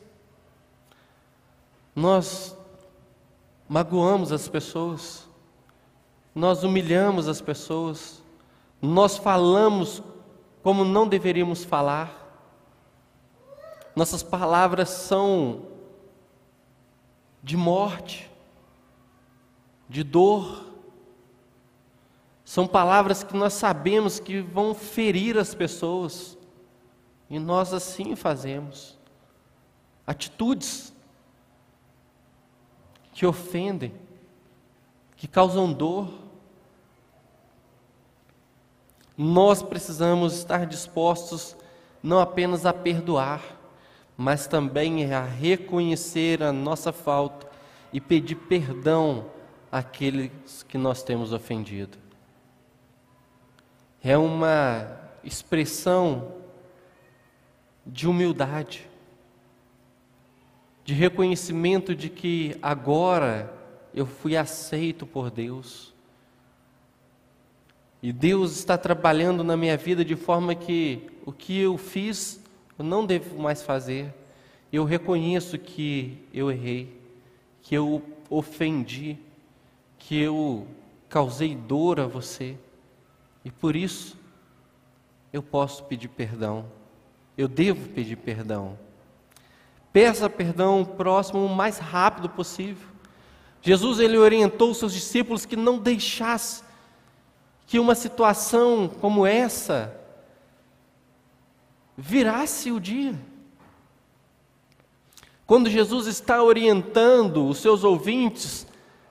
nós 1.95 2.57
magoamos 3.69 4.33
as 4.33 4.49
pessoas, 4.49 5.29
nós 6.35 6.65
humilhamos 6.65 7.29
as 7.29 7.41
pessoas, 7.41 8.21
nós 8.83 9.17
falamos 9.17 10.03
como 10.65 10.85
não 10.85 11.07
deveríamos 11.07 11.65
falar, 11.65 12.23
nossas 13.95 14.25
palavras 14.25 14.89
são 14.89 15.69
de 17.41 17.57
morte, 17.57 18.34
de 19.89 20.03
dor, 20.03 20.65
são 22.45 22.67
palavras 22.67 23.23
que 23.23 23.37
nós 23.37 23.55
sabemos 23.55 24.21
que 24.21 24.41
vão 24.41 24.75
ferir 24.75 25.39
as 25.39 25.55
pessoas, 25.55 26.37
e 27.31 27.39
nós 27.39 27.73
assim 27.73 28.15
fazemos. 28.15 28.99
Atitudes 30.07 30.93
que 33.13 33.25
ofendem, 33.25 33.95
que 35.17 35.27
causam 35.27 35.73
dor. 35.73 36.13
Nós 39.17 39.63
precisamos 39.63 40.35
estar 40.35 40.67
dispostos 40.67 41.57
não 42.03 42.21
apenas 42.21 42.67
a 42.67 42.73
perdoar, 42.73 43.43
mas 44.17 44.47
também 44.47 45.13
a 45.15 45.23
reconhecer 45.23 46.43
a 46.43 46.53
nossa 46.53 46.93
falta 46.93 47.49
e 47.93 48.01
pedir 48.01 48.35
perdão 48.35 49.25
àqueles 49.75 50.63
que 50.69 50.79
nós 50.79 51.03
temos 51.03 51.33
ofendido. 51.33 51.99
É 54.01 54.17
uma 54.17 55.01
expressão 55.25 56.33
de 57.85 58.07
humildade, 58.07 58.89
de 60.85 60.95
reconhecimento 60.95 61.93
de 61.93 62.09
que 62.09 62.57
agora 62.63 63.53
eu 63.93 64.07
fui 64.07 64.37
aceito 64.37 65.05
por 65.05 65.29
Deus 65.29 65.93
e 68.01 68.13
Deus 68.13 68.57
está 68.57 68.79
trabalhando 68.79 69.43
na 69.43 69.57
minha 69.57 69.77
vida 69.77 70.05
de 70.05 70.15
forma 70.15 70.55
que 70.55 71.11
o 71.27 71.33
que 71.33 71.59
eu 71.59 71.77
fiz 71.77 72.41
eu 72.79 72.85
não 72.85 73.05
devo 73.05 73.43
mais 73.43 73.61
fazer. 73.61 74.15
Eu 74.73 74.85
reconheço 74.85 75.59
que 75.59 76.17
eu 76.33 76.49
errei, 76.49 76.97
que 77.61 77.75
eu 77.75 78.01
ofendi, 78.31 79.19
que 80.07 80.21
eu 80.21 80.67
causei 81.09 81.55
dor 81.55 81.99
a 81.99 82.07
você. 82.07 82.57
E 83.45 83.51
por 83.51 83.75
isso 83.75 84.19
eu 85.33 85.43
posso 85.43 85.85
pedir 85.85 86.09
perdão. 86.09 86.67
Eu 87.37 87.49
devo 87.49 87.89
pedir 87.89 88.17
perdão. 88.17 88.79
Peça 89.93 90.29
perdão 90.29 90.85
próximo 90.85 91.45
o 91.45 91.49
mais 91.55 91.79
rápido 91.79 92.29
possível. 92.29 92.87
Jesus 93.63 93.99
ele 93.99 94.19
orientou 94.19 94.71
os 94.73 94.79
seus 94.79 94.93
discípulos 94.93 95.47
que 95.47 95.57
não 95.57 95.79
deixasse 95.79 96.63
que 97.67 97.79
uma 97.79 97.95
situação 97.95 98.89
como 99.01 99.27
essa 99.27 99.99
virasse 101.97 102.71
o 102.71 102.79
dia. 102.79 103.19
Quando 105.47 105.71
Jesus 105.71 106.07
está 106.07 106.43
orientando 106.43 107.49
os 107.49 107.59
seus 107.59 107.85
ouvintes 107.85 108.67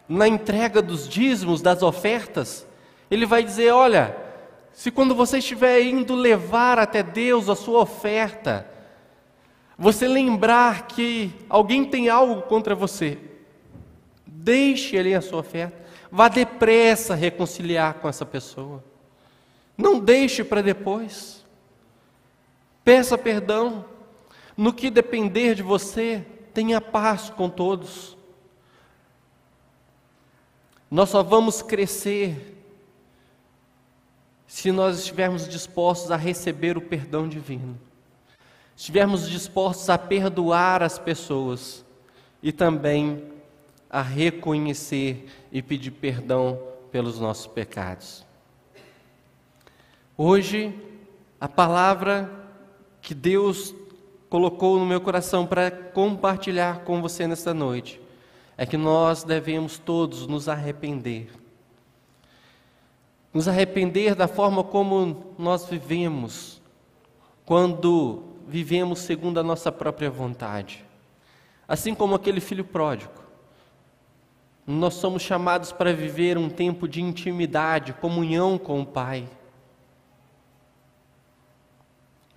na 0.07 0.27
entrega 0.27 0.81
dos 0.81 1.07
dízimos, 1.07 1.61
das 1.61 1.81
ofertas, 1.81 2.67
ele 3.09 3.25
vai 3.25 3.43
dizer: 3.43 3.71
olha, 3.71 4.15
se 4.71 4.91
quando 4.91 5.15
você 5.15 5.37
estiver 5.37 5.81
indo 5.81 6.15
levar 6.15 6.79
até 6.79 7.03
Deus 7.03 7.49
a 7.49 7.55
sua 7.55 7.81
oferta, 7.81 8.67
você 9.77 10.07
lembrar 10.07 10.87
que 10.87 11.31
alguém 11.49 11.85
tem 11.85 12.09
algo 12.09 12.43
contra 12.43 12.75
você, 12.75 13.17
deixe 14.25 14.97
ali 14.97 15.13
a 15.13 15.21
sua 15.21 15.39
oferta. 15.39 15.83
Vá 16.11 16.27
depressa 16.27 17.15
reconciliar 17.15 17.95
com 17.95 18.07
essa 18.07 18.25
pessoa. 18.25 18.83
Não 19.75 19.99
deixe 19.99 20.43
para 20.43 20.61
depois. 20.61 21.43
Peça 22.83 23.17
perdão. 23.17 23.85
No 24.55 24.71
que 24.71 24.91
depender 24.91 25.55
de 25.55 25.63
você, 25.63 26.23
tenha 26.53 26.79
paz 26.79 27.31
com 27.31 27.49
todos. 27.49 28.15
Nós 30.93 31.09
só 31.09 31.23
vamos 31.23 31.63
crescer 31.63 32.55
se 34.45 34.71
nós 34.71 34.99
estivermos 34.99 35.47
dispostos 35.47 36.11
a 36.11 36.15
receber 36.15 36.77
o 36.77 36.81
perdão 36.81 37.27
divino, 37.27 37.79
estivermos 38.77 39.27
dispostos 39.27 39.89
a 39.89 39.97
perdoar 39.97 40.83
as 40.83 40.99
pessoas 40.99 41.83
e 42.43 42.51
também 42.51 43.23
a 43.89 44.03
reconhecer 44.03 45.25
e 45.51 45.63
pedir 45.63 45.89
perdão 45.89 46.61
pelos 46.91 47.19
nossos 47.19 47.47
pecados. 47.47 48.23
Hoje, 50.15 50.79
a 51.41 51.49
palavra 51.49 52.29
que 53.01 53.15
Deus 53.15 53.73
colocou 54.29 54.77
no 54.77 54.85
meu 54.85 55.01
coração 55.01 55.47
para 55.47 55.71
compartilhar 55.71 56.81
com 56.81 57.01
você 57.01 57.25
nesta 57.25 57.51
noite 57.51 58.02
é 58.57 58.65
que 58.65 58.77
nós 58.77 59.23
devemos 59.23 59.77
todos 59.77 60.27
nos 60.27 60.47
arrepender. 60.47 61.31
Nos 63.33 63.47
arrepender 63.47 64.13
da 64.13 64.27
forma 64.27 64.63
como 64.63 65.33
nós 65.37 65.65
vivemos, 65.65 66.61
quando 67.45 68.23
vivemos 68.47 68.99
segundo 68.99 69.39
a 69.39 69.43
nossa 69.43 69.71
própria 69.71 70.09
vontade. 70.09 70.85
Assim 71.67 71.95
como 71.95 72.13
aquele 72.13 72.39
filho 72.39 72.63
pródigo. 72.63 73.23
Nós 74.65 74.93
somos 74.93 75.23
chamados 75.23 75.71
para 75.71 75.91
viver 75.91 76.37
um 76.37 76.49
tempo 76.49 76.87
de 76.87 77.01
intimidade, 77.01 77.93
comunhão 77.93 78.57
com 78.57 78.81
o 78.81 78.85
Pai. 78.85 79.27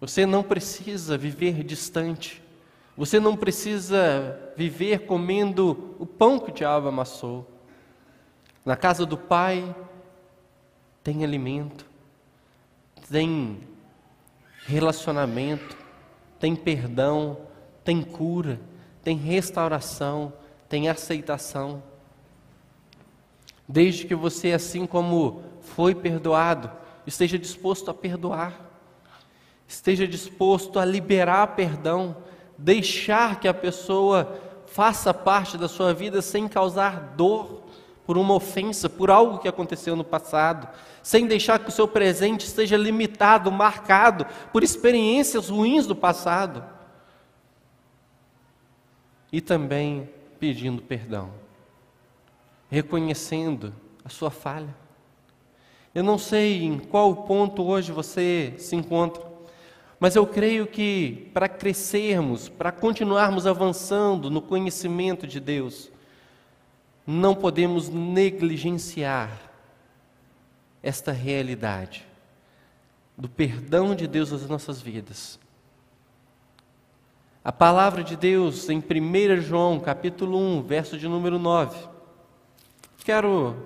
Você 0.00 0.26
não 0.26 0.42
precisa 0.42 1.16
viver 1.16 1.62
distante. 1.62 2.42
Você 2.96 3.20
não 3.20 3.36
precisa 3.36 4.52
viver 4.56 5.00
comendo 5.00 5.94
o 5.98 6.06
pão 6.06 6.38
que 6.38 6.50
o 6.50 6.54
diabo 6.54 6.88
amassou. 6.88 7.46
Na 8.64 8.74
casa 8.74 9.04
do 9.04 9.18
Pai 9.18 9.76
tem 11.04 11.22
alimento, 11.22 11.86
tem 13.10 13.60
relacionamento, 14.64 15.76
tem 16.40 16.56
perdão, 16.56 17.38
tem 17.84 18.02
cura, 18.02 18.58
tem 19.04 19.16
restauração, 19.16 20.32
tem 20.68 20.88
aceitação. 20.88 21.82
Desde 23.68 24.06
que 24.06 24.14
você, 24.14 24.52
assim 24.52 24.86
como 24.86 25.42
foi 25.60 25.94
perdoado, 25.94 26.72
esteja 27.06 27.38
disposto 27.38 27.90
a 27.90 27.94
perdoar, 27.94 28.58
esteja 29.68 30.08
disposto 30.08 30.78
a 30.78 30.84
liberar 30.84 31.48
perdão 31.48 32.16
deixar 32.58 33.40
que 33.40 33.48
a 33.48 33.54
pessoa 33.54 34.40
faça 34.66 35.12
parte 35.14 35.56
da 35.56 35.68
sua 35.68 35.92
vida 35.94 36.20
sem 36.20 36.48
causar 36.48 37.14
dor 37.16 37.62
por 38.06 38.16
uma 38.16 38.34
ofensa, 38.34 38.88
por 38.88 39.10
algo 39.10 39.38
que 39.38 39.48
aconteceu 39.48 39.96
no 39.96 40.04
passado, 40.04 40.68
sem 41.02 41.26
deixar 41.26 41.58
que 41.58 41.68
o 41.68 41.72
seu 41.72 41.88
presente 41.88 42.46
esteja 42.46 42.76
limitado, 42.76 43.50
marcado 43.50 44.26
por 44.52 44.62
experiências 44.62 45.48
ruins 45.48 45.86
do 45.86 45.96
passado. 45.96 46.64
E 49.32 49.40
também 49.40 50.08
pedindo 50.38 50.80
perdão, 50.82 51.30
reconhecendo 52.70 53.74
a 54.04 54.08
sua 54.08 54.30
falha. 54.30 54.74
Eu 55.92 56.04
não 56.04 56.18
sei 56.18 56.62
em 56.62 56.78
qual 56.78 57.24
ponto 57.24 57.64
hoje 57.64 57.90
você 57.90 58.54
se 58.58 58.76
encontra. 58.76 59.35
Mas 59.98 60.14
eu 60.14 60.26
creio 60.26 60.66
que 60.66 61.30
para 61.32 61.48
crescermos, 61.48 62.48
para 62.48 62.70
continuarmos 62.70 63.46
avançando 63.46 64.30
no 64.30 64.42
conhecimento 64.42 65.26
de 65.26 65.40
Deus, 65.40 65.90
não 67.06 67.34
podemos 67.34 67.88
negligenciar 67.88 69.40
esta 70.82 71.12
realidade 71.12 72.06
do 73.16 73.28
perdão 73.28 73.94
de 73.94 74.06
Deus 74.06 74.32
nas 74.32 74.46
nossas 74.46 74.80
vidas. 74.80 75.38
A 77.42 77.52
palavra 77.52 78.02
de 78.02 78.16
Deus 78.16 78.68
em 78.68 78.78
1 78.78 79.40
João, 79.40 79.80
capítulo 79.80 80.36
1, 80.36 80.62
verso 80.62 80.98
de 80.98 81.08
número 81.08 81.38
9. 81.38 81.88
Quero 83.04 83.56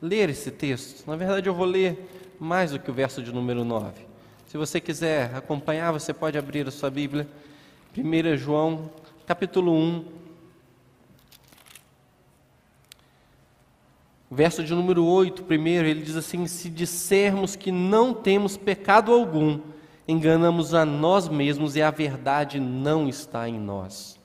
ler 0.00 0.28
esse 0.28 0.50
texto. 0.50 1.06
Na 1.06 1.16
verdade, 1.16 1.48
eu 1.48 1.54
vou 1.54 1.64
ler 1.64 2.06
mais 2.38 2.70
do 2.70 2.78
que 2.78 2.90
o 2.90 2.94
verso 2.94 3.22
de 3.22 3.32
número 3.32 3.64
9. 3.64 4.07
Se 4.48 4.56
você 4.56 4.80
quiser 4.80 5.34
acompanhar, 5.34 5.92
você 5.92 6.14
pode 6.14 6.38
abrir 6.38 6.66
a 6.66 6.70
sua 6.70 6.88
Bíblia. 6.88 7.28
1 7.94 8.36
João, 8.38 8.90
capítulo 9.26 9.74
1, 9.74 10.06
verso 14.30 14.64
de 14.64 14.74
número 14.74 15.04
8, 15.04 15.42
primeiro, 15.42 15.86
ele 15.86 16.00
diz 16.00 16.16
assim: 16.16 16.46
Se 16.46 16.70
dissermos 16.70 17.56
que 17.56 17.70
não 17.70 18.14
temos 18.14 18.56
pecado 18.56 19.12
algum, 19.12 19.60
enganamos 20.08 20.72
a 20.72 20.82
nós 20.82 21.28
mesmos 21.28 21.76
e 21.76 21.82
a 21.82 21.90
verdade 21.90 22.58
não 22.58 23.06
está 23.06 23.46
em 23.46 23.60
nós. 23.60 24.18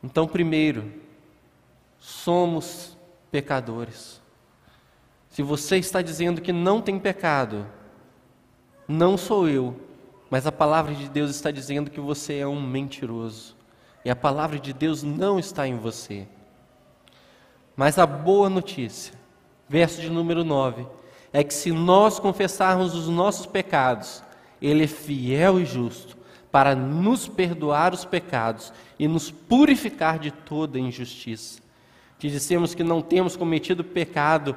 Então, 0.00 0.28
primeiro, 0.28 0.92
somos 1.98 2.96
pecadores. 3.32 4.22
Se 5.28 5.42
você 5.42 5.78
está 5.78 6.00
dizendo 6.00 6.40
que 6.40 6.52
não 6.52 6.80
tem 6.80 7.00
pecado, 7.00 7.66
não 8.88 9.18
sou 9.18 9.46
eu, 9.46 9.76
mas 10.30 10.46
a 10.46 10.52
palavra 10.52 10.94
de 10.94 11.08
Deus 11.08 11.30
está 11.30 11.50
dizendo 11.50 11.90
que 11.90 12.00
você 12.00 12.38
é 12.38 12.46
um 12.46 12.60
mentiroso. 12.60 13.54
E 14.04 14.10
a 14.10 14.16
palavra 14.16 14.58
de 14.58 14.72
Deus 14.72 15.02
não 15.02 15.38
está 15.38 15.68
em 15.68 15.76
você. 15.76 16.26
Mas 17.76 17.98
a 17.98 18.06
boa 18.06 18.48
notícia, 18.48 19.12
verso 19.68 20.00
de 20.00 20.08
número 20.08 20.42
9, 20.42 20.86
é 21.32 21.44
que 21.44 21.52
se 21.52 21.70
nós 21.70 22.18
confessarmos 22.18 22.94
os 22.94 23.08
nossos 23.08 23.46
pecados, 23.46 24.22
Ele 24.60 24.84
é 24.84 24.88
fiel 24.88 25.60
e 25.60 25.66
justo 25.66 26.16
para 26.50 26.74
nos 26.74 27.28
perdoar 27.28 27.92
os 27.92 28.04
pecados 28.04 28.72
e 28.98 29.06
nos 29.06 29.30
purificar 29.30 30.18
de 30.18 30.30
toda 30.30 30.78
injustiça. 30.78 31.60
Que 32.18 32.28
dissemos 32.28 32.74
que 32.74 32.82
não 32.82 33.00
temos 33.00 33.36
cometido 33.36 33.84
pecado, 33.84 34.56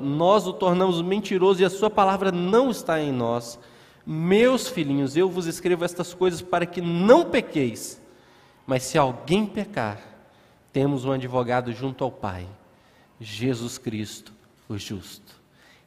nós 0.00 0.46
o 0.46 0.52
tornamos 0.52 1.00
mentiroso 1.00 1.62
e 1.62 1.64
a 1.64 1.70
Sua 1.70 1.88
palavra 1.88 2.30
não 2.30 2.70
está 2.70 3.00
em 3.00 3.10
nós. 3.10 3.58
Meus 4.06 4.68
filhinhos, 4.68 5.16
eu 5.16 5.30
vos 5.30 5.46
escrevo 5.46 5.84
estas 5.84 6.12
coisas 6.12 6.42
para 6.42 6.66
que 6.66 6.82
não 6.82 7.24
pequeis. 7.24 8.02
Mas 8.66 8.82
se 8.82 8.98
alguém 8.98 9.46
pecar, 9.46 9.98
temos 10.72 11.04
um 11.04 11.12
advogado 11.12 11.72
junto 11.72 12.04
ao 12.04 12.10
Pai, 12.10 12.46
Jesus 13.20 13.78
Cristo, 13.78 14.32
o 14.68 14.76
justo. 14.76 15.40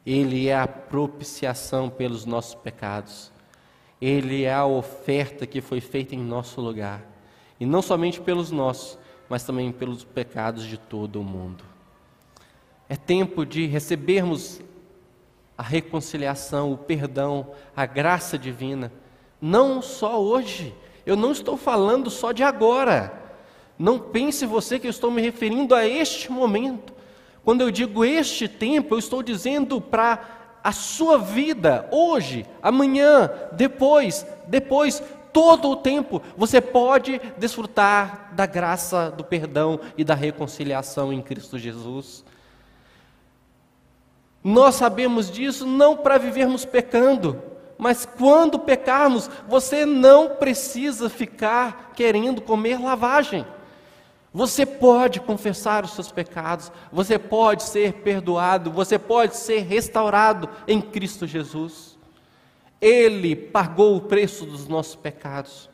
Ele 0.04 0.48
é 0.48 0.58
a 0.58 0.66
propiciação 0.66 1.90
pelos 1.90 2.24
nossos 2.24 2.54
pecados. 2.54 3.30
Ele 4.00 4.44
é 4.44 4.54
a 4.54 4.64
oferta 4.64 5.46
que 5.46 5.60
foi 5.60 5.80
feita 5.80 6.14
em 6.14 6.18
nosso 6.18 6.60
lugar. 6.60 7.04
E 7.60 7.66
não 7.66 7.82
somente 7.82 8.20
pelos 8.20 8.50
nossos, 8.50 8.98
mas 9.28 9.44
também 9.44 9.70
pelos 9.70 10.04
pecados 10.04 10.64
de 10.64 10.78
todo 10.78 11.20
o 11.20 11.24
mundo. 11.24 11.64
É 12.88 12.96
tempo 12.96 13.44
de 13.44 13.66
recebermos 13.66 14.60
a 15.56 15.62
reconciliação, 15.62 16.72
o 16.72 16.78
perdão, 16.78 17.48
a 17.76 17.84
graça 17.84 18.38
divina, 18.38 18.92
não 19.40 19.82
só 19.82 20.22
hoje. 20.22 20.74
Eu 21.04 21.16
não 21.16 21.32
estou 21.32 21.56
falando 21.56 22.10
só 22.10 22.32
de 22.32 22.42
agora. 22.42 23.12
Não 23.78 23.98
pense 23.98 24.46
você 24.46 24.78
que 24.78 24.86
eu 24.86 24.90
estou 24.90 25.10
me 25.10 25.20
referindo 25.20 25.74
a 25.74 25.86
este 25.86 26.30
momento. 26.30 26.92
Quando 27.44 27.60
eu 27.60 27.70
digo 27.70 28.04
este 28.04 28.48
tempo, 28.48 28.94
eu 28.94 28.98
estou 28.98 29.22
dizendo 29.22 29.80
para 29.80 30.60
a 30.62 30.72
sua 30.72 31.18
vida, 31.18 31.88
hoje, 31.90 32.44
amanhã, 32.62 33.30
depois, 33.52 34.26
depois, 34.46 35.02
todo 35.38 35.70
o 35.70 35.76
tempo 35.76 36.20
você 36.36 36.60
pode 36.60 37.20
desfrutar 37.38 38.30
da 38.32 38.44
graça, 38.44 39.08
do 39.08 39.22
perdão 39.22 39.78
e 39.96 40.02
da 40.02 40.12
reconciliação 40.12 41.12
em 41.12 41.22
Cristo 41.22 41.56
Jesus. 41.56 42.24
Nós 44.42 44.74
sabemos 44.74 45.30
disso 45.30 45.64
não 45.64 45.96
para 45.96 46.18
vivermos 46.18 46.64
pecando, 46.64 47.40
mas 47.78 48.04
quando 48.04 48.58
pecarmos, 48.58 49.30
você 49.46 49.86
não 49.86 50.30
precisa 50.30 51.08
ficar 51.08 51.92
querendo 51.94 52.42
comer 52.42 52.80
lavagem. 52.80 53.46
Você 54.34 54.66
pode 54.66 55.20
confessar 55.20 55.84
os 55.84 55.92
seus 55.92 56.10
pecados, 56.10 56.72
você 56.90 57.16
pode 57.16 57.62
ser 57.62 57.92
perdoado, 57.92 58.72
você 58.72 58.98
pode 58.98 59.36
ser 59.36 59.60
restaurado 59.60 60.48
em 60.66 60.80
Cristo 60.80 61.28
Jesus. 61.28 61.87
Ele 62.80 63.34
pagou 63.34 63.96
o 63.96 64.00
preço 64.00 64.46
dos 64.46 64.68
nossos 64.68 64.94
pecados. 64.94 65.68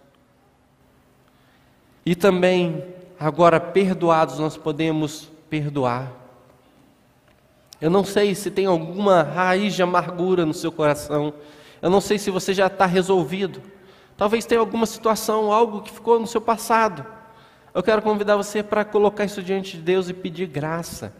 E 2.04 2.14
também, 2.14 2.84
agora 3.18 3.58
perdoados, 3.60 4.38
nós 4.38 4.56
podemos 4.56 5.30
perdoar. 5.48 6.12
Eu 7.80 7.90
não 7.90 8.04
sei 8.04 8.34
se 8.34 8.50
tem 8.50 8.66
alguma 8.66 9.22
raiz 9.22 9.74
de 9.74 9.82
amargura 9.82 10.46
no 10.46 10.54
seu 10.54 10.72
coração. 10.72 11.34
Eu 11.82 11.90
não 11.90 12.00
sei 12.00 12.18
se 12.18 12.30
você 12.30 12.54
já 12.54 12.66
está 12.66 12.86
resolvido. 12.86 13.60
Talvez 14.16 14.46
tenha 14.46 14.60
alguma 14.60 14.86
situação, 14.86 15.52
algo 15.52 15.82
que 15.82 15.90
ficou 15.90 16.18
no 16.18 16.26
seu 16.26 16.40
passado. 16.40 17.04
Eu 17.74 17.82
quero 17.82 18.00
convidar 18.00 18.36
você 18.36 18.62
para 18.62 18.84
colocar 18.84 19.24
isso 19.24 19.42
diante 19.42 19.76
de 19.76 19.82
Deus 19.82 20.08
e 20.08 20.14
pedir 20.14 20.46
graça. 20.46 21.12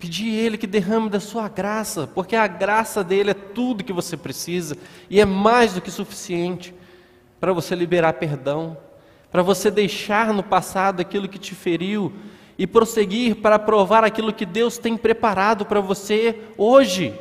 Pedir 0.00 0.34
Ele 0.34 0.56
que 0.56 0.66
derrame 0.66 1.10
da 1.10 1.20
sua 1.20 1.46
graça, 1.46 2.06
porque 2.06 2.34
a 2.34 2.46
graça 2.46 3.04
dele 3.04 3.32
é 3.32 3.34
tudo 3.34 3.84
que 3.84 3.92
você 3.92 4.16
precisa 4.16 4.74
e 5.10 5.20
é 5.20 5.26
mais 5.26 5.74
do 5.74 5.80
que 5.82 5.90
suficiente 5.90 6.74
para 7.38 7.52
você 7.52 7.74
liberar 7.74 8.14
perdão, 8.14 8.78
para 9.30 9.42
você 9.42 9.70
deixar 9.70 10.32
no 10.32 10.42
passado 10.42 11.00
aquilo 11.00 11.28
que 11.28 11.38
te 11.38 11.54
feriu 11.54 12.14
e 12.56 12.66
prosseguir 12.66 13.36
para 13.36 13.58
provar 13.58 14.02
aquilo 14.02 14.32
que 14.32 14.46
Deus 14.46 14.78
tem 14.78 14.96
preparado 14.96 15.66
para 15.66 15.80
você 15.80 16.44
hoje. 16.56 17.14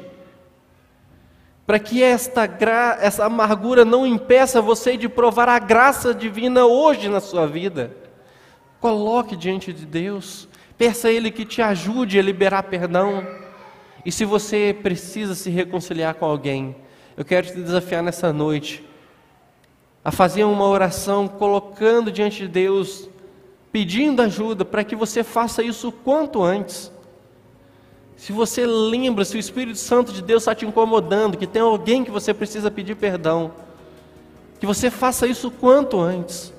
Para 1.68 1.80
que 1.80 2.02
esta 2.02 2.48
gra... 2.48 2.98
essa 3.02 3.26
amargura 3.26 3.84
não 3.84 4.08
impeça 4.08 4.62
você 4.62 4.96
de 4.96 5.10
provar 5.10 5.50
a 5.50 5.60
graça 5.60 6.14
divina 6.14 6.66
hoje 6.66 7.10
na 7.10 7.20
sua 7.20 7.46
vida. 7.46 7.96
Coloque 8.80 9.36
diante 9.36 9.72
de 9.74 9.86
Deus 9.86 10.49
Peça 10.80 11.10
a 11.10 11.12
Ele 11.12 11.30
que 11.30 11.44
te 11.44 11.62
ajude 11.62 12.18
a 12.18 12.22
liberar 12.22 12.64
perdão. 12.64 13.28
E 14.06 14.14
se 14.14 14.24
você 14.24 14.74
precisa 14.82 15.36
se 15.36 15.50
reconciliar 15.50 16.16
com 16.16 16.24
alguém, 16.24 16.74
eu 17.18 17.26
quero 17.26 17.48
te 17.48 17.54
desafiar 17.54 18.02
nessa 18.02 18.32
noite 18.32 18.82
a 20.06 20.10
fazer 20.10 20.46
uma 20.46 20.66
oração 20.66 21.28
colocando 21.28 22.10
diante 22.10 22.44
de 22.44 22.48
Deus, 22.48 23.10
pedindo 23.74 24.22
ajuda 24.22 24.64
para 24.64 24.86
que 24.86 24.96
você 24.96 25.22
faça 25.22 25.62
isso 25.62 25.92
quanto 25.92 26.42
antes. 26.42 26.90
Se 28.16 28.32
você 28.32 28.66
lembra, 28.66 29.26
se 29.26 29.36
o 29.36 29.40
Espírito 29.40 29.80
Santo 29.80 30.14
de 30.14 30.22
Deus 30.22 30.44
está 30.44 30.56
te 30.56 30.66
incomodando, 30.66 31.38
que 31.38 31.46
tem 31.46 31.62
alguém 31.62 32.06
que 32.06 32.12
você 32.12 32.34
precisa 32.34 32.72
pedir 32.72 32.96
perdão, 32.96 33.52
que 34.62 34.66
você 34.66 34.90
faça 34.90 35.28
isso 35.28 35.52
quanto 35.52 36.00
antes. 36.00 36.54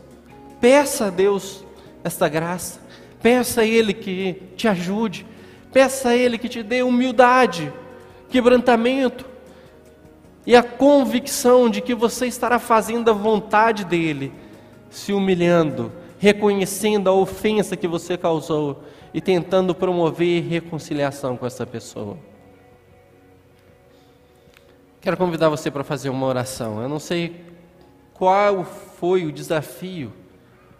Peça 0.60 1.06
a 1.06 1.10
Deus 1.10 1.64
esta 2.04 2.28
graça. 2.28 2.89
Peça 3.22 3.60
a 3.60 3.66
Ele 3.66 3.92
que 3.92 4.34
te 4.56 4.66
ajude. 4.66 5.26
Peça 5.72 6.10
a 6.10 6.16
Ele 6.16 6.38
que 6.38 6.48
te 6.48 6.62
dê 6.62 6.82
humildade, 6.82 7.72
quebrantamento 8.28 9.30
e 10.46 10.56
a 10.56 10.62
convicção 10.62 11.68
de 11.68 11.80
que 11.80 11.94
você 11.94 12.26
estará 12.26 12.58
fazendo 12.58 13.10
a 13.10 13.14
vontade 13.14 13.84
dEle, 13.84 14.32
se 14.88 15.12
humilhando, 15.12 15.92
reconhecendo 16.18 17.08
a 17.08 17.12
ofensa 17.12 17.76
que 17.76 17.86
você 17.86 18.16
causou 18.16 18.82
e 19.12 19.20
tentando 19.20 19.74
promover 19.74 20.42
reconciliação 20.42 21.36
com 21.36 21.46
essa 21.46 21.66
pessoa. 21.66 22.16
Quero 25.00 25.16
convidar 25.16 25.48
você 25.48 25.70
para 25.70 25.84
fazer 25.84 26.10
uma 26.10 26.26
oração. 26.26 26.82
Eu 26.82 26.88
não 26.88 26.98
sei 26.98 27.44
qual 28.14 28.64
foi 28.64 29.24
o 29.24 29.32
desafio, 29.32 30.12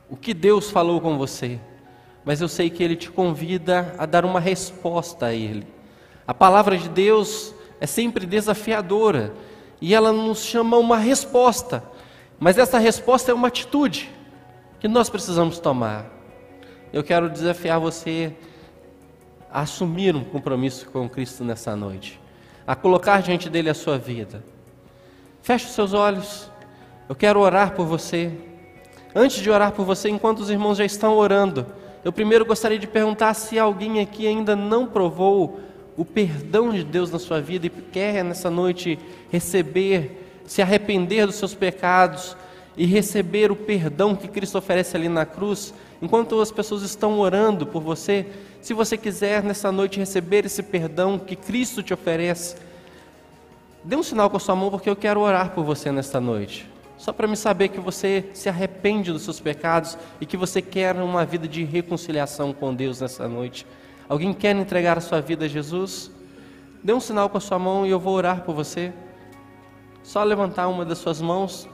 o 0.09 0.17
que 0.17 0.35
Deus 0.35 0.71
falou 0.71 1.01
com 1.01 1.17
você 1.17 1.61
mas 2.25 2.41
eu 2.41 2.49
sei 2.49 2.71
que 2.71 2.83
Ele 2.83 2.97
te 2.97 3.11
convida 3.11 3.95
a 3.99 4.07
dar 4.07 4.25
uma 4.25 4.41
resposta 4.41 5.27
a 5.27 5.35
Ele. 5.35 5.67
A 6.27 6.35
palavra 6.35 6.77
de 6.77 6.89
Deus 6.89 7.55
é 7.81 7.87
sempre 7.87 8.27
desafiadora 8.27 9.33
e 9.81 9.95
ela 9.95 10.13
nos 10.13 10.45
chama 10.45 10.77
uma 10.77 10.99
resposta, 10.99 11.83
mas 12.39 12.59
essa 12.59 12.79
resposta 12.79 13.31
é 13.31 13.35
uma 13.35 13.49
atitude 13.49 14.11
que 14.79 14.87
nós 14.87 15.09
precisamos 15.09 15.59
tomar. 15.59 16.07
Eu 16.93 17.03
quero 17.03 17.29
desafiar 17.29 17.81
você 17.81 18.35
a 19.51 19.63
assumir 19.63 20.15
um 20.15 20.25
compromisso 20.25 20.89
com 20.91 21.09
Cristo 21.09 21.43
nessa 21.45 21.75
noite, 21.75 22.21
a 22.67 22.77
colocar 22.77 23.23
diante 23.23 23.49
dele 23.49 23.71
a 23.71 23.75
sua 23.75 23.99
vida. 23.99 24.45
Feche 25.43 25.67
os 25.67 25.73
seus 25.73 25.95
olhos, 25.95 26.51
eu 27.09 27.15
quero 27.15 27.41
orar 27.41 27.73
por 27.73 27.87
você. 27.87 28.33
Antes 29.15 29.43
de 29.43 29.51
orar 29.51 29.73
por 29.73 29.85
você, 29.85 30.09
enquanto 30.09 30.41
os 30.41 30.51
irmãos 30.51 30.79
já 30.79 30.85
estão 30.85 31.17
orando, 31.17 31.67
eu 32.05 32.13
primeiro 32.13 32.47
gostaria 32.47 32.79
de 32.79 32.87
perguntar 32.87 33.35
se 33.35 33.59
alguém 33.59 34.01
aqui 34.01 34.27
ainda 34.27 34.57
não 34.57 34.87
provou 34.87 35.61
o 35.97 36.05
perdão 36.05 36.71
de 36.71 36.83
Deus 36.83 37.11
na 37.11 37.19
sua 37.19 37.41
vida 37.41 37.67
e 37.67 37.71
quer 37.71 38.25
nessa 38.25 38.49
noite 38.49 38.99
receber, 39.31 40.43
se 40.47 40.63
arrepender 40.63 41.27
dos 41.27 41.37
seus 41.37 41.55
pecados 41.55 42.37
e 42.75 42.87
receber 42.87 43.53
o 43.53 43.57
perdão 43.57 44.17
que 44.17 44.29
Cristo 44.29 44.57
oferece 44.57 44.97
ali 44.97 45.09
na 45.09 45.27
cruz, 45.27 45.75
enquanto 46.01 46.41
as 46.41 46.51
pessoas 46.51 46.83
estão 46.83 47.19
orando 47.19 47.67
por 47.67 47.83
você, 47.83 48.27
se 48.63 48.73
você 48.73 48.97
quiser 48.97 49.43
nessa 49.43 49.71
noite 49.71 49.99
receber 49.99 50.47
esse 50.47 50.63
perdão 50.63 51.19
que 51.19 51.37
Cristo 51.37 51.83
te 51.83 51.93
oferece, 51.93 52.57
dê 53.85 53.95
um 53.97 54.03
sinal 54.03 54.31
com 54.31 54.39
a 54.39 54.41
sua 54.41 54.57
mão 54.57 54.71
porque 54.71 54.89
eu 54.89 54.97
quero 54.97 55.21
orar 55.21 55.51
por 55.51 55.65
você 55.65 55.93
nesta 55.93 56.19
noite 56.19 56.67
só 57.01 57.15
para 57.15 57.27
me 57.27 57.35
saber 57.35 57.69
que 57.69 57.81
você 57.81 58.29
se 58.35 58.47
arrepende 58.47 59.11
dos 59.11 59.23
seus 59.23 59.41
pecados 59.41 59.97
e 60.21 60.27
que 60.27 60.37
você 60.37 60.61
quer 60.61 60.95
uma 60.97 61.25
vida 61.25 61.49
de 61.49 61.65
reconciliação 61.65 62.53
com 62.53 62.75
Deus 62.75 63.01
nessa 63.01 63.27
noite. 63.27 63.67
Alguém 64.07 64.35
quer 64.35 64.55
entregar 64.55 64.99
a 64.99 65.01
sua 65.01 65.19
vida 65.19 65.47
a 65.47 65.49
Jesus? 65.49 66.11
Dê 66.85 66.93
um 66.93 67.01
sinal 67.01 67.31
com 67.31 67.39
a 67.39 67.41
sua 67.41 67.59
mão 67.59 67.87
e 67.87 67.91
eu 67.91 67.99
vou 67.99 68.13
orar 68.13 68.43
por 68.43 68.55
você. 68.55 68.93
Só 70.03 70.23
levantar 70.23 70.69
uma 70.69 70.85
das 70.85 70.99
suas 70.99 71.23
mãos. 71.23 71.67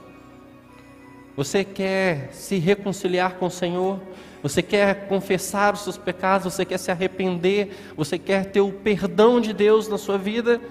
Você 1.35 1.65
quer 1.65 2.29
se 2.31 2.57
reconciliar 2.57 3.33
com 3.35 3.47
o 3.47 3.51
Senhor? 3.51 3.99
Você 4.41 4.61
quer 4.61 5.09
confessar 5.09 5.73
os 5.73 5.81
seus 5.81 5.97
pecados? 5.97 6.53
Você 6.53 6.63
quer 6.63 6.77
se 6.77 6.89
arrepender? 6.89 7.91
Você 7.97 8.17
quer 8.17 8.45
ter 8.45 8.61
o 8.61 8.71
perdão 8.71 9.41
de 9.41 9.51
Deus 9.51 9.89
na 9.89 9.97
sua 9.97 10.17
vida? 10.17 10.61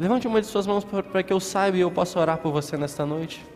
Levante 0.00 0.26
uma 0.26 0.40
de 0.40 0.48
suas 0.48 0.66
mãos 0.66 0.82
para 0.82 1.22
que 1.22 1.32
eu 1.32 1.38
saiba 1.38 1.76
e 1.76 1.80
eu 1.80 1.92
possa 1.92 2.18
orar 2.18 2.38
por 2.38 2.50
você 2.50 2.76
nesta 2.76 3.06
noite. 3.06 3.53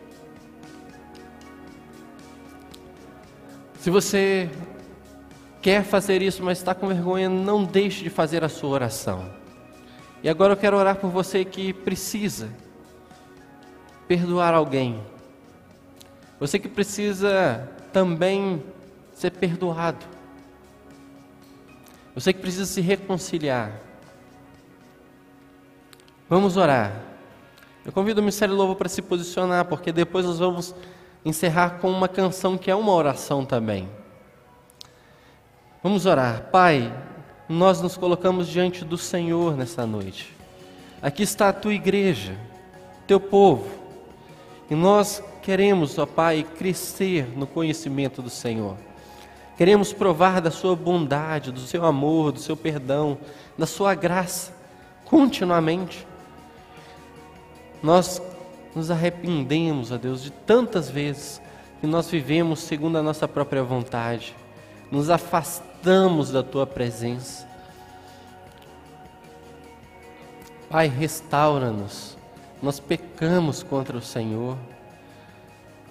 Se 3.79 3.89
você 3.89 4.49
quer 5.61 5.85
fazer 5.85 6.21
isso, 6.21 6.43
mas 6.43 6.57
está 6.57 6.75
com 6.75 6.85
vergonha, 6.85 7.29
não 7.29 7.63
deixe 7.63 8.03
de 8.03 8.09
fazer 8.09 8.43
a 8.43 8.49
sua 8.49 8.71
oração. 8.71 9.29
E 10.21 10.27
agora 10.27 10.51
eu 10.51 10.57
quero 10.57 10.75
orar 10.75 10.97
por 10.97 11.09
você 11.09 11.45
que 11.45 11.71
precisa 11.71 12.49
perdoar 14.05 14.53
alguém. 14.53 15.01
Você 16.41 16.59
que 16.59 16.67
precisa 16.67 17.69
também 17.93 18.61
ser 19.13 19.31
perdoado. 19.31 20.05
Você 22.13 22.33
que 22.33 22.41
precisa 22.41 22.65
se 22.65 22.81
reconciliar. 22.81 23.79
Vamos 26.27 26.57
orar. 26.57 27.01
Eu 27.85 27.93
convido 27.93 28.19
o 28.19 28.23
Ministério 28.23 28.55
Lobo 28.55 28.75
para 28.75 28.89
se 28.89 29.01
posicionar, 29.01 29.63
porque 29.65 29.93
depois 29.93 30.25
nós 30.25 30.37
vamos 30.37 30.75
encerrar 31.23 31.79
com 31.79 31.89
uma 31.89 32.07
canção 32.07 32.57
que 32.57 32.71
é 32.71 32.75
uma 32.75 32.91
oração 32.91 33.45
também. 33.45 33.89
Vamos 35.81 36.05
orar. 36.05 36.49
Pai, 36.51 36.93
nós 37.47 37.81
nos 37.81 37.97
colocamos 37.97 38.47
diante 38.47 38.83
do 38.83 38.97
Senhor 38.97 39.55
nessa 39.55 39.85
noite. 39.85 40.35
Aqui 41.01 41.23
está 41.23 41.49
a 41.49 41.53
tua 41.53 41.73
igreja, 41.73 42.37
teu 43.07 43.19
povo. 43.19 43.67
E 44.69 44.75
nós 44.75 45.23
queremos, 45.41 45.97
ó 45.97 46.05
Pai, 46.05 46.45
crescer 46.57 47.27
no 47.37 47.47
conhecimento 47.47 48.21
do 48.21 48.29
Senhor. 48.29 48.75
Queremos 49.57 49.91
provar 49.91 50.39
da 50.41 50.51
sua 50.51 50.75
bondade, 50.75 51.51
do 51.51 51.59
seu 51.59 51.85
amor, 51.85 52.31
do 52.31 52.39
seu 52.39 52.55
perdão, 52.55 53.17
da 53.57 53.65
sua 53.65 53.95
graça, 53.95 54.53
continuamente. 55.05 56.07
Nós 57.81 58.21
nos 58.79 58.89
arrependemos, 58.89 59.91
ó 59.91 59.97
Deus, 59.97 60.23
de 60.23 60.31
tantas 60.31 60.89
vezes 60.89 61.41
que 61.81 61.87
nós 61.87 62.09
vivemos 62.09 62.61
segundo 62.61 62.97
a 62.97 63.03
nossa 63.03 63.27
própria 63.27 63.61
vontade, 63.61 64.33
nos 64.89 65.09
afastamos 65.09 66.31
da 66.31 66.41
tua 66.41 66.65
presença. 66.65 67.45
Pai, 70.69 70.87
restaura-nos. 70.87 72.17
Nós 72.63 72.79
pecamos 72.79 73.63
contra 73.63 73.97
o 73.97 74.01
Senhor. 74.01 74.57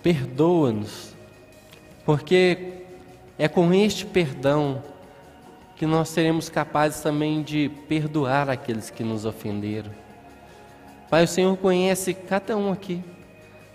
Perdoa-nos, 0.03 1.15
porque 2.07 2.85
é 3.39 3.49
com 3.49 3.75
este 3.75 4.07
perdão 4.07 4.83
que 5.77 5.85
nós 5.85 6.09
seremos 6.09 6.49
capazes 6.49 7.03
também 7.03 7.43
de 7.43 7.71
perdoar 7.87 8.49
aqueles 8.49 8.89
que 8.89 9.05
nos 9.05 9.27
ofenderam. 9.27 10.08
Pai, 11.11 11.25
o 11.25 11.29
Senhor 11.29 11.57
conhece 11.57 12.13
cada 12.13 12.57
um 12.57 12.71
aqui, 12.71 13.03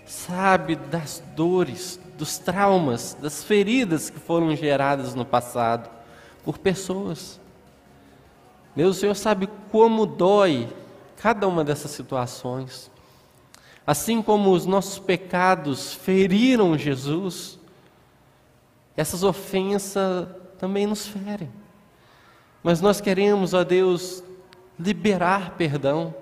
sabe 0.06 0.76
das 0.76 1.20
dores, 1.34 1.98
dos 2.16 2.38
traumas, 2.38 3.16
das 3.20 3.42
feridas 3.42 4.08
que 4.08 4.20
foram 4.20 4.54
geradas 4.54 5.16
no 5.16 5.24
passado 5.24 5.90
por 6.44 6.58
pessoas. 6.58 7.40
Deus, 8.76 8.96
o 8.96 9.00
Senhor 9.00 9.16
sabe 9.16 9.48
como 9.72 10.06
dói 10.06 10.68
cada 11.16 11.48
uma 11.48 11.64
dessas 11.64 11.90
situações. 11.90 12.90
Assim 13.84 14.22
como 14.22 14.52
os 14.52 14.64
nossos 14.64 15.00
pecados 15.00 15.92
feriram 15.92 16.78
Jesus, 16.78 17.58
essas 18.96 19.24
ofensas 19.24 20.28
também 20.56 20.86
nos 20.86 21.06
ferem. 21.06 21.50
Mas 22.62 22.80
nós 22.80 23.00
queremos, 23.00 23.52
ó 23.54 23.64
Deus, 23.64 24.22
liberar 24.78 25.56
perdão 25.56 26.14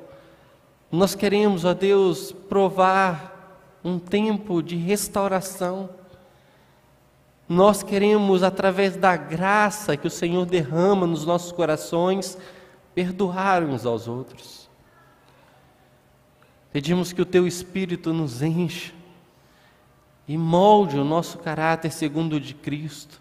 Nós 0.92 1.14
queremos, 1.14 1.64
ó 1.64 1.72
Deus, 1.72 2.32
provar 2.50 3.80
um 3.82 3.98
tempo 3.98 4.62
de 4.62 4.76
restauração. 4.76 5.88
Nós 7.48 7.82
queremos, 7.82 8.42
através 8.42 8.94
da 8.94 9.16
graça 9.16 9.96
que 9.96 10.06
o 10.06 10.10
Senhor 10.10 10.44
derrama 10.44 11.06
nos 11.06 11.24
nossos 11.24 11.50
corações, 11.50 12.36
perdoar 12.94 13.62
uns 13.62 13.86
aos 13.86 14.06
outros. 14.06 14.68
Pedimos 16.70 17.10
que 17.10 17.22
o 17.22 17.26
Teu 17.26 17.46
Espírito 17.46 18.12
nos 18.12 18.42
encha 18.42 18.92
e 20.28 20.36
molde 20.36 20.98
o 20.98 21.04
nosso 21.04 21.38
caráter 21.38 21.90
segundo 21.90 22.34
o 22.34 22.40
de 22.40 22.52
Cristo, 22.52 23.18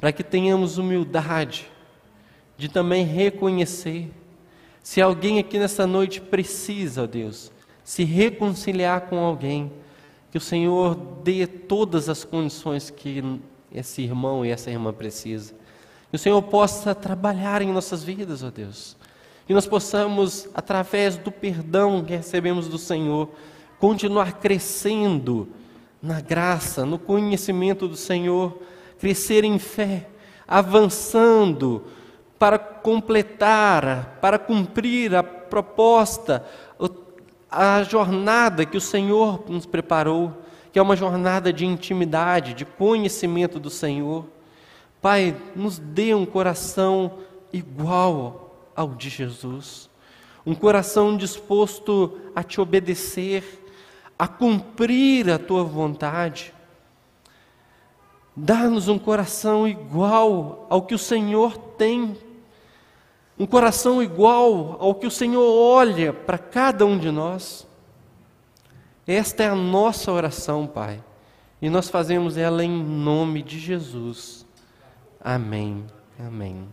para 0.00 0.10
que 0.10 0.24
tenhamos 0.24 0.78
humildade 0.78 1.70
de 2.56 2.68
também 2.68 3.04
reconhecer 3.04 4.10
se 4.84 5.00
alguém 5.00 5.38
aqui 5.38 5.58
nessa 5.58 5.86
noite 5.86 6.20
precisa, 6.20 7.06
Deus, 7.06 7.50
se 7.82 8.04
reconciliar 8.04 9.08
com 9.08 9.18
alguém, 9.18 9.72
que 10.30 10.36
o 10.36 10.40
Senhor 10.40 10.94
dê 11.24 11.46
todas 11.46 12.10
as 12.10 12.22
condições 12.22 12.90
que 12.90 13.40
esse 13.72 14.02
irmão 14.02 14.44
e 14.44 14.50
essa 14.50 14.70
irmã 14.70 14.92
precisa. 14.92 15.54
Que 16.10 16.16
o 16.16 16.18
Senhor 16.18 16.42
possa 16.42 16.94
trabalhar 16.94 17.62
em 17.62 17.72
nossas 17.72 18.04
vidas, 18.04 18.42
ó 18.42 18.50
Deus. 18.50 18.94
Que 19.46 19.54
nós 19.54 19.66
possamos, 19.66 20.50
através 20.52 21.16
do 21.16 21.32
perdão 21.32 22.04
que 22.04 22.14
recebemos 22.14 22.68
do 22.68 22.76
Senhor, 22.76 23.30
continuar 23.78 24.34
crescendo 24.34 25.48
na 26.02 26.20
graça, 26.20 26.84
no 26.84 26.98
conhecimento 26.98 27.88
do 27.88 27.96
Senhor, 27.96 28.60
crescer 28.98 29.44
em 29.44 29.58
fé, 29.58 30.10
avançando 30.46 31.84
para 32.44 32.58
completar, 32.58 34.18
para 34.20 34.38
cumprir 34.38 35.14
a 35.14 35.22
proposta, 35.22 36.44
a 37.50 37.82
jornada 37.84 38.66
que 38.66 38.76
o 38.76 38.82
Senhor 38.82 39.42
nos 39.48 39.64
preparou, 39.64 40.42
que 40.70 40.78
é 40.78 40.82
uma 40.82 40.94
jornada 40.94 41.50
de 41.50 41.64
intimidade, 41.64 42.52
de 42.52 42.66
conhecimento 42.66 43.58
do 43.58 43.70
Senhor. 43.70 44.26
Pai, 45.00 45.34
nos 45.56 45.78
dê 45.78 46.14
um 46.14 46.26
coração 46.26 47.20
igual 47.50 48.70
ao 48.76 48.88
de 48.88 49.08
Jesus, 49.08 49.88
um 50.44 50.54
coração 50.54 51.16
disposto 51.16 52.20
a 52.36 52.42
te 52.42 52.60
obedecer, 52.60 53.64
a 54.18 54.28
cumprir 54.28 55.30
a 55.30 55.38
tua 55.38 55.64
vontade. 55.64 56.52
Dá-nos 58.36 58.86
um 58.86 58.98
coração 58.98 59.66
igual 59.66 60.66
ao 60.68 60.82
que 60.82 60.94
o 60.94 60.98
Senhor 60.98 61.56
tem 61.56 62.14
um 63.38 63.46
coração 63.46 64.02
igual 64.02 64.76
ao 64.80 64.94
que 64.94 65.06
o 65.06 65.10
Senhor 65.10 65.44
olha 65.44 66.12
para 66.12 66.38
cada 66.38 66.86
um 66.86 66.98
de 66.98 67.10
nós. 67.10 67.66
Esta 69.06 69.42
é 69.42 69.48
a 69.48 69.54
nossa 69.54 70.10
oração, 70.12 70.66
Pai, 70.66 71.02
e 71.60 71.68
nós 71.68 71.88
fazemos 71.90 72.36
ela 72.36 72.64
em 72.64 72.70
nome 72.70 73.42
de 73.42 73.58
Jesus. 73.58 74.46
Amém. 75.20 75.84
Amém. 76.18 76.68